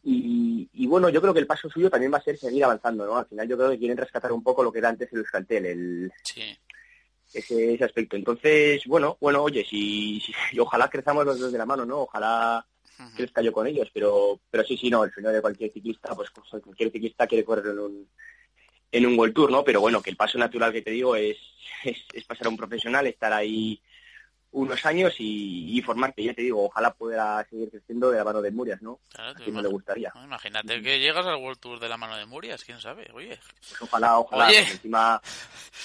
[0.04, 3.06] Y, y, bueno, yo creo que el paso suyo también va a ser seguir avanzando,
[3.06, 3.18] ¿no?
[3.18, 5.66] Al final yo creo que quieren rescatar un poco lo que era antes el Euskaltel,
[5.66, 6.56] el, sí
[7.34, 8.16] ese, ese aspecto.
[8.16, 10.22] Entonces, bueno, bueno, oye, si,
[10.60, 12.02] ojalá crezamos los dos de la mano, ¿no?
[12.02, 12.66] Ojalá
[13.16, 16.30] crezca yo con ellos, pero, pero sí, sí, no, el sueño de cualquier ciclista, pues,
[16.36, 18.08] pues cualquier ciclista quiere correr en un,
[18.92, 19.64] en un World Tour, ¿no?
[19.64, 21.38] Pero bueno, que el paso natural que te digo es,
[21.84, 23.82] es, es pasar a un profesional, estar ahí
[24.52, 26.24] unos años y, formarte.
[26.24, 29.00] Ya te digo, ojalá pueda seguir creciendo de la mano de Murias, ¿no?
[29.14, 30.12] Claro, me le gustaría.
[30.24, 33.40] imagínate que llegas al World Tour de la mano de Murias, quién sabe, oye.
[33.60, 34.52] Pues ojalá, ojalá.
[34.52, 35.22] Encima,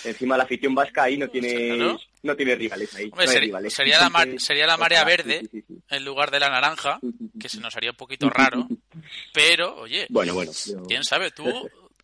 [0.04, 3.10] encima la afición vasca ahí no tiene, no tiene rivales ahí.
[3.26, 5.48] Sería, la sería la marea verde
[5.88, 6.98] en lugar de la naranja,
[7.38, 8.66] que se nos haría un poquito raro.
[9.32, 10.52] Pero, oye, bueno, bueno,
[10.88, 11.44] quién sabe, tú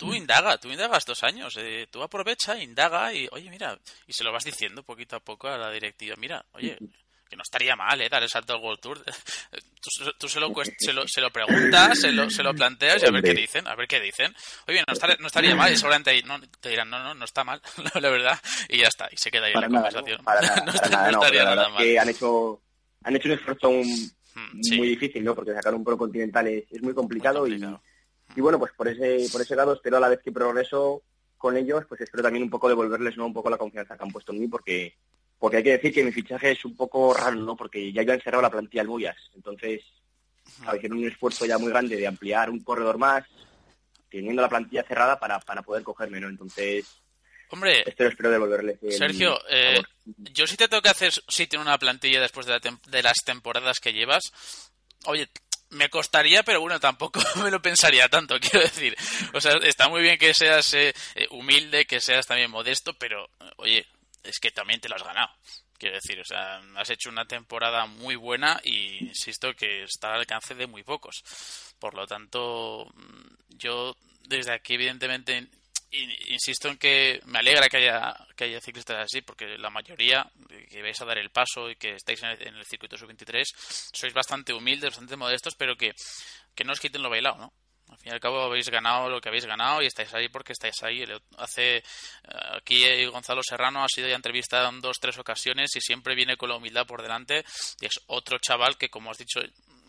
[0.02, 3.78] tú indaga, tú indagas dos años, eh, tú aprovecha, indaga y, oye, mira,
[4.08, 6.76] y se lo vas diciendo poquito a poco a la directiva, mira, oye,
[7.30, 8.08] que no estaría mal, ¿eh?
[8.08, 9.04] Dar el salto al World Tour.
[9.80, 13.10] Tú, se, lo, se, lo, se, lo, preguntas, se lo, se lo planteas y a
[13.12, 14.34] ver qué dicen, a ver qué dicen.
[14.66, 17.24] Oye, no, estaría, no estaría mal y seguramente ahí, no, te dirán, no, no, no
[17.24, 17.62] está mal,
[18.00, 18.38] la verdad,
[18.68, 20.18] y ya está, y se queda ahí la conversación.
[20.18, 20.64] No, para nada,
[21.12, 21.82] no, estaría nada mal.
[21.82, 22.60] Que han hecho,
[23.04, 25.34] han hecho un esfuerzo mm, muy difícil, ¿no?
[25.36, 27.58] Porque sacar un pro continental es, es muy, complicado y,
[28.34, 31.02] y bueno, pues por ese, por ese lado espero a la vez que progreso
[31.36, 33.26] con ellos, pues espero también un poco devolverles ¿no?
[33.26, 34.94] un poco la confianza que han puesto en mí, porque
[35.38, 37.56] porque hay que decir que mi fichaje es un poco raro, ¿no?
[37.56, 39.82] Porque ya iba encerrado la plantilla al Muyas, entonces
[40.76, 43.24] hicieron un esfuerzo ya muy grande de ampliar un corredor más,
[44.08, 46.28] teniendo la plantilla cerrada para, para poder cogerme, ¿no?
[46.28, 46.86] Entonces,
[47.48, 48.78] Hombre, espero, espero devolverles.
[48.96, 53.02] Sergio, eh, yo sí te tengo que hacer sitio en una plantilla después de, de
[53.02, 54.32] las temporadas que llevas.
[55.06, 55.28] Oye,
[55.72, 58.96] me costaría, pero bueno, tampoco me lo pensaría tanto, quiero decir.
[59.32, 63.28] O sea, está muy bien que seas eh, eh, humilde, que seas también modesto, pero
[63.56, 63.86] oye,
[64.22, 65.30] es que también te lo has ganado.
[65.78, 70.20] Quiero decir, o sea, has hecho una temporada muy buena y insisto que está al
[70.20, 71.24] alcance de muy pocos.
[71.80, 72.86] Por lo tanto,
[73.48, 73.96] yo
[74.28, 75.48] desde aquí, evidentemente,
[75.92, 80.30] insisto en que me alegra que haya, que haya ciclistas así, porque la mayoría
[80.70, 83.44] que vais a dar el paso y que estáis en el, circuito sub-23
[83.92, 85.92] sois bastante humildes, bastante modestos, pero que,
[86.54, 87.52] que no os quiten lo bailado, ¿no?
[87.92, 90.52] Al fin y al cabo habéis ganado lo que habéis ganado y estáis ahí porque
[90.52, 91.04] estáis ahí.
[91.36, 91.82] Hace eh,
[92.56, 96.48] aquí Gonzalo Serrano ha sido ya entrevistado en dos, tres ocasiones y siempre viene con
[96.48, 97.44] la humildad por delante
[97.80, 99.40] y es otro chaval que, como has dicho,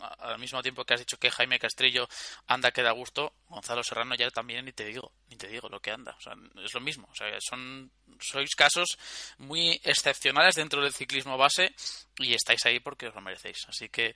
[0.06, 2.08] al mismo tiempo que has dicho que Jaime Castrillo
[2.46, 5.80] anda que da gusto, Gonzalo Serrano ya también ni te digo, ni te digo lo
[5.80, 6.14] que anda.
[6.18, 6.34] O sea,
[6.64, 7.08] es lo mismo.
[7.10, 7.90] O sea, son,
[8.20, 8.98] sois casos
[9.38, 11.74] muy excepcionales dentro del ciclismo base
[12.18, 13.66] y estáis ahí porque os lo merecéis.
[13.68, 14.14] Así que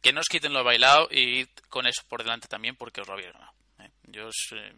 [0.00, 3.14] que no os quiten lo bailado y con eso por delante también porque os lo
[3.14, 3.52] habéis ganado.
[3.80, 3.90] ¿eh?
[4.04, 4.72] Yo eh,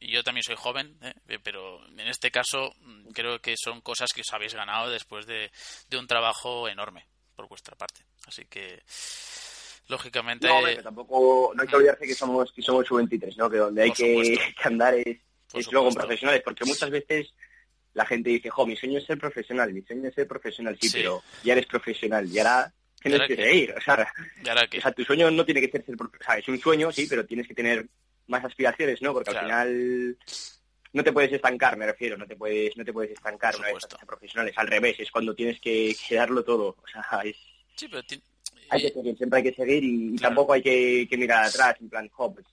[0.00, 1.38] yo también soy joven, ¿eh?
[1.42, 5.50] pero en este caso mm, creo que son cosas que os habéis ganado después de,
[5.88, 8.04] de un trabajo enorme por vuestra parte.
[8.26, 8.82] Así que
[9.88, 10.48] lógicamente.
[10.48, 13.50] No, tampoco no hay que olvidarse que somos que somos sub-23, ¿no?
[13.50, 15.18] Que donde hay que, andar es,
[15.70, 17.32] luego con profesionales, porque muchas veces
[17.94, 20.90] la gente dice, jo, mi sueño es ser profesional, mi sueño es ser profesional, sí,
[20.92, 24.12] pero ya eres profesional, y ahora tienes que seguir, o sea,
[24.42, 26.92] o sea, tu sueño no tiene que ser ser profesional, o sea, es un sueño,
[26.92, 27.86] sí, pero tienes que tener
[28.26, 29.14] más aspiraciones, ¿no?
[29.14, 30.18] Porque al final
[30.92, 33.86] no te puedes estancar, me refiero, no te puedes no te puedes estancar una vez
[33.86, 37.36] que profesional, es al revés, es cuando tienes que, que darlo todo, o sea, es...
[37.76, 38.02] Sí, pero
[38.70, 42.08] hay que seguir, siempre hay que seguir y, tampoco hay que, mirar atrás, en plan,
[42.10, 42.46] jo, pues,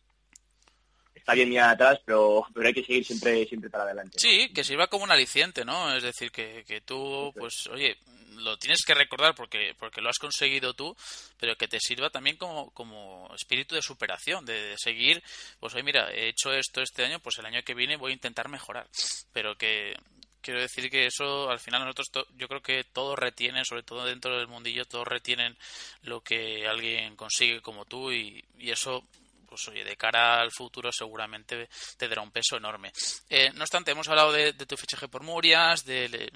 [1.15, 4.19] está bien mirar atrás, pero, pero hay que seguir siempre siempre para adelante.
[4.19, 5.95] Sí, que sirva como un aliciente, ¿no?
[5.95, 7.97] Es decir, que, que tú, pues, oye,
[8.37, 10.95] lo tienes que recordar porque, porque lo has conseguido tú,
[11.37, 15.21] pero que te sirva también como, como espíritu de superación, de, seguir,
[15.59, 18.15] pues, oye, mira, he hecho esto este año, pues el año que viene voy a
[18.15, 18.87] intentar mejorar,
[19.31, 19.95] pero que,
[20.43, 24.37] quiero decir que eso al final nosotros yo creo que todos retienen sobre todo dentro
[24.37, 25.57] del mundillo todos retienen
[26.03, 29.03] lo que alguien consigue como tú y, eso
[29.47, 32.91] pues oye, de cara al futuro seguramente te dará un peso enorme.
[33.29, 36.31] Eh, no obstante, hemos hablado de, tu fichaje por Murias, de,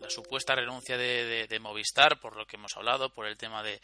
[0.00, 3.80] la supuesta renuncia de, Movistar, por lo que hemos hablado, por el tema de,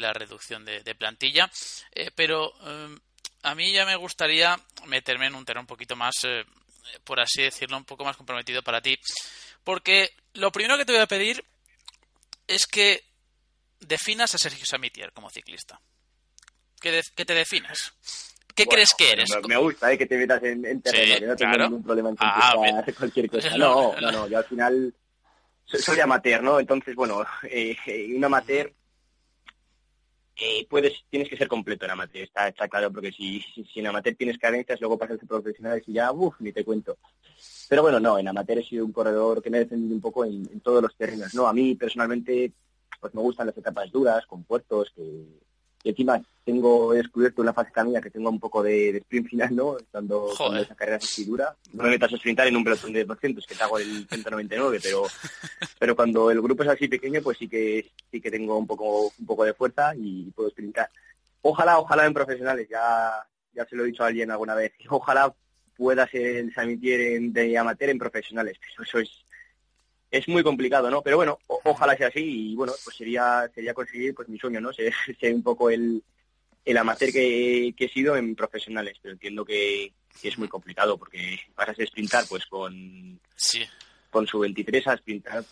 [0.00, 1.50] la reducción de, plantilla,
[1.90, 2.96] eh, pero eh,
[3.42, 6.26] a mí ya me gustaría meterme en un terreno un poquito más
[7.04, 8.98] por así decirlo, un poco más comprometido para ti.
[9.64, 11.44] Porque lo primero que te voy a pedir
[12.46, 13.02] es que
[13.80, 15.80] definas a Sergio Samitier como ciclista.
[16.80, 17.92] Que, te definas.
[18.54, 19.30] ¿Qué crees que eres?
[19.46, 22.54] Me, gusta eh, que te metas en, terreno, que no tengo ningún problema en ah,
[22.80, 23.50] hacer cualquier cosa.
[23.56, 24.94] No, no, no, yo al final
[25.64, 26.58] soy, amateur, ¿no?
[26.58, 28.72] Entonces, bueno, eh, eh un amateur
[30.36, 33.86] eh, puedes, tienes que ser completo en amateur, está, está claro, porque si, si, en
[33.86, 36.98] amateur tienes carencias, luego pasas a profesionales y ya, uff, ni te cuento.
[37.68, 40.24] Pero bueno, no, en amateur he sido un corredor que me he defendido un poco
[40.24, 41.46] en, en todos los terrenos, ¿no?
[41.46, 42.52] A mí personalmente,
[43.00, 45.24] pues me gustan las etapas duras, con puertos, que,
[45.82, 49.78] y encima tengo descubierto una fase camina que tengo un poco de, sprint final, ¿no?
[49.78, 51.54] Estando con esa carrera así dura.
[51.72, 54.78] No me metas a sprintar en un pelotón de 200, que te hago el 199,
[54.82, 55.04] pero
[55.78, 59.12] pero cuando el grupo es así pequeño, pues sí que sí que tengo un poco
[59.18, 60.88] un poco de fuerza y puedo sprintar.
[61.42, 63.12] Ojalá, ojalá en profesionales, ya
[63.54, 65.34] ya se lo he dicho a alguien alguna vez, ojalá
[65.76, 69.10] pueda ser el Samitier de amateur en profesionales, eso es
[70.12, 71.02] es muy complicado, ¿no?
[71.02, 74.70] Pero bueno, ojalá sea así y bueno, pues sería sería conseguir pues mi sueño, ¿no?
[74.72, 74.92] Ser,
[75.34, 76.02] un poco el,
[76.64, 79.92] el amateur que, he sido en profesionales, pero entiendo que,
[80.22, 83.64] es muy complicado porque vas a sprintar pues con sí.
[84.10, 85.44] con su 23 a sprintar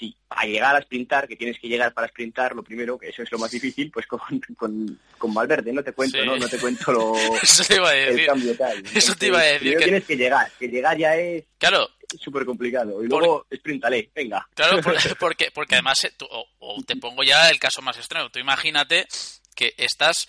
[0.00, 3.22] sí, a llegar a sprintar, que tienes que llegar para sprintar, lo primero, que eso
[3.22, 4.20] es lo más difícil, pues con,
[4.56, 6.38] con, con Valverde, no te cuento, ¿no?
[6.38, 8.20] No te cuento lo, eso te iba a decir.
[8.20, 8.82] el cambio tal.
[8.94, 9.76] eso te iba a decir.
[9.76, 9.84] Que...
[9.84, 11.90] tienes que llegar, que llegar ya es claro.
[12.18, 13.04] súper complicado.
[13.04, 13.58] Y luego Por...
[13.58, 14.48] sprintale, venga.
[14.54, 14.80] Claro,
[15.20, 18.38] porque, porque además, eh, tú, o, o, te pongo ya el caso más extremo, tú
[18.38, 19.06] imagínate
[19.54, 20.26] que estás,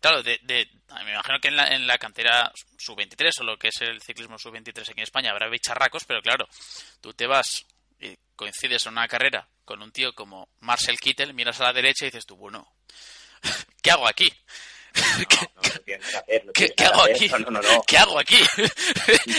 [0.00, 0.66] claro, de, de,
[1.04, 4.38] me imagino que en la, en la cantera sub-23 o lo que es el ciclismo
[4.38, 6.48] sub-23 aquí en España habrá bicharracos, pero claro,
[7.02, 7.66] tú te vas
[8.00, 12.04] y coincides en una carrera con un tío como Marcel Kittel, miras a la derecha
[12.04, 12.66] y dices tú, bueno,
[13.82, 14.32] ¿qué hago aquí?
[16.52, 17.30] ¿Qué, ¿Qué, hago aquí?
[17.86, 18.38] ¿Qué hago aquí?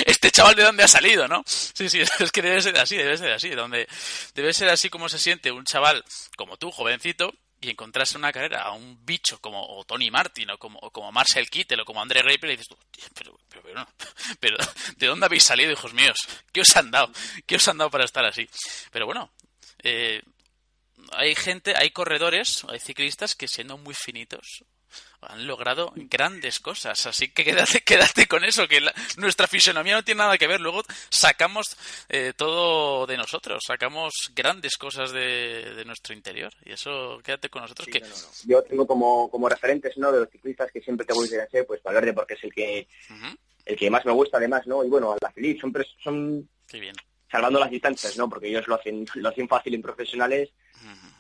[0.06, 1.44] este chaval de dónde ha salido, ¿no?
[1.46, 3.50] Sí, sí, es que debe ser así, debe ser así.
[3.50, 3.88] Donde,
[4.34, 6.04] debe ser así como se siente un chaval
[6.38, 10.58] como tú, jovencito, y encontrarse en una carrera a un bicho como Tony Martin o
[10.58, 12.78] como, Marcel Kittel o como André Reipel y dices tú,
[13.14, 13.88] pero, pero, pero,
[14.40, 14.58] pero,
[14.98, 16.18] ¿de dónde habéis salido, hijos míos?
[16.52, 17.12] ¿Qué os han dado?
[17.46, 18.50] ¿Qué os han dado para estar así?
[18.92, 19.32] Pero bueno,
[19.84, 20.24] eh,
[21.12, 24.64] hay gente, hay corredores, hay ciclistas que siendo muy finitos
[25.22, 27.06] han logrado grandes cosas.
[27.06, 30.60] Así que quédate, quédate con eso, que la, nuestra fisonomía no tiene nada que ver.
[30.62, 31.78] Luego sacamos
[32.10, 36.52] eh, todo de nosotros, sacamos grandes cosas de, de, nuestro interior.
[36.66, 37.86] Y eso, quédate con nosotros.
[37.86, 38.00] Sí, que...
[38.00, 38.30] no, no, no.
[38.46, 40.12] Yo tengo como, como referentes ¿no?
[40.12, 42.88] de los ciclistas que siempre te voy a decir, pues Valverde, porque es el que,
[43.10, 43.38] uh -huh.
[43.66, 44.84] el que más me gusta, además, ¿no?
[44.84, 45.74] Y bueno, a la Feliz, son,
[46.04, 46.96] son Qué bien.
[47.30, 48.30] salvando las distancias, ¿no?
[48.30, 50.50] Porque ellos lo hacen, lo hacen fácil en profesionales.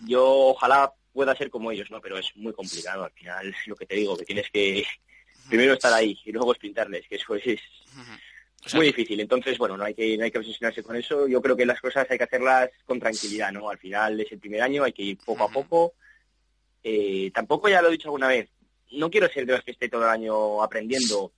[0.03, 2.01] Yo ojalá pueda ser como ellos, ¿no?
[2.01, 3.03] Pero es muy complicado.
[3.03, 4.85] Al final, lo que te digo, que tienes que
[5.47, 7.59] primero estar ahí y luego sprintarles, que eso es
[8.63, 9.19] o sea, muy difícil.
[9.19, 11.27] Entonces, bueno, no hay que no hay que obsesionarse con eso.
[11.27, 13.69] Yo creo que las cosas hay que hacerlas con tranquilidad, ¿no?
[13.69, 15.93] Al final es el primer año, hay que ir poco a poco.
[16.83, 18.49] Eh, tampoco ya lo he dicho alguna vez.
[18.91, 21.31] No quiero ser de los que esté todo el año aprendiendo,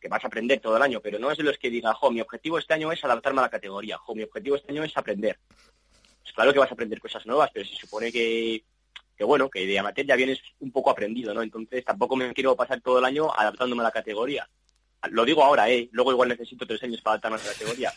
[0.00, 2.10] que vas a aprender todo el año, pero no es de los que diga, jo,
[2.10, 4.96] mi objetivo este año es adaptarme a la categoría, jo, mi objetivo este año es
[4.96, 5.38] aprender.
[6.22, 8.64] Pues claro que vas a aprender cosas nuevas, pero se supone que
[9.18, 11.42] que bueno, que de amateur ya vienes un poco aprendido, ¿no?
[11.42, 14.48] Entonces tampoco me quiero pasar todo el año adaptándome a la categoría.
[15.10, 15.88] Lo digo ahora, ¿eh?
[15.90, 17.92] Luego igual necesito tres años para adaptarme a la categoría.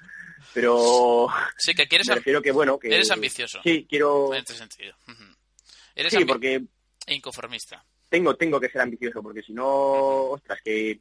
[0.53, 1.27] Pero...
[1.57, 2.07] Sí, que quieres...
[2.07, 2.87] Me refiero que, bueno, que...
[2.87, 3.59] Eres ambicioso.
[3.63, 4.33] Sí, quiero...
[4.33, 4.95] En este sentido.
[5.07, 5.35] Uh -huh.
[5.95, 6.63] Eres sí, porque...
[7.07, 7.83] Inconformista.
[8.09, 10.99] Tengo, tengo que ser ambicioso, porque si no, ostras, que,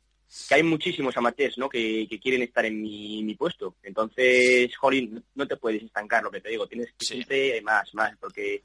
[0.48, 1.68] que hay muchísimos amateurs, ¿no?
[1.68, 3.76] Que, que quieren estar en mi, mi, puesto.
[3.82, 6.66] Entonces, jolín, no te puedes estancar, lo que te digo.
[6.66, 7.16] Tienes que sí.
[7.18, 8.62] irte más, más, porque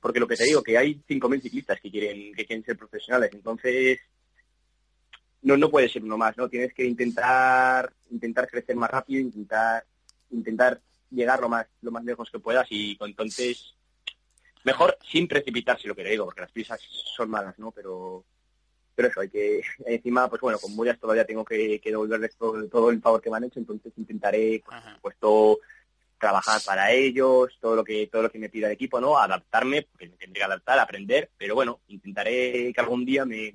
[0.00, 3.30] porque lo que te digo, que hay 5.000 ciclistas que quieren, que quieren ser profesionales,
[3.32, 4.00] entonces
[5.42, 6.48] no, no puede ser uno más, ¿no?
[6.48, 9.84] Tienes que intentar, intentar crecer más rápido, intentar,
[10.30, 10.80] intentar
[11.10, 13.74] llegar lo más, lo más lejos que puedas y entonces
[14.64, 16.80] mejor sin precipitarse lo que te digo, porque las prisas
[17.16, 17.70] son malas, ¿no?
[17.70, 18.24] Pero,
[18.94, 22.68] pero eso, hay que, encima, pues bueno, con Murias todavía tengo que, que devolverles todo,
[22.68, 24.62] todo, el favor que me han hecho, entonces intentaré,
[25.18, 25.58] todo
[26.20, 29.18] trabajar para ellos, todo lo que todo lo que me pida el equipo, ¿no?
[29.18, 33.54] Adaptarme, porque me tendría que adaptar, aprender, pero bueno, intentaré que algún día me,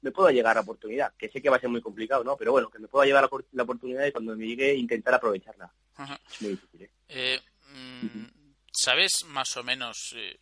[0.00, 2.36] me pueda llegar la oportunidad, que sé que va a ser muy complicado, ¿no?
[2.36, 5.72] Pero bueno, que me pueda llegar la, la oportunidad y cuando me llegue intentar aprovecharla.
[5.96, 6.18] Ajá.
[6.30, 6.90] Es muy difícil, ¿eh?
[7.08, 8.26] eh mmm,
[8.72, 10.38] ¿Sabes más o menos eh,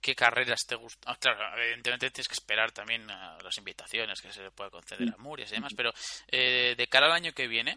[0.00, 1.12] qué carreras te gustan?
[1.12, 5.08] Ah, claro, evidentemente tienes que esperar también a las invitaciones que se le pueda conceder
[5.08, 5.92] a Murias y demás, pero
[6.28, 7.76] eh, de cara al año que viene,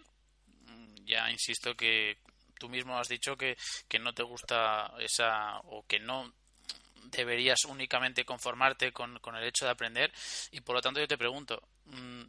[0.68, 2.18] mm, ya insisto que
[2.60, 6.34] tú mismo has dicho que, que no te gusta esa o que no
[7.12, 10.12] deberías únicamente conformarte con, con, el hecho de aprender.
[10.52, 12.24] Y por lo tanto yo te pregunto mm,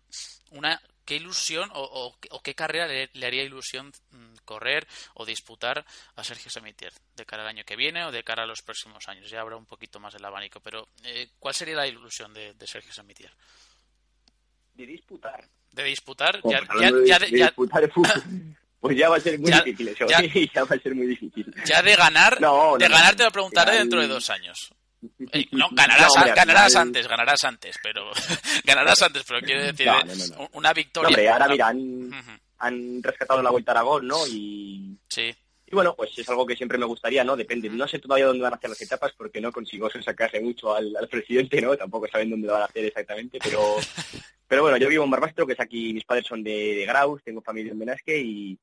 [0.52, 5.24] una qué ilusión o, o, o qué carrera le, le, haría ilusión mm, correr o
[5.24, 5.84] disputar
[6.16, 9.06] a Sergio Samitier de cara al año que viene o de cara a los próximos
[9.08, 12.54] años ya habrá un poquito más el abanico pero eh, ¿cuál sería la ilusión de,
[12.54, 13.30] de Sergio Samitier?
[14.76, 15.48] de disputar.
[15.72, 17.90] De disputar ya, ya, de, ya, de, de disputar
[18.80, 20.06] pues ya va a ser muy ya, difícil eso.
[20.06, 20.20] Ya,
[20.54, 21.54] ya, va a ser muy difícil.
[21.64, 24.70] Ya de ganar, no, de ganar te lo preguntaré dentro de dos años.
[25.52, 26.86] No, ganarás, no, hombre, ganarás final...
[26.88, 28.10] antes, ganarás antes, pero
[28.64, 29.88] ganarás antes, pero quiero decir
[30.52, 31.08] una victoria.
[31.08, 32.40] hombre, ahora mira, han, uh -huh.
[32.58, 34.26] han, rescatado la Vuelta a Aragón, ¿no?
[34.26, 35.32] Y sí.
[35.66, 37.36] Y bueno, pues es algo que siempre me gustaría, ¿no?
[37.36, 37.68] Depende.
[37.68, 40.96] No sé todavía dónde van a hacer las etapas porque no consigo sacarse mucho al,
[40.96, 41.76] al presidente, ¿no?
[41.76, 43.76] Tampoco saben dónde lo van a hacer exactamente, pero
[44.48, 47.22] pero bueno, yo vivo en Barbastro, que es aquí, mis padres son de, de Graus,
[47.24, 48.58] tengo familia en Benasque y,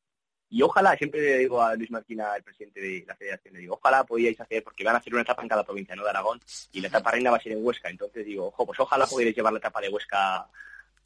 [0.54, 3.74] y ojalá, siempre le digo a Luis Marquina, el presidente de la federación, le digo,
[3.74, 6.04] ojalá podíais hacer, porque van a hacer una etapa en cada provincia, ¿no?
[6.04, 6.39] De Aragón,
[6.72, 9.36] y la etapa reina va a ser en Huesca, entonces digo, ojo, pues ojalá pudierais
[9.36, 10.49] llevar la etapa de Huesca a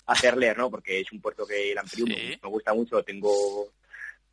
[0.05, 0.69] hacer leer, ¿no?
[0.69, 2.37] Porque es un puerto que el Amperium sí.
[2.43, 3.69] me gusta mucho, lo tengo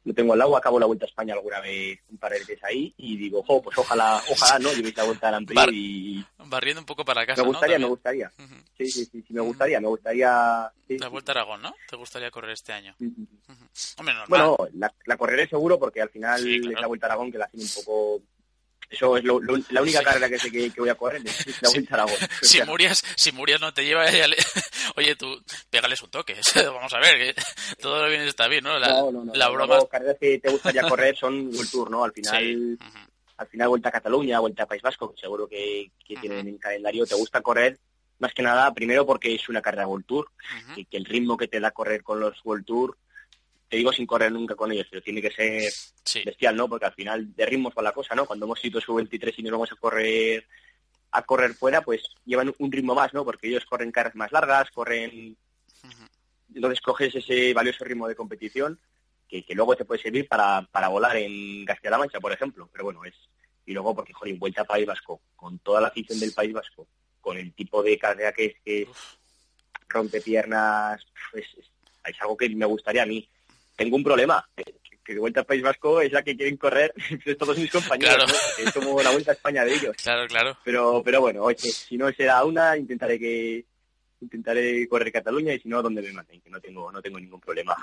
[0.05, 2.63] lo tengo al lado, acabo la Vuelta a España alguna vez un par de veces
[2.63, 6.25] ahí y digo, ojo, pues ojalá, ojalá no llevéis la Vuelta al Amperium y...
[6.47, 7.87] Barriendo un poco para casa, Me gustaría, ¿no?
[7.87, 8.31] me gustaría.
[8.39, 8.63] Uh -huh.
[8.77, 10.71] Sí, sí, sí, sí, me gustaría, me gustaría...
[10.87, 11.75] Sí, la Vuelta a Aragón, ¿no?
[11.89, 12.95] ¿Te gustaría correr este año?
[13.01, 13.07] -huh.
[13.09, 13.99] Uh -huh.
[13.99, 14.29] Hombre, normal.
[14.29, 16.77] Bueno, la, la, correré seguro porque al final sí, claro.
[16.77, 18.23] es la Vuelta a Aragón que la hacen un poco
[18.91, 22.03] Eso es la única carrera que sé que, voy a correr, es la Vuelta a
[22.03, 22.15] Aragón.
[22.43, 24.07] Si Murias, si Murias no te lleva,
[24.97, 26.37] oye, tú pégales un toque.
[26.55, 27.43] Vamos a ver, que
[27.81, 28.79] todo lo bien está bien, ¿no?
[28.79, 29.77] La, no, no, no, la broma...
[29.77, 32.05] Las carreras que te gustaría correr son World Tour, ¿no?
[32.05, 32.79] Al final,
[33.37, 36.59] al final Vuelta a Cataluña, Vuelta a País Vasco, que seguro que, que tienen en
[36.59, 37.79] calendario, te gusta correr
[38.19, 40.31] más que nada, primero porque es una carrera World Tour,
[40.77, 42.97] y que el ritmo que te da correr con los World Tour
[43.75, 46.69] te digo sin correr nunca con ellos, pero tiene que ser bestial, ¿no?
[46.69, 48.25] Porque al final de ritmos va la cosa, ¿no?
[48.25, 50.47] Cuando hemos ido su 23 y nos vamos a correr
[51.11, 53.25] a correr fuera, pues llevan un ritmo más, ¿no?
[53.25, 55.37] Porque ellos corren carreras más largas, corren...
[56.55, 58.79] Entonces coges ese valioso ritmo de competición
[59.29, 62.69] que, luego te puede servir para, para volar en Castilla-La Mancha, por ejemplo.
[62.71, 63.15] Pero bueno, es...
[63.67, 66.87] Y luego porque, joder, vuelta a País Vasco, con toda la afición del País Vasco,
[67.21, 68.87] con el tipo de carrera que es, que
[69.89, 71.47] rompe piernas, pues,
[72.05, 73.29] es algo que me gustaría a mí
[73.77, 74.49] tengo un problema,
[75.05, 76.93] que de vuelta al País Vasco es la que quieren correr
[77.39, 79.97] todos mis compañeros, es como la vuelta a España de ellos.
[80.03, 80.57] Claro, claro.
[80.65, 83.65] Pero, pero bueno, oye, si no será una, intentaré que,
[84.25, 87.41] intentaré correr Cataluña y si no, donde me maten, que no tengo, no tengo ningún
[87.41, 87.77] problema.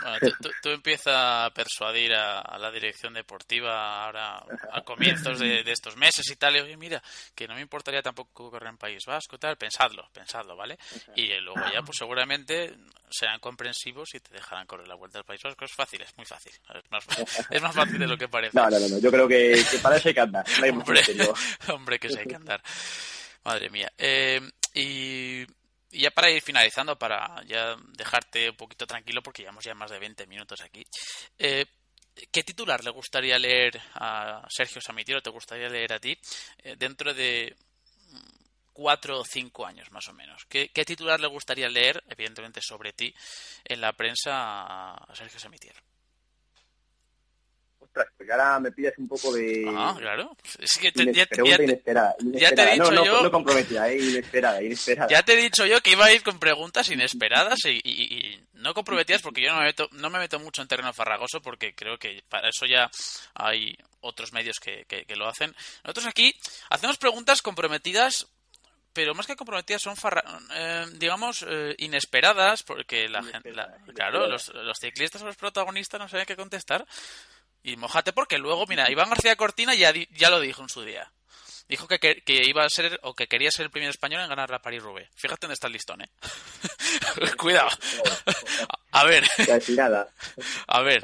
[0.62, 6.36] tú, empiezas a persuadir a, la dirección deportiva ahora a comienzos de, estos meses y
[6.36, 7.02] tal, y oye, mira,
[7.34, 10.78] que no me importaría tampoco correr en País Vasco, tal, pensadlo, pensadlo, ¿vale?
[11.16, 12.74] Y luego ya, pues seguramente
[13.10, 15.66] serán comprensivos y te dejarán correr la vuelta al País Vasco.
[15.66, 16.54] Es fácil, es muy fácil.
[16.74, 17.06] Es más,
[17.50, 18.58] es más fácil de lo que parece.
[18.58, 20.46] No, no, no, yo creo que, para eso hay que andar.
[20.72, 21.02] hombre,
[21.70, 22.62] hombre, que sí hay que andar.
[23.44, 23.92] Madre mía.
[23.98, 24.42] Eh,
[24.74, 25.46] y
[25.92, 29.92] y ya para ir finalizando, para ya dejarte un poquito tranquilo, porque llevamos ya más
[29.92, 30.86] de 20 minutos aquí,
[31.38, 31.66] eh,
[32.32, 36.18] ¿qué titular le gustaría leer a Sergio Samitiero, te gustaría leer a ti,
[36.60, 37.56] eh, dentro de
[38.74, 40.46] cuatro o cinco años más o menos?
[40.46, 43.14] ¿Qué, titular le gustaría leer, evidentemente sobre ti,
[43.64, 44.32] en la prensa
[44.94, 45.80] a Sergio Samitiero?
[47.94, 49.66] Pues ahora me pides un poco de...
[49.68, 50.36] Ah, claro.
[50.60, 51.28] Es que te, ya,
[51.62, 53.24] inesperada, Ya te he dicho no, yo...
[53.24, 55.10] No, comprometida, eh, inesperada, inesperada.
[55.10, 59.22] Ya te he dicho yo que iba a ir con preguntas inesperadas y, no comprometidas
[59.22, 62.24] porque yo no me, meto, no me meto mucho en terreno farragoso porque creo que
[62.30, 62.90] para eso ya
[63.34, 65.54] hay otros medios que, que, lo hacen.
[65.84, 66.34] Nosotros aquí
[66.70, 68.28] hacemos preguntas comprometidas
[68.94, 69.96] pero más que comprometidas son,
[70.54, 73.54] eh, digamos, eh, inesperadas, porque la gente,
[73.96, 76.86] claro, los, los ciclistas o los protagonistas no saben qué contestar.
[77.64, 81.12] Y mojate porque luego, mira, Iván García Cortina ya, ya lo dijo en su día.
[81.68, 84.50] Dijo que, que, iba a ser o que quería ser el primer español en ganar
[84.50, 85.10] la Paris-Roubaix.
[85.16, 86.10] Fíjate dónde está el listón, ¿eh?
[87.38, 87.70] Cuidado.
[88.92, 89.24] a ver.
[89.46, 90.10] Casi nada.
[90.68, 91.02] A ver.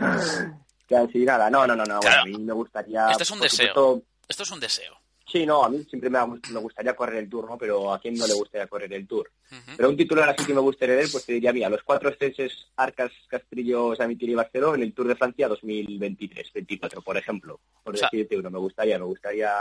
[0.89, 1.49] Casi nada.
[1.49, 1.99] No, no, no, no.
[1.99, 3.07] a mí me gustaría...
[3.11, 4.01] Esto es un deseo.
[4.27, 4.99] Esto es un deseo.
[5.29, 7.57] Sí, no, a mí siempre me, me, gustaría correr el Tour, ¿no?
[7.57, 9.29] Pero ¿a quién no le gustaría correr el Tour?
[9.75, 12.67] Pero un titular así que me gustaría ver, pues te diría, mira, los cuatro extenses
[12.77, 17.59] Arcas, Castrillo, Samitiri y Barcelona en el Tour de Francia 2023-24, por ejemplo.
[17.83, 19.51] Por decirte uno, me gustaría, me gustaría...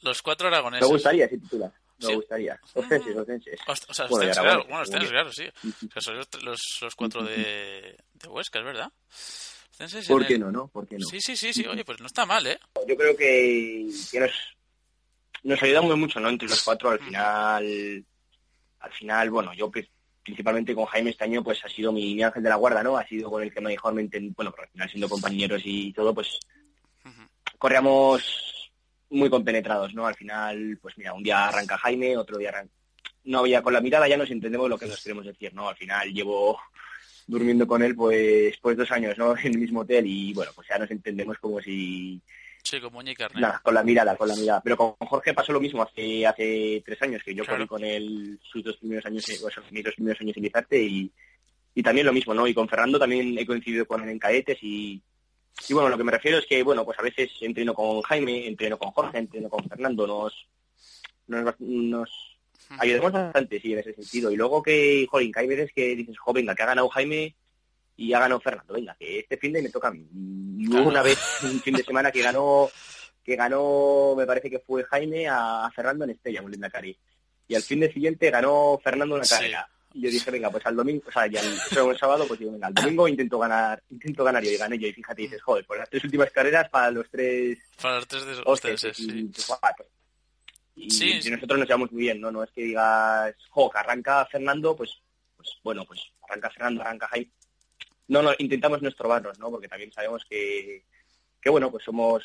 [0.00, 0.88] Los cuatro aragoneses.
[0.88, 1.72] Me gustaría ese titular.
[1.98, 2.60] Me gustaría.
[2.74, 3.60] Ostenses, ostenses.
[3.88, 5.44] O sea, bueno, claro, bueno, ostenses, claro, sí.
[5.96, 6.28] O son los,
[6.82, 8.92] los, cuatro de, de Huesca, es verdad.
[10.08, 10.68] ¿Por qué no, no?
[10.68, 11.06] ¿Por qué no?
[11.06, 12.58] Sí, sí, sí, sí, oye, pues no está mal, ¿eh?
[12.88, 14.55] Yo creo que, que nos,
[15.42, 16.28] nos ayuda muy mucho, ¿no?
[16.28, 18.04] Entre los cuatro, al final,
[18.80, 19.70] al final, bueno, yo
[20.22, 22.96] principalmente con Jaime este año, pues ha sido mi, ángel de la guarda, ¿no?
[22.96, 26.12] Ha sido con el que mejor me bueno, pero al final siendo compañeros y todo,
[26.12, 26.40] pues
[27.58, 28.72] corríamos
[29.10, 30.06] muy compenetrados, ¿no?
[30.06, 32.72] Al final, pues mira, un día arranca Jaime, otro día arranca...
[33.24, 35.68] No había con la mirada ya nos entendemos lo que nos queremos decir, ¿no?
[35.68, 36.58] Al final llevo
[37.26, 39.36] durmiendo con él pues pues dos años, ¿no?
[39.42, 42.20] En el mismo hotel y bueno, pues ya nos entendemos como si
[42.66, 42.90] Sí, con
[43.62, 44.60] con la mirada, con la mirada.
[44.60, 48.40] Pero con Jorge pasó lo mismo hace hace tres años, que yo corrí con él
[48.42, 49.38] sus dos primeros años, eh,
[49.70, 51.12] mis dos primeros años en Izarte y,
[51.76, 52.44] y también lo mismo, ¿no?
[52.44, 55.00] Y con Fernando también he coincidido con él en cadetes y,
[55.68, 58.48] y bueno, lo que me refiero es que, bueno, pues a veces entreno con Jaime,
[58.48, 60.34] entreno con Jorge, entreno con Fernando, nos,
[61.28, 62.10] nos, nos
[62.80, 64.32] ayudamos bastante, sí, en ese sentido.
[64.32, 67.36] Y luego que, joder, que hay veces que dices, jo, venga, que ha ganado Jaime,
[67.96, 68.74] y ha ganado Fernando.
[68.74, 70.06] Venga, que este fin de me toca a mí.
[70.58, 72.70] Y hubo una vez, un fin de semana que ganó,
[73.24, 76.96] que ganó, me parece que fue Jaime a, Fernando en Estella, un linda cari.
[77.48, 79.68] Y al fin de siguiente ganó Fernando una carrera.
[79.94, 82.66] Y yo dije, venga, pues al domingo, o sea, ya el, sábado, pues digo, venga,
[82.66, 84.88] al domingo intento ganar, intento ganar yo y gané yo.
[84.88, 87.58] Y fíjate, dices, joder, pues las tres últimas carreras para los tres...
[87.80, 89.30] Para los tres de ustedes, sí.
[90.74, 92.30] Y, sí, nosotros nos llevamos muy bien, ¿no?
[92.30, 95.00] No es que digas, jo, que arranca Fernando, pues,
[95.34, 97.30] pues bueno, pues arranca Fernando, arranca Jaime
[98.08, 99.50] no, no intentamos no estrobarnos, ¿no?
[99.50, 100.84] Porque también sabemos que,
[101.40, 102.24] que bueno, pues somos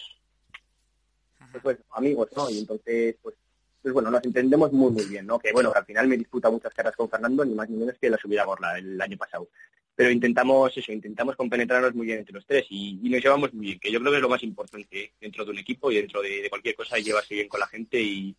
[1.62, 2.50] pues, amigos, ¿no?
[2.50, 3.36] Y entonces, pues,
[3.82, 5.40] pues bueno, nos entendemos muy, muy bien, ¿no?
[5.40, 8.10] Que bueno, al final me disputa muchas caras con Fernando, ni más ni menos que
[8.10, 9.50] la subida a Gorla el año pasado.
[9.96, 13.80] pero intentamos eso, intentamos compenetrarnos muy bien entre los tres y, nos llevamos muy bien,
[13.80, 16.48] que yo creo que es lo más importante dentro de un equipo y dentro de,
[16.50, 18.36] cualquier cosa, llevarse bien con la gente y,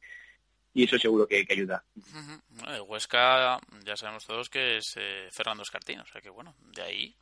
[0.74, 1.84] eso seguro que, ayuda.
[2.86, 7.16] Huesca, ya sabemos todos que es eh, Fernando Escartín, o sea que bueno, de ahí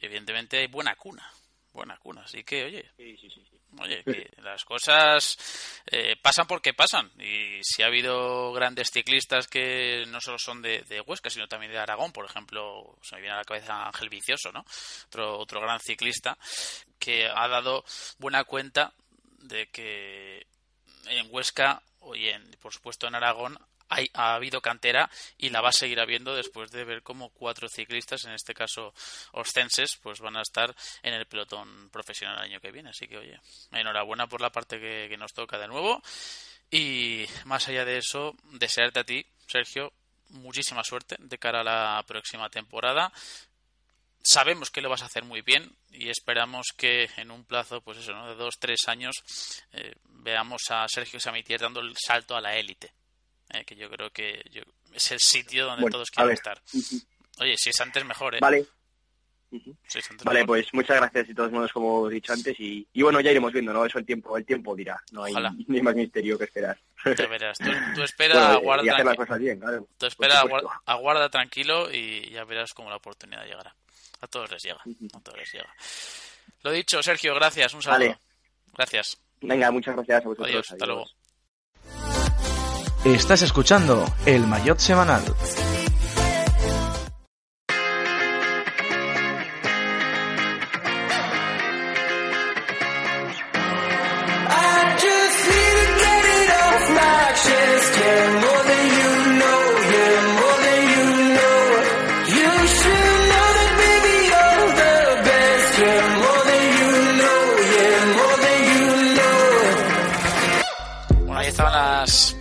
[0.00, 1.28] evidentemente hay buena cuna,
[1.72, 2.90] buena cuna, así que oye,
[3.80, 10.04] oye, que las cosas eh, pasan porque pasan y si ha habido grandes ciclistas que
[10.08, 13.38] no solo son de, Huesca, sino también de Aragón, por ejemplo, se me viene a
[13.38, 14.64] la cabeza Ángel Vicioso, ¿no?
[15.06, 16.38] Otro, otro gran ciclista
[16.98, 17.84] que ha dado
[18.18, 18.94] buena cuenta
[19.38, 20.46] de que
[21.06, 21.82] en Huesca
[22.14, 23.58] y en, por supuesto en Aragón
[24.14, 28.24] ha habido cantera y la va a seguir habiendo después de ver cómo cuatro ciclistas,
[28.24, 28.92] en este caso
[29.32, 32.90] oscenses, pues van a estar en el pelotón profesional el año que viene.
[32.90, 33.38] Así que, oye,
[33.72, 36.02] enhorabuena por la parte que, que nos toca de nuevo.
[36.70, 39.92] Y más allá de eso, desearte a ti, Sergio,
[40.30, 43.12] muchísima suerte de cara a la próxima temporada
[44.24, 47.98] sabemos que lo vas a hacer muy bien y esperamos que en un plazo, pues
[47.98, 48.28] eso, ¿no?
[48.28, 49.14] de dos, tres años,
[49.72, 52.92] eh, veamos a Sergio Samitier dando el salto a la élite.
[53.50, 54.42] Eh, que yo creo que
[54.92, 56.60] es el sitio donde todos quieren estar.
[57.38, 58.38] Oye, si es antes mejor, ¿eh?
[58.40, 58.66] Vale.
[60.24, 63.52] vale, pues muchas gracias de todos modos, como he dicho antes, y, bueno, ya iremos
[63.52, 63.84] viendo, ¿no?
[63.84, 65.34] Eso el tiempo, el tiempo dirá, no hay
[65.68, 66.78] ni más misterio que esperar.
[67.04, 68.96] Ya verás, tú, espera, aguarda,
[69.98, 70.42] tú espera,
[70.86, 73.76] aguarda, tranquilo y ya verás cómo la oportunidad llegará.
[74.20, 74.80] A todos les llega,
[75.14, 75.74] a todos les llega.
[76.62, 78.18] Lo dicho, Sergio, gracias, un saludo.
[78.72, 79.18] Gracias.
[79.40, 80.48] Venga, muchas gracias a vosotros.
[80.48, 81.04] Adiós, hasta luego.
[83.04, 85.22] Estás escuchando el Mayotte Semanal.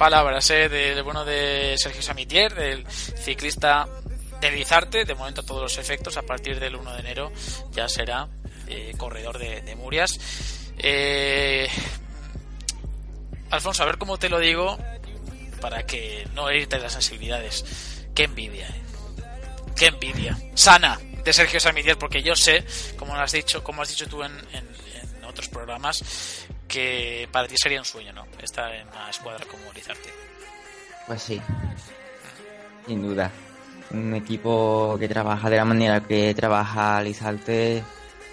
[0.03, 0.67] Palabras ¿eh?
[0.67, 3.87] del bueno de Sergio Samitier, del ciclista
[4.41, 7.31] de Bizarte, de momento a todos los efectos, a partir del 1 de enero
[7.71, 8.27] ya será
[8.67, 10.19] eh, corredor de, Murias.
[10.77, 11.69] Eh,
[13.49, 14.77] Alfonso, a ver cómo te lo digo
[15.61, 17.63] para que no herirte las sensibilidades.
[18.13, 18.81] Qué envidia, ¿eh?
[19.73, 20.37] qué envidia.
[20.53, 22.65] Sana de Sergio Samitier, porque yo sé,
[22.97, 26.03] como has dicho, como has dicho tú en, en otros programas,
[26.67, 28.25] que para ti sería un sueño, ¿no?
[28.41, 30.09] Estar en una escuadra como Lizarte.
[31.07, 31.41] Pues sí,
[32.87, 33.31] sin duda.
[33.91, 37.83] Un equipo que trabaja de la manera que trabaja Lizarte,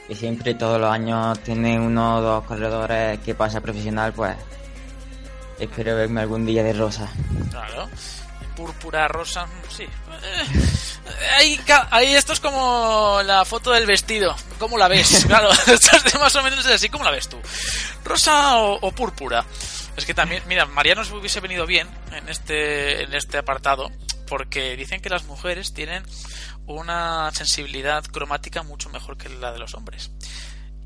[0.08, 4.36] que siempre todos los años tiene uno o dos corredores que pasa profesional, pues
[5.58, 7.08] espero verme algún día de rosa.
[7.50, 7.88] Claro,
[8.56, 9.86] púrpura, rosa, sí.
[11.36, 11.60] Ahí,
[11.90, 14.34] ahí, esto es como la foto del vestido.
[14.58, 15.24] ¿Cómo la ves?
[15.28, 16.88] Claro, esto es más o menos así.
[16.88, 17.38] ¿Cómo la ves tú?
[18.05, 19.44] ¿Rosa o, púrpura?
[19.96, 23.90] Es que también, mira, María nos hubiese venido bien en este, en este apartado,
[24.26, 26.03] porque dicen que las mujeres tienen
[26.66, 30.11] una sensibilidad cromática mucho mejor que la de los hombres.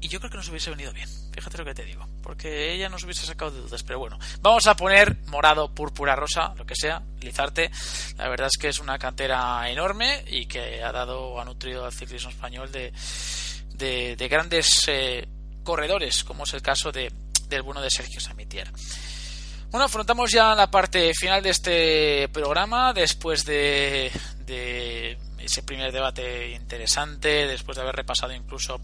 [0.05, 2.91] Y yo creo que nos hubiese venido bien, fíjate lo que te digo, porque ella
[2.91, 3.83] nos hubiese sacado de dudas.
[3.85, 7.71] Pero bueno, vamos a poner morado, púrpura, rosa, lo que sea, Lizarte.
[8.19, 11.93] La verdad es que es una cantera enorme y que ha dado, ha nutrido al
[11.95, 12.93] ciclismo español de,
[13.75, 15.27] de, grandes eh,
[15.65, 17.11] corredores, como es el caso de,
[17.49, 18.71] del bueno de Sergio Samitier.
[19.75, 24.13] Bueno, afrontamos ya la parte final de este programa después de,
[25.39, 28.81] ese primer debate interesante después de haber repasado incluso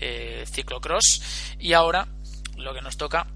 [0.00, 1.22] eh, ciclocross
[1.60, 2.08] y ahora
[2.56, 3.28] lo que nos toca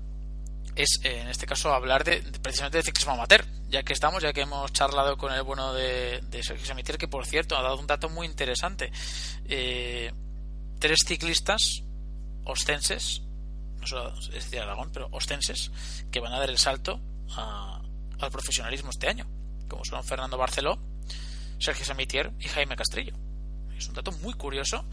[0.74, 4.32] es eh, en este caso hablar de, precisamente de ciclismo amateur ya que estamos ya
[4.32, 7.86] que hemos charlado con el bueno de, Sergio Samitier que por cierto ha dado un
[7.86, 8.90] dato muy interesante
[9.44, 10.12] eh,
[10.80, 11.84] tres ciclistas
[12.46, 13.22] ostenses
[13.80, 15.70] no solo es decir Aragón pero ostenses
[16.10, 17.00] que van a dar el salto
[17.36, 19.26] al profesionalismo este año
[19.68, 20.78] como son Fernando Barceló
[21.58, 23.14] Sergio Samitier y Jaime Castrillo.
[23.76, 24.84] Es un dato muy curioso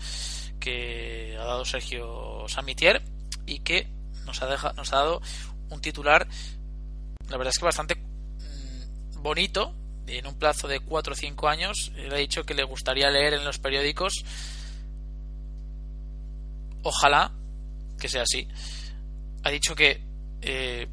[0.60, 3.03] que ha dado Sergio Samitier
[3.45, 3.88] y que
[4.26, 5.22] nos ha, nos ha dado
[5.69, 6.27] un titular,
[7.30, 9.76] la verdad es que bastante mm, bonito,
[10.07, 11.91] en un plazo de 4 o 5 años.
[11.95, 14.26] Él ha dicho que le gustaría leer en los periódicos.
[16.84, 17.32] Ojalá
[18.03, 18.45] que sea así.
[19.43, 20.01] Ha dicho que
[20.41, 20.89] eh,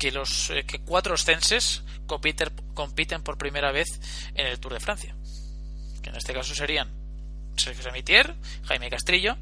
[0.00, 3.86] que los eh, que cuatro censes compiten, compiten por primera vez
[4.34, 5.14] en el Tour de Francia.
[6.02, 6.90] Que en este caso serían
[7.56, 8.34] Sergio Samitier,
[8.64, 9.36] Jaime Castrillo,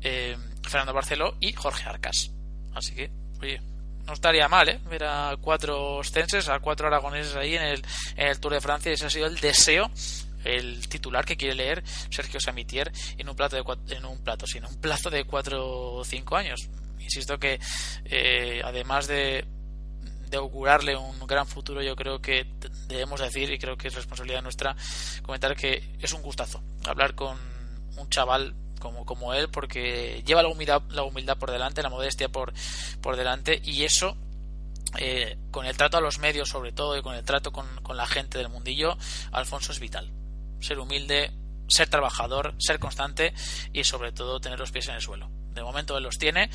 [0.00, 2.30] eh, Fernando Barceló y Jorge Arcas.
[2.72, 3.10] Así que,
[3.42, 3.60] oye,
[4.06, 4.80] no estaría mal, ¿eh?
[4.88, 7.84] Ver a cuatro censes, a cuatro aragoneses ahí en el,
[8.16, 8.92] en el Tour de Francia.
[8.92, 9.90] Ese ha sido el deseo
[10.44, 14.68] el titular que quiere leer Sergio Samitier en un plato de en un plato, sino
[14.68, 16.68] un plazo de 4 o 5 años.
[17.00, 17.60] Insisto que
[18.04, 19.44] eh, además de,
[20.28, 22.46] de augurarle un gran futuro, yo creo que
[22.86, 24.76] debemos decir, y creo que es responsabilidad nuestra,
[25.22, 27.38] comentar que es un gustazo hablar con
[27.96, 32.28] un chaval como, como él, porque lleva la humildad, la humildad por delante, la modestia
[32.28, 32.52] por,
[33.00, 34.16] por delante, y eso
[34.96, 38.06] eh, con el trato a los medios sobre todo y con el trato con, la
[38.06, 38.96] gente del mundillo,
[39.32, 40.10] Alfonso es vital.
[40.60, 41.32] Ser humilde,
[41.68, 43.34] ser trabajador, ser constante
[43.72, 45.30] y sobre todo tener los pies en el suelo.
[45.54, 46.50] De momento él los tiene.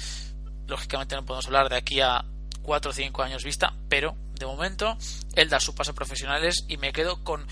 [0.68, 2.26] Lógicamente no podemos hablar de aquí a
[2.64, 4.98] 4 o 5 años vista, pero de momento
[5.36, 7.46] él da su paso a profesionales y me quedo con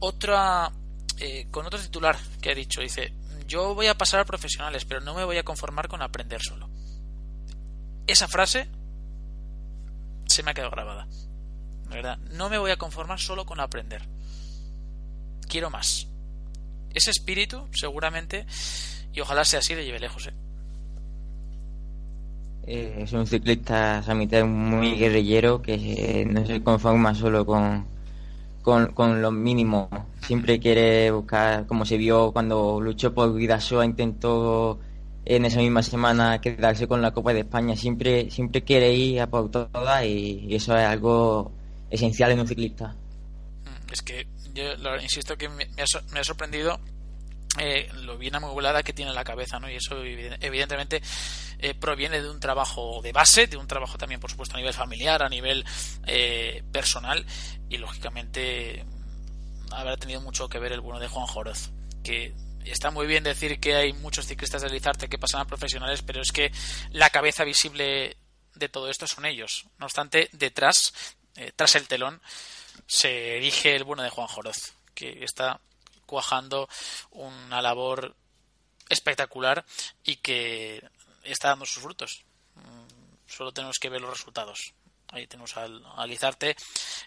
[0.00, 0.72] otra
[1.18, 2.80] eh, con otro titular que ha dicho.
[2.80, 3.12] Dice,
[3.46, 6.68] yo voy a pasar a profesionales, pero no me voy a conformar con aprender solo.
[8.06, 8.68] Esa frase
[10.26, 11.06] se me ha quedado grabada.
[11.88, 12.18] ¿Verdad?
[12.30, 14.08] No me voy a conformar solo con aprender.
[15.50, 16.06] Quiero más.
[16.94, 18.46] Ese espíritu, seguramente,
[19.12, 20.28] y ojalá sea así, le lleve lejos.
[20.28, 20.32] ¿eh?
[22.66, 27.84] Eh, es un ciclista mitad muy guerrillero que no se conforma solo con,
[28.62, 29.88] con, con lo mínimo.
[30.22, 34.78] Siempre quiere buscar, como se vio cuando luchó por Vidasoa, intentó
[35.24, 37.74] en esa misma semana quedarse con la Copa de España.
[37.74, 41.50] Siempre, siempre quiere ir a por todas y, eso es algo
[41.90, 42.94] esencial en un ciclista.
[43.64, 46.80] Mm, es que yo insisto que me, ha, sorprendido
[47.58, 49.70] eh, lo bien amueblada que tiene la cabeza, ¿no?
[49.70, 51.02] Y eso evidentemente
[51.58, 54.72] eh, proviene de un trabajo de base, de un trabajo también, por supuesto, a nivel
[54.72, 55.64] familiar, a nivel
[56.06, 57.26] eh, personal
[57.68, 58.84] y lógicamente
[59.70, 61.70] habrá tenido mucho que ver el bueno de Juan Joroz,
[62.02, 66.02] que está muy bien decir que hay muchos ciclistas de Lizarte que pasan a profesionales,
[66.02, 66.52] pero es que
[66.90, 68.16] la cabeza visible
[68.54, 69.66] de todo esto son ellos.
[69.78, 70.92] No obstante, detrás,
[71.36, 72.20] eh, tras el telón,
[72.90, 75.60] se erige el bueno de Juan Joroz, que está
[76.06, 76.68] cuajando
[77.12, 78.16] una labor
[78.88, 79.64] espectacular
[80.02, 80.82] y que
[81.22, 82.24] está dando sus frutos.
[82.56, 84.74] Mm, solo tenemos que ver los resultados.
[85.12, 86.56] Ahí tenemos al, Lizarte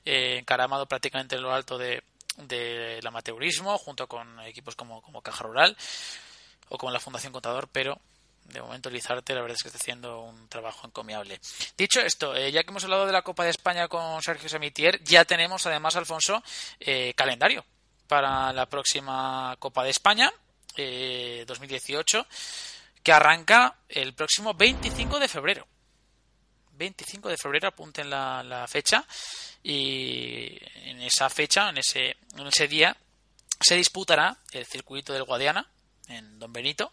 [0.05, 2.01] eh, encaramado prácticamente en lo alto de,
[2.38, 5.76] del amateurismo junto con equipos como, como Caja Rural
[6.69, 7.99] o como la Fundación Contador, pero
[8.45, 11.40] de momento Lizarte la verdad es que está haciendo un trabajo encomiable.
[11.78, 15.03] Dicho esto, eh, ya que hemos hablado de la Copa de España con Sergio Samitier,
[15.03, 16.44] ya tenemos además, Alfonso,
[16.80, 17.65] eh, calendario
[18.07, 20.32] para la próxima Copa de España
[20.76, 22.26] 2018 eh,
[23.02, 25.68] que arranca el próximo 25 de febrero.
[26.76, 29.06] 25 de febrero, apunten la, fecha
[29.61, 30.57] y
[30.90, 32.95] en esa fecha, en ese día,
[33.60, 35.73] se disputará el circuito del Guadiana
[36.08, 36.92] en Don Benito.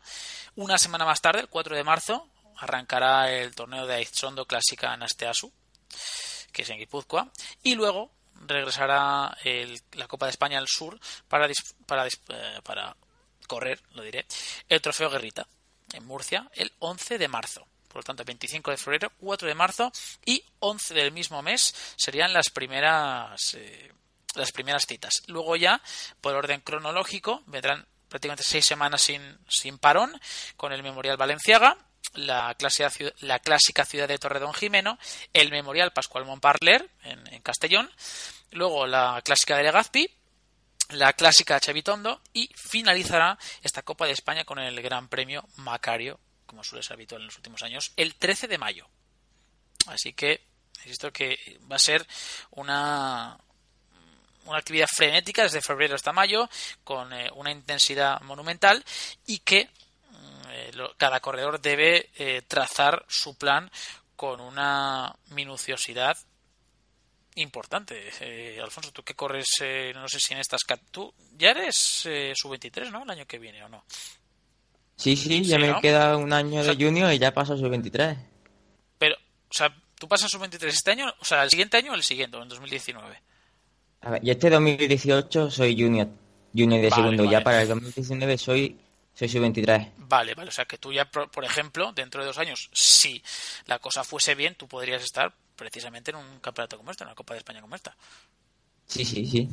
[0.57, 5.03] Una semana más tarde, el 4 de marzo, arrancará el torneo de Aizondo Clásica en
[5.03, 5.53] Asteasu,
[6.53, 7.31] que es en Guipúzcoa,
[7.63, 8.11] y luego
[8.47, 9.37] regresará
[9.93, 11.49] la Copa de España al sur para,
[11.87, 12.97] para, eh, para
[13.47, 14.27] correr, lo diré,
[14.69, 15.47] el Trofeo Guerrita
[15.93, 17.67] en Murcia el 11 de marzo.
[17.89, 19.91] Por lo tanto, 25 de febrero, 4 de marzo
[20.25, 23.93] y 11 del mismo mes serían las primeras, eh,
[24.37, 25.23] las primeras citas.
[25.27, 25.83] Luego ya,
[26.21, 30.13] por orden cronológico, vendrán prácticamente seis semanas sin, sin parón
[30.59, 31.79] con el Memorial Valenciaga,
[32.13, 34.99] la clásica, la clásica ciudad de Torredón Jimeno,
[35.33, 37.91] el Memorial Pascual Montparler en, en Castellón,
[38.51, 40.11] luego la clásica de Legazpi,
[40.91, 46.21] la clásica Chavitondo y finalizará esta Copa de España con el Gran Premio Macario
[46.51, 48.89] como suele ser habitual en los últimos años, el 13 de mayo.
[49.87, 50.49] Así que
[50.83, 52.05] insisto que va a ser
[52.51, 53.39] una,
[54.51, 56.49] una actividad frenética desde febrero hasta mayo,
[56.85, 58.85] con eh, una intensidad monumental
[59.27, 63.71] y que mm, eh, cada corredor debe eh, trazar su plan
[64.17, 66.17] con una minuciosidad
[67.37, 68.11] importante.
[68.61, 69.47] Alfonso, tú que corres,
[69.95, 70.61] no sé si en estas...
[70.91, 71.75] Tú ya eres
[72.35, 73.05] sub-23, ¿no?
[73.05, 73.83] El año que viene o no.
[74.97, 78.19] Sí, sí, ya me queda un año de junior y ya paso a su 23.
[78.99, 81.15] Pero, o sea, ¿tú pasas a su 23 este año?
[81.21, 83.23] O sea, ¿el siguiente año o el siguiente, en 2019?
[84.03, 86.09] A ver, yo este 2018 soy junior,
[86.55, 87.25] junior de segundo.
[87.25, 88.77] Ya para el 2019 soy
[89.15, 89.89] soy su 23.
[89.99, 90.49] Vale, vale.
[90.49, 93.23] O sea, que tú ya, por ejemplo, dentro de dos años, si
[93.67, 97.15] la cosa fuese bien, tú podrías estar precisamente en un campeonato como este, en una
[97.15, 97.95] Copa de España como esta.
[98.87, 99.49] Sí, sí, sí.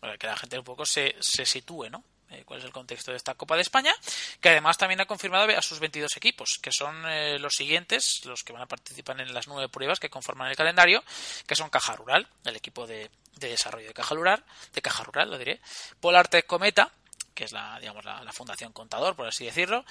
[0.00, 2.02] Para que la gente un poco se, se sitúe, ¿no?
[2.36, 3.94] Eh, cuál es el contexto de esta Copa de España,
[4.40, 8.42] que además también ha confirmado a sus 22 equipos, que son eh, los siguientes, los
[8.42, 11.02] que van a participar en las nueve pruebas que conforman el calendario,
[11.46, 14.44] que son Caja Rural, el equipo de, desarrollo de Caja Rural,
[14.74, 15.60] de Caja Rural, lo diré,
[16.00, 16.92] Polartec Cometa,
[17.34, 19.84] que es la, digamos, la, fundación contador, por así decirlo,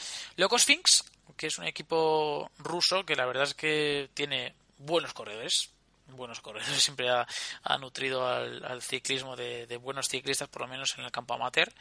[0.58, 1.04] Sphinx,
[1.36, 5.70] que es un equipo ruso que la verdad es que tiene buenos corredores,
[6.08, 11.12] buenos corredores, siempre ha, nutrido al, ciclismo de, buenos ciclistas, por lo menos en el
[11.12, 11.72] campo amateur.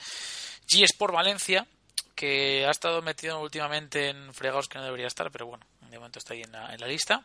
[0.66, 1.66] G Sport Valencia,
[2.14, 6.18] que ha estado metido últimamente en fregados que no debería estar, pero bueno, de momento
[6.18, 7.22] está ahí en la, lista.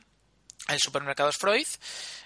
[0.67, 1.67] El supermercado Freud,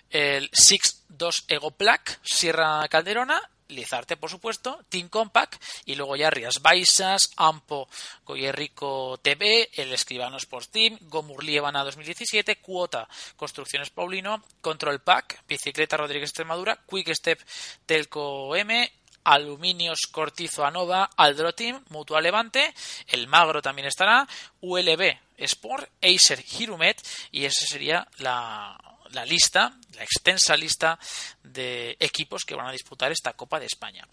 [0.09, 6.30] el Six 2 Ego Plaque, Sierra Calderona Lizarte, por supuesto, Team Compact y luego ya
[6.30, 7.90] Rías Baixas, Ampo,
[8.26, 15.98] Goyerrico TV, El Escribano Sports Team, Gomurli Evana 2017, Cuota, Construcciones Paulino, Control Pack, Bicicleta
[15.98, 17.40] Rodríguez Extremadura, Quick Step
[17.85, 18.91] Telco M,
[19.23, 22.73] Aluminios Cortizo Anova, Aldrotim, Mutua Levante,
[23.07, 24.27] El Magro también estará,
[24.61, 28.77] ULB Sport, Acer Hirumet y esa sería la,
[29.14, 30.99] la lista, la extensa lista
[31.44, 34.07] de equipos que van a disputar esta Copa de España.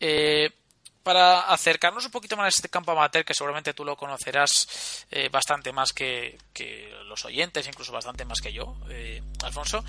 [0.00, 0.50] Eh,
[1.02, 5.30] para acercarnos un poquito más a este campo amateur, que seguramente tú lo conocerás eh,
[5.30, 6.38] bastante más que,
[7.06, 9.82] los oyentes, incluso bastante más que yo, eh, Alfonso,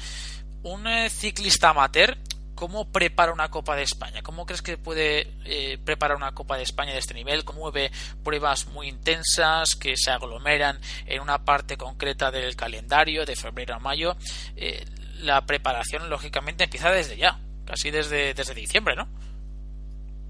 [0.64, 2.18] un ciclista amateur
[2.60, 4.22] ¿Cómo prepara una Copa de España?
[4.22, 7.45] ¿Cómo crees que puede eh, preparar una Copa de España de este nivel?
[7.45, 7.90] Con nueve
[8.22, 13.80] pruebas muy intensas que se aglomeran en una parte concreta del calendario de febrero a
[13.80, 14.18] mayo.
[14.57, 14.84] Eh,
[15.22, 19.07] la preparación, lógicamente, empieza desde ya, casi desde, desde diciembre, ¿no?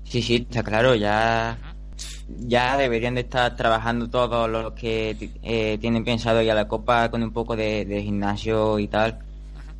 [0.03, 1.57] Sí, sí, está claro, ya.
[2.27, 7.09] Ya deberían de estar trabajando todos los que eh, tienen pensado ir a la Copa
[7.09, 9.17] con un poco de, gimnasio y tal,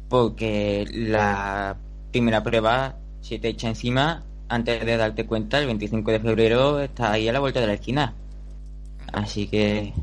[0.10, 1.78] porque la
[2.12, 7.12] primera prueba se te echa encima antes de darte cuenta, el 25 de febrero está
[7.12, 8.14] ahí a la vuelta de la esquina.
[9.14, 9.94] Así que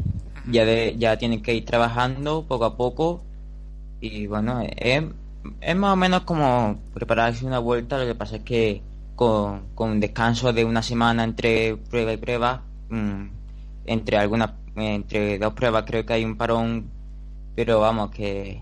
[0.50, 3.22] ya, de, ya tienen que ir trabajando poco a poco
[4.00, 5.02] y bueno, es,
[5.60, 8.82] es más o menos como prepararse una vuelta, lo que pasa es que
[9.16, 13.24] con, con descanso de una semana entre prueba y prueba, mm,
[13.86, 16.90] entre algunas, entre dos pruebas creo que hay un parón,
[17.56, 18.60] pero vamos, que,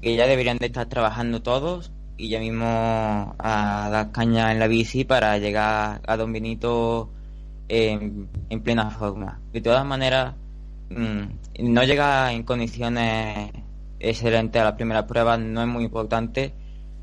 [0.00, 4.66] que ya deberían de estar trabajando todos y ya mismo a dar caña en la
[4.66, 7.10] bici para llegar a Don Benito
[7.68, 8.28] en,
[8.62, 9.40] plena forma.
[9.52, 10.34] De todas maneras,
[10.90, 13.50] mm, no llega en condiciones
[13.98, 16.52] excelentes a la primera prueba no es muy importante,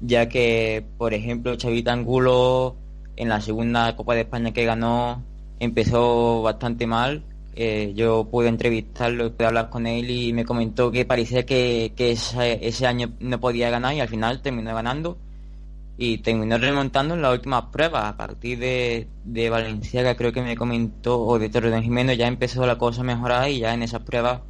[0.02, 2.76] ya que, por ejemplo, Chavita Angulo
[3.16, 5.24] en la segunda Copa de España que ganó
[5.60, 7.24] empezó bastante mal
[7.56, 12.88] eh, yo pude entrevistarlo, pude hablar con él y me comentó que parecía que, ese,
[12.88, 15.18] año no podía ganar y al final terminó ganando
[15.96, 18.06] y terminó remontando en las últimas pruebas.
[18.06, 22.28] A partir de, de Valenciaga creo que me comentó, o de Torre de Jimeno, ya
[22.28, 24.42] empezó la cosa a mejorar y ya en esas pruebas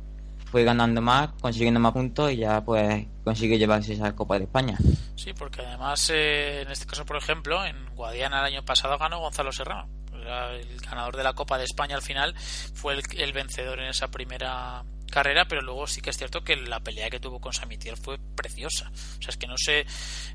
[0.46, 4.78] fue ganando más, consiguiendo más puntos y ya pues consigue llevarse esa Copa de España.
[5.16, 9.20] Sí, porque además eh, en este caso, por ejemplo, en Guadiana el año pasado ganó
[9.20, 12.36] Gonzalo Serrano el ganador de la Copa de España al final
[12.74, 16.80] fue el, vencedor en esa primera carrera, pero luego sí que es cierto que la
[16.80, 18.90] pelea que tuvo con Samitier fue preciosa.
[18.90, 19.86] O sea, es que no sé.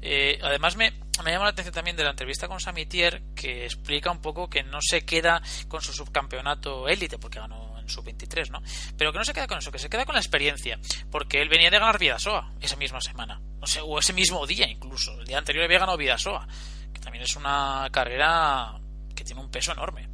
[0.01, 0.93] Eh, además, me,
[1.25, 4.63] me llama la atención también de la entrevista con Samitier que explica un poco que
[4.63, 8.63] no se queda con su subcampeonato élite, porque ganó en sub 23, ¿no?
[8.97, 10.79] Pero que no se queda con eso, que se queda con la experiencia,
[11.11, 14.69] porque él venía de ganar Vidasoa esa misma semana, o, sea, o ese mismo día
[14.69, 15.19] incluso.
[15.21, 16.47] El día anterior había ganado Vidasoa,
[16.93, 18.81] que también es una carrera
[19.29, 20.09] tiene un peso enorme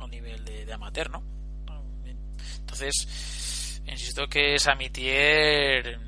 [0.00, 1.22] a nivel de, amateur, ¿no?
[2.60, 5.98] Entonces, insisto que Samitier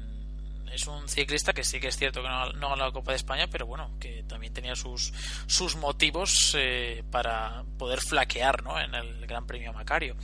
[0.72, 3.16] es un ciclista que sí que es cierto que no, ha ganado la Copa de
[3.16, 5.12] España, pero bueno, que también tenía sus,
[5.46, 8.80] sus motivos eh, para poder flaquear ¿no?
[8.80, 10.16] en el Gran Premio Macario.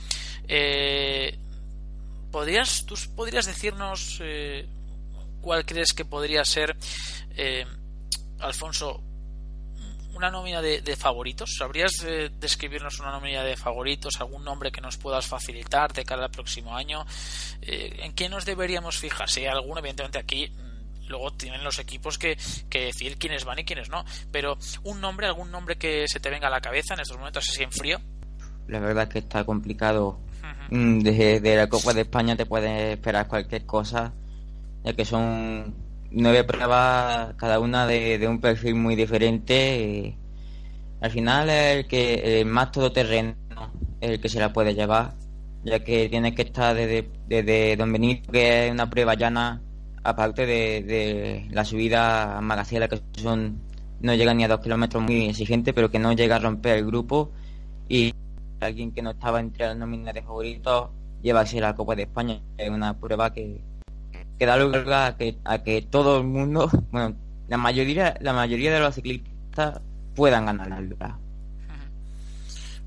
[0.47, 1.37] Eh,
[2.31, 4.65] ¿podrías, ¿Tú podrías decirnos eh,
[5.41, 6.75] cuál crees que podría ser,
[8.39, 9.03] Alfonso,
[10.17, 11.55] una nómina de, favoritos.
[11.57, 16.25] ¿Sabrías eh, describirnos una nómina de favoritos, algún nombre que nos puedas facilitar de cara
[16.25, 17.05] al próximo año?
[17.61, 19.29] Eh, ¿En qué nos deberíamos fijar?
[19.29, 22.35] Si hay alguno, evidentemente aquí mm, luego tienen los equipos que,
[22.69, 24.03] decir quiénes van y quiénes no.
[24.31, 27.47] Pero un nombre, algún nombre que se te venga a la cabeza en estos momentos
[27.47, 28.01] así en frío.
[28.67, 30.19] La verdad es que está complicado.
[30.69, 34.13] Mm, desde la Copa de España te puedes esperar cualquier cosa,
[34.83, 40.17] ya que son nueve pruebas, cada una de, un perfil muy diferente.
[41.01, 43.35] al final es el que el más todoterreno
[44.01, 45.15] es el que se la puede llevar,
[45.63, 49.61] ya que tiene que estar desde, desde Don Benito, que es una prueba llana,
[50.03, 53.67] aparte de, de la subida a Magaciela, que son
[53.99, 56.85] no llega ni a dos kilómetros muy exigente, pero que no llega a romper el
[56.85, 57.31] grupo.
[57.89, 58.13] Y
[58.59, 60.89] alguien que no estaba entre las nóminas de favoritos
[61.21, 63.61] lleva así la Copa de España, es una prueba que,
[64.37, 67.15] que da lugar a que, a que todo el mundo, bueno,
[67.47, 69.81] la mayoría, la mayoría de los ciclistas
[70.15, 71.19] puedan ganar la liga.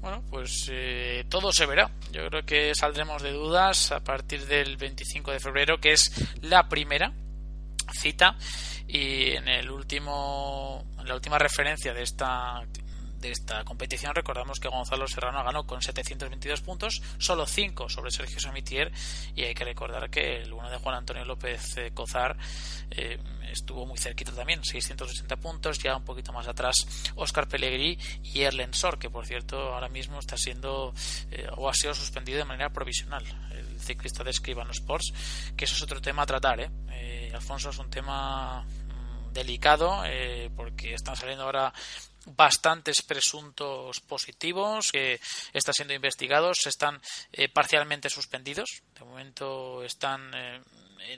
[0.01, 1.91] Bueno, pues eh, todo se verá.
[2.11, 6.11] Yo creo que saldremos de dudas a partir del 25 de febrero, que es
[6.41, 7.13] la primera
[7.93, 8.37] cita
[8.89, 12.63] y en el último en la última referencia de esta
[13.21, 18.41] de esta competición recordamos que Gonzalo Serrano ganó con 722 puntos, solo 5 sobre Sergio
[18.41, 18.91] Samitier
[19.35, 22.37] y hay que recordar que el uno de Juan Antonio López eh, Cozar
[22.91, 23.19] eh,
[23.53, 28.73] estuvo muy cerquito también, 680 puntos, ya un poquito más atrás Oscar Pellegrini y Erlen
[28.73, 30.95] Sor, que por cierto ahora mismo está siendo
[31.31, 35.13] eh, o ha sido suspendido de manera provisional, el ciclista de Escribano Sports,
[35.57, 36.71] que eso es otro tema a tratar, ¿eh?
[37.35, 40.03] Alfonso es un tema mm, delicado
[40.57, 41.73] porque están saliendo ahora
[42.27, 45.21] bastantes presuntos positivos que
[45.53, 47.01] están siendo investigados, están
[47.33, 48.83] eh, parcialmente suspendidos.
[48.99, 50.61] De momento están eh,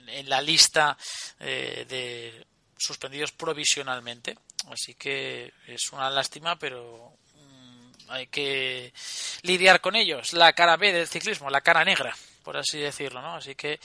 [0.07, 0.97] en, la lista
[1.39, 2.45] eh, de
[2.77, 4.37] suspendidos provisionalmente.
[4.69, 8.93] Así que es una lástima, pero mm, hay que
[9.41, 10.33] lidiar con ellos.
[10.33, 13.35] La cara B del ciclismo, la cara negra por así decirlo, ¿no?
[13.35, 13.79] Así que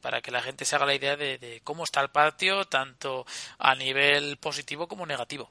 [0.00, 3.26] para que la gente se haga la idea de, cómo está el patio, tanto
[3.58, 5.50] a nivel positivo como negativo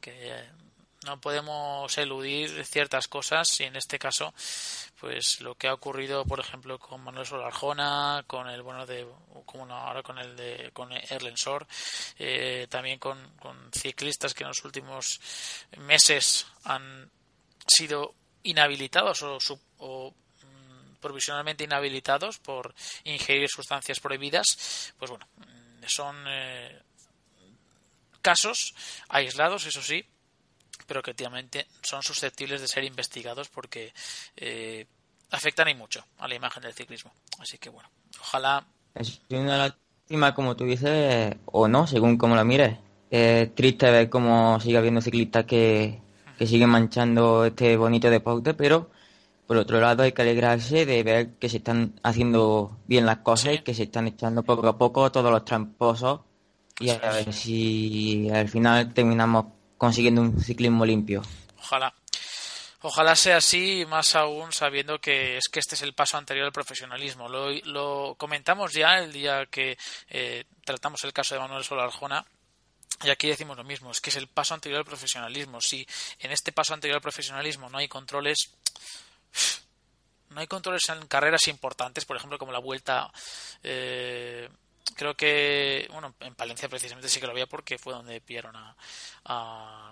[0.00, 0.44] que
[1.06, 4.34] no podemos eludir ciertas cosas y en este caso
[4.98, 9.06] pues lo que ha ocurrido por ejemplo con Manuel Solarjona con el bueno de
[9.44, 11.66] como ahora con el de con Erlensor
[12.18, 13.18] eh, también con,
[13.72, 15.20] ciclistas que en los últimos
[15.78, 17.10] meses han
[17.66, 19.38] sido inhabilitados o,
[19.78, 22.74] o mm, provisionalmente inhabilitados por
[23.04, 25.28] ingerir sustancias prohibidas pues bueno
[25.86, 26.82] son eh,
[28.22, 28.74] casos
[29.08, 30.04] aislados, eso sí,
[30.86, 33.92] pero que efectivamente son susceptibles de ser investigados porque
[34.36, 34.86] eh,
[35.30, 37.12] afectan y mucho a la imagen del ciclismo.
[37.38, 37.90] Así que bueno,
[38.20, 38.66] ojalá.
[38.94, 42.78] Es una lástima, como tú dices, o no, según como lo mires.
[43.10, 46.00] Es triste ver cómo sigue habiendo ciclistas que,
[46.38, 48.90] que siguen manchando este bonito deporte, pero
[49.46, 53.54] por otro lado hay que alegrarse de ver que se están haciendo bien las cosas
[53.54, 56.20] y que se están echando poco a poco todos los tramposos
[56.80, 59.46] y a ver si al final terminamos
[59.76, 61.22] consiguiendo un ciclismo limpio.
[61.58, 61.94] Ojalá.
[62.80, 66.52] Ojalá sea así, más aún sabiendo que es que este es el paso anterior al
[66.52, 67.28] profesionalismo.
[67.28, 69.76] Lo, comentamos ya el día que
[70.08, 72.24] eh, tratamos el caso de Manuel Solarjona.
[73.04, 75.60] Y aquí decimos lo mismo, es que es el paso anterior al profesionalismo.
[75.60, 75.86] Si
[76.20, 78.50] en este paso anterior al profesionalismo no hay controles,
[80.30, 83.10] no hay controles en carreras importantes, por ejemplo, como la vuelta
[83.62, 84.48] eh,
[84.94, 88.74] creo que, bueno, en Palencia precisamente sí que lo había porque fue donde pillaron a,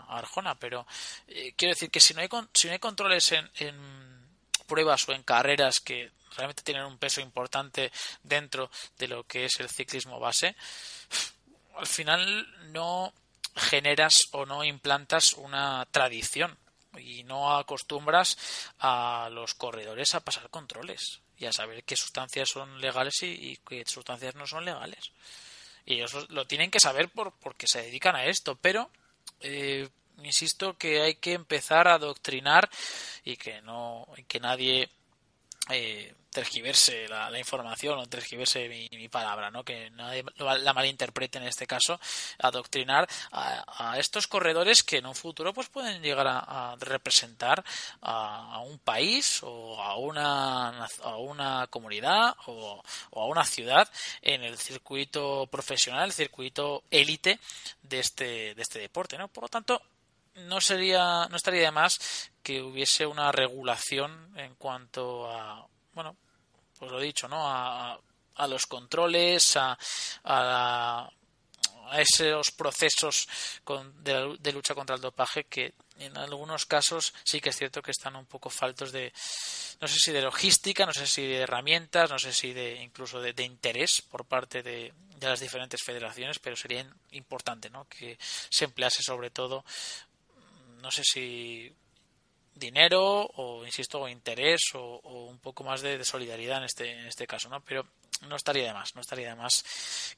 [0.09, 0.87] Arjona, pero
[1.27, 4.27] eh, quiero decir que si no hay, si no hay controles en, en
[4.67, 7.91] pruebas o en carreras que realmente tienen un peso importante
[8.23, 10.55] dentro de lo que es el ciclismo base,
[11.77, 13.13] al final no
[13.57, 16.57] generas o no implantas una tradición
[16.99, 18.39] y no acostumbras
[18.79, 23.85] a los corredores a pasar controles y a saber qué sustancias son legales y, qué
[23.87, 25.11] sustancias no son legales.
[25.85, 28.91] Y ellos lo tienen que saber por, porque se dedican a esto, pero
[29.41, 29.89] eh,
[30.23, 32.69] insisto que hay que empezar a adoctrinar
[33.25, 34.89] y que no y que nadie
[35.71, 39.65] eh, tergiverse la, información o tergiverse mi, palabra, ¿no?
[39.65, 41.99] que nadie la malinterprete en este caso,
[42.39, 47.65] adoctrinar a, estos corredores que en un futuro pues pueden llegar a, representar
[48.03, 52.83] a, un país o a una, a una comunidad o,
[53.13, 53.89] a una ciudad
[54.21, 57.41] en el circuito profesional, el circuito élite
[57.83, 59.17] de este, de este deporte.
[59.17, 59.29] ¿no?
[59.29, 59.81] Por lo tanto,
[60.37, 66.17] no sería no estaría de más que hubiese una regulación en cuanto a bueno
[66.79, 67.49] pues lo dicho, ¿no?
[67.49, 67.99] A,
[68.37, 69.79] a los controles, a,
[70.25, 71.11] a,
[71.99, 73.29] esos procesos
[74.03, 78.17] de, lucha contra el dopaje que en algunos casos sí que es cierto que están
[78.17, 79.13] un poco faltos de
[79.81, 83.21] no sé si de logística, no sé si de herramientas, no sé si de incluso
[83.21, 87.87] de, interés por parte de, de, las diferentes federaciones, pero sería importante ¿no?
[87.89, 89.65] que se emplease sobre todo
[90.87, 91.75] no sé si
[92.55, 97.27] dinero o insisto o interés o, un poco más de, solidaridad en este en este
[97.27, 97.85] caso no pero
[98.29, 99.65] no estaría de más no estaría de más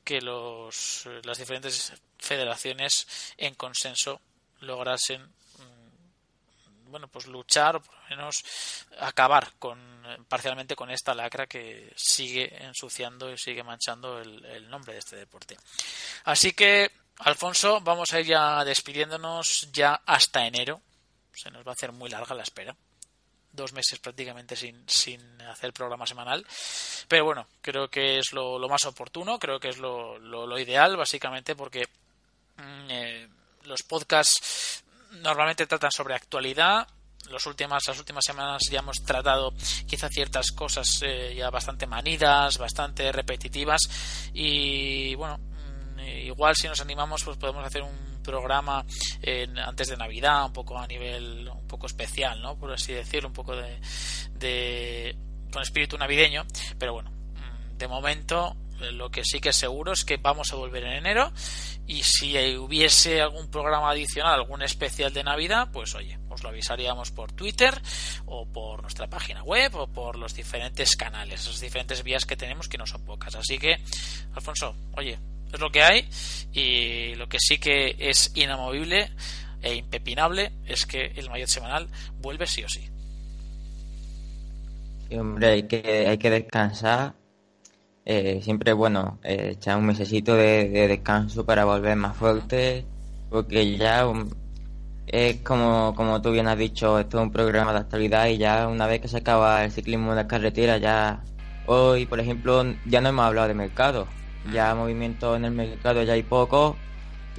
[0.05, 4.21] que los las diferentes federaciones en consenso
[4.61, 8.45] lograsen mm, bueno pues luchar o por lo menos
[9.01, 9.79] acabar con
[10.29, 15.17] parcialmente con esta lacra que sigue ensuciando y sigue manchando el, el nombre de este
[15.17, 15.57] deporte.
[16.25, 16.91] Así que
[17.21, 20.81] Alfonso vamos a ir ya despidiéndonos ya hasta enero
[21.39, 22.75] se nos va a hacer muy larga la espera.
[23.53, 26.45] Dos meses prácticamente sin, sin hacer programa semanal.
[27.07, 31.55] Pero bueno, creo que es lo, más oportuno, creo que es lo, lo, ideal, básicamente
[31.55, 31.87] porque
[32.57, 33.29] mm, eh,
[33.65, 34.83] los podcasts
[35.23, 36.87] normalmente tratan sobre actualidad,
[37.31, 39.53] los últimas, las últimas semanas ya hemos tratado
[39.87, 43.81] quizá ciertas cosas eh, ya bastante manidas, bastante repetitivas
[44.35, 45.39] y bueno,
[46.09, 48.85] Eh, igual si nos animamos, pues podemos hacer un programa
[49.65, 52.59] antes de Navidad, un poco a nivel un poco especial, ¿no?
[52.59, 53.79] Por así decirlo, un poco de,
[54.35, 55.17] de
[55.53, 56.47] con espíritu navideño.
[56.79, 60.57] Pero bueno, mm, de momento lo que sí que es seguro es que vamos a
[60.57, 61.33] volver en enero
[61.87, 67.11] y si hubiese algún programa adicional, algún especial de Navidad, pues oye, os lo avisaríamos
[67.11, 67.81] por Twitter
[68.27, 72.69] o por nuestra página web o por los diferentes canales, esas diferentes vías que tenemos
[72.69, 73.35] que no son pocas.
[73.35, 73.79] Así que,
[74.35, 75.19] Alfonso, oye,
[75.53, 76.09] es lo que hay
[76.53, 79.11] y lo que sí que es inamovible
[79.63, 81.89] e impepinable es que el mayor semanal
[82.21, 82.89] vuelve sí o sí.
[85.09, 87.15] sí hombre, hay que, hay que descansar
[88.05, 92.85] eh, siempre bueno eh, echar un mesecito de, descanso para volver más fuerte
[93.31, 94.07] porque ya
[95.07, 98.69] es como, como tú bien has dicho esto es un programa de actualidad y ya
[98.69, 101.23] una vez que se acaba el ciclismo de carretera ya
[101.67, 104.07] hoy por ejemplo ya no hemos hablado de mercado
[104.53, 106.77] ya movimiento en el mercado ya hay poco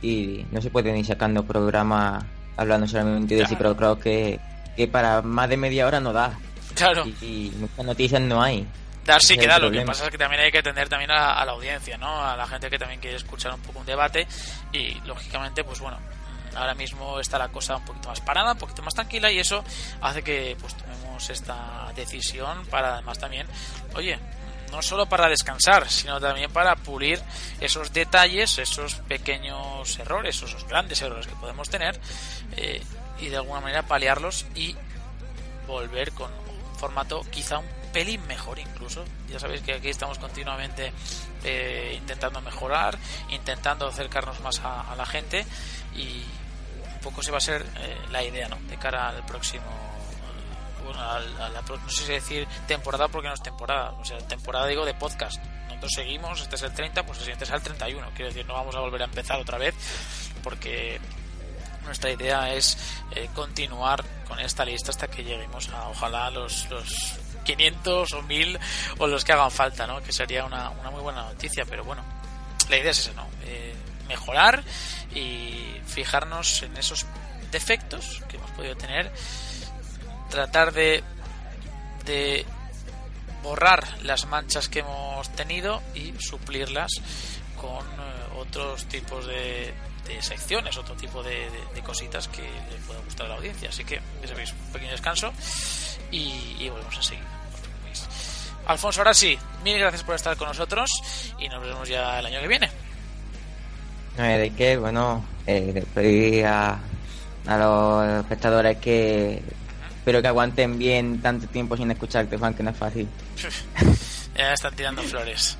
[0.02, 2.24] y no se puede ni sacando programas
[2.58, 4.40] hablando solamente de sí pero creo que,
[4.76, 6.38] que para más de media hora no da.
[6.76, 7.06] Claro.
[7.22, 8.66] Y muchas noticias no hay.
[9.06, 11.44] Dar sí que da, lo que pasa es que también hay que atender también a,
[11.44, 12.24] la audiencia, ¿no?
[12.24, 14.28] A la gente que también quiere escuchar un poco un debate
[14.72, 15.98] y lógicamente, pues bueno,
[16.56, 19.64] ahora mismo está la cosa un poquito más parada, un poquito más tranquila y eso
[20.02, 23.48] hace que pues tomemos esta decisión para además también,
[23.96, 24.20] oye,
[24.72, 27.22] no solo para descansar, sino también para pulir
[27.60, 32.00] esos detalles, esos pequeños errores, esos grandes errores que podemos tener
[32.56, 32.82] eh,
[33.20, 34.76] y de alguna manera paliarlos y
[35.68, 39.04] volver con un formato quizá un pelín mejor incluso.
[39.30, 40.92] Ya sabéis que aquí estamos continuamente
[41.44, 42.98] eh, intentando mejorar,
[43.30, 45.46] intentando acercarnos más a, la gente
[45.96, 46.24] y
[46.94, 48.58] un poco se va a ser eh, la idea ¿no?
[48.70, 49.99] de cara al próximo
[50.94, 54.94] la, no sé si decir temporada porque no es temporada, o sea, temporada digo de
[54.94, 55.44] podcast.
[55.68, 58.12] Nosotros seguimos, este es el 30, pues el siguiente es el 31.
[58.16, 59.76] Quiero decir, no vamos a volver a empezar otra vez
[60.44, 61.00] porque
[61.86, 62.78] nuestra idea es
[63.16, 68.60] eh, continuar con esta lista hasta que lleguemos a ojalá los, los 500 o 1000
[69.00, 70.02] o los que hagan falta, ¿no?
[70.02, 72.04] Que sería una, una muy buena noticia, pero bueno,
[72.70, 73.28] la idea es esa, ¿no?
[73.44, 73.74] Eh,
[74.08, 74.64] mejorar
[75.14, 77.06] y fijarnos en esos
[77.52, 79.12] defectos que hemos podido tener,
[80.30, 81.04] tratar de,
[82.06, 82.46] de
[83.44, 86.92] borrar las manchas que hemos tenido y suplirlas
[87.60, 89.74] con eh, otros tipos de,
[90.08, 93.70] de secciones, otro tipo de, de, cositas que le pueda gustar a la audiencia.
[93.70, 95.32] Así que, ya sabéis, un pequeño descanso
[96.12, 97.24] y, y volvemos a seguir.
[98.66, 100.90] Alfonso, ahora sí, mil gracias por estar con nosotros
[101.40, 102.70] y nos vemos ya el año que viene.
[104.16, 106.78] de qué, bueno, eh, a,
[107.48, 109.42] a los espectadores que
[110.00, 113.08] espero que aguanten bien tanto tiempo sin escucharte, Juan, que no es fácil.
[114.36, 115.58] ya están tirando flores.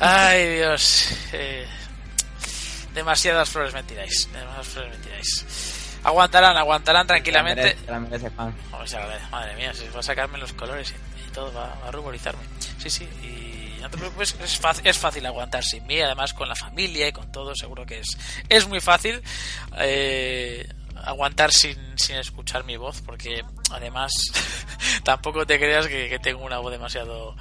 [0.00, 1.08] Ay, Dios.
[1.32, 1.64] Eh,
[2.94, 4.28] demasiadas flores me tiráis.
[4.32, 5.46] Demasiadas flores me tiráis.
[6.02, 7.76] Aguantarán, aguantarán tranquilamente.
[9.30, 10.92] madre mía, se va a sacarme los colores
[11.34, 12.42] todo, va, a ruborizarme.
[12.78, 16.48] Sí, sí, y no te preocupes, es fácil, es fácil aguantar sin mí, además con
[16.48, 18.16] la familia y con todo, seguro que es,
[18.48, 19.20] es muy fácil
[19.78, 20.66] eh,
[21.04, 24.12] aguantar sin, sin escuchar mi voz, porque además
[25.04, 27.34] tampoco te creas que, que tengo una voz demasiado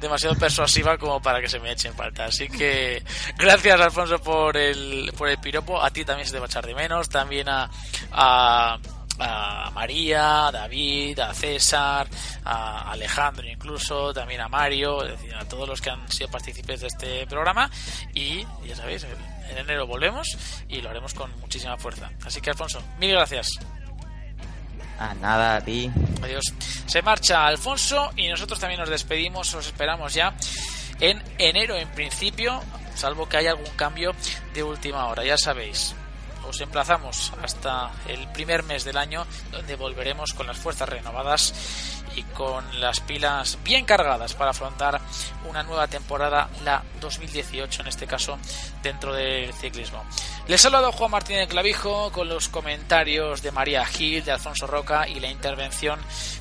[0.00, 2.24] demasiado persuasiva como para que se me echen falta.
[2.24, 3.02] Así que
[3.38, 5.82] gracias Alfonso por el, por el piropo.
[5.82, 7.08] A ti también se te va a echar de menos.
[7.08, 7.70] También a,
[8.12, 12.08] a María, a David, a César,
[12.44, 17.26] a Alejandro incluso, también a Mario, a todos los que han sido partícipes de este
[17.26, 17.70] programa
[18.14, 19.06] y ya sabéis,
[19.50, 20.36] en enero volvemos
[20.68, 22.10] y lo haremos con muchísima fuerza.
[22.24, 23.48] Así que Alfonso, mil gracias.
[24.98, 25.90] A nada, a ti.
[26.22, 26.44] Adiós.
[26.86, 30.34] Se marcha Alfonso y nosotros también nos despedimos, os esperamos ya
[31.00, 32.60] en enero en principio,
[32.94, 34.14] salvo que haya algún cambio
[34.52, 35.94] de última hora, ya sabéis
[36.50, 42.22] os emplazamos hasta el primer mes del año donde volveremos con las fuerzas renovadas y
[42.34, 45.00] con las pilas bien cargadas para afrontar
[45.48, 48.38] una nueva temporada, la 2018 en este caso,
[48.82, 50.04] dentro del ciclismo.
[50.46, 54.66] Les ha hablado Juan Martín de Clavijo con los comentarios de María Gil, de Alfonso
[54.66, 55.98] Roca y la intervención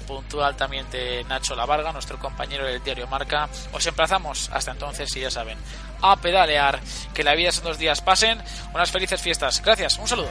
[0.07, 3.47] puntual también de Nacho Lavarga, nuestro compañero del diario Marca.
[3.71, 5.57] Os emplazamos hasta entonces y ya saben,
[6.01, 6.79] a pedalear,
[7.13, 8.41] que la vida son dos días pasen,
[8.73, 9.61] unas felices fiestas.
[9.61, 10.29] Gracias, un saludo.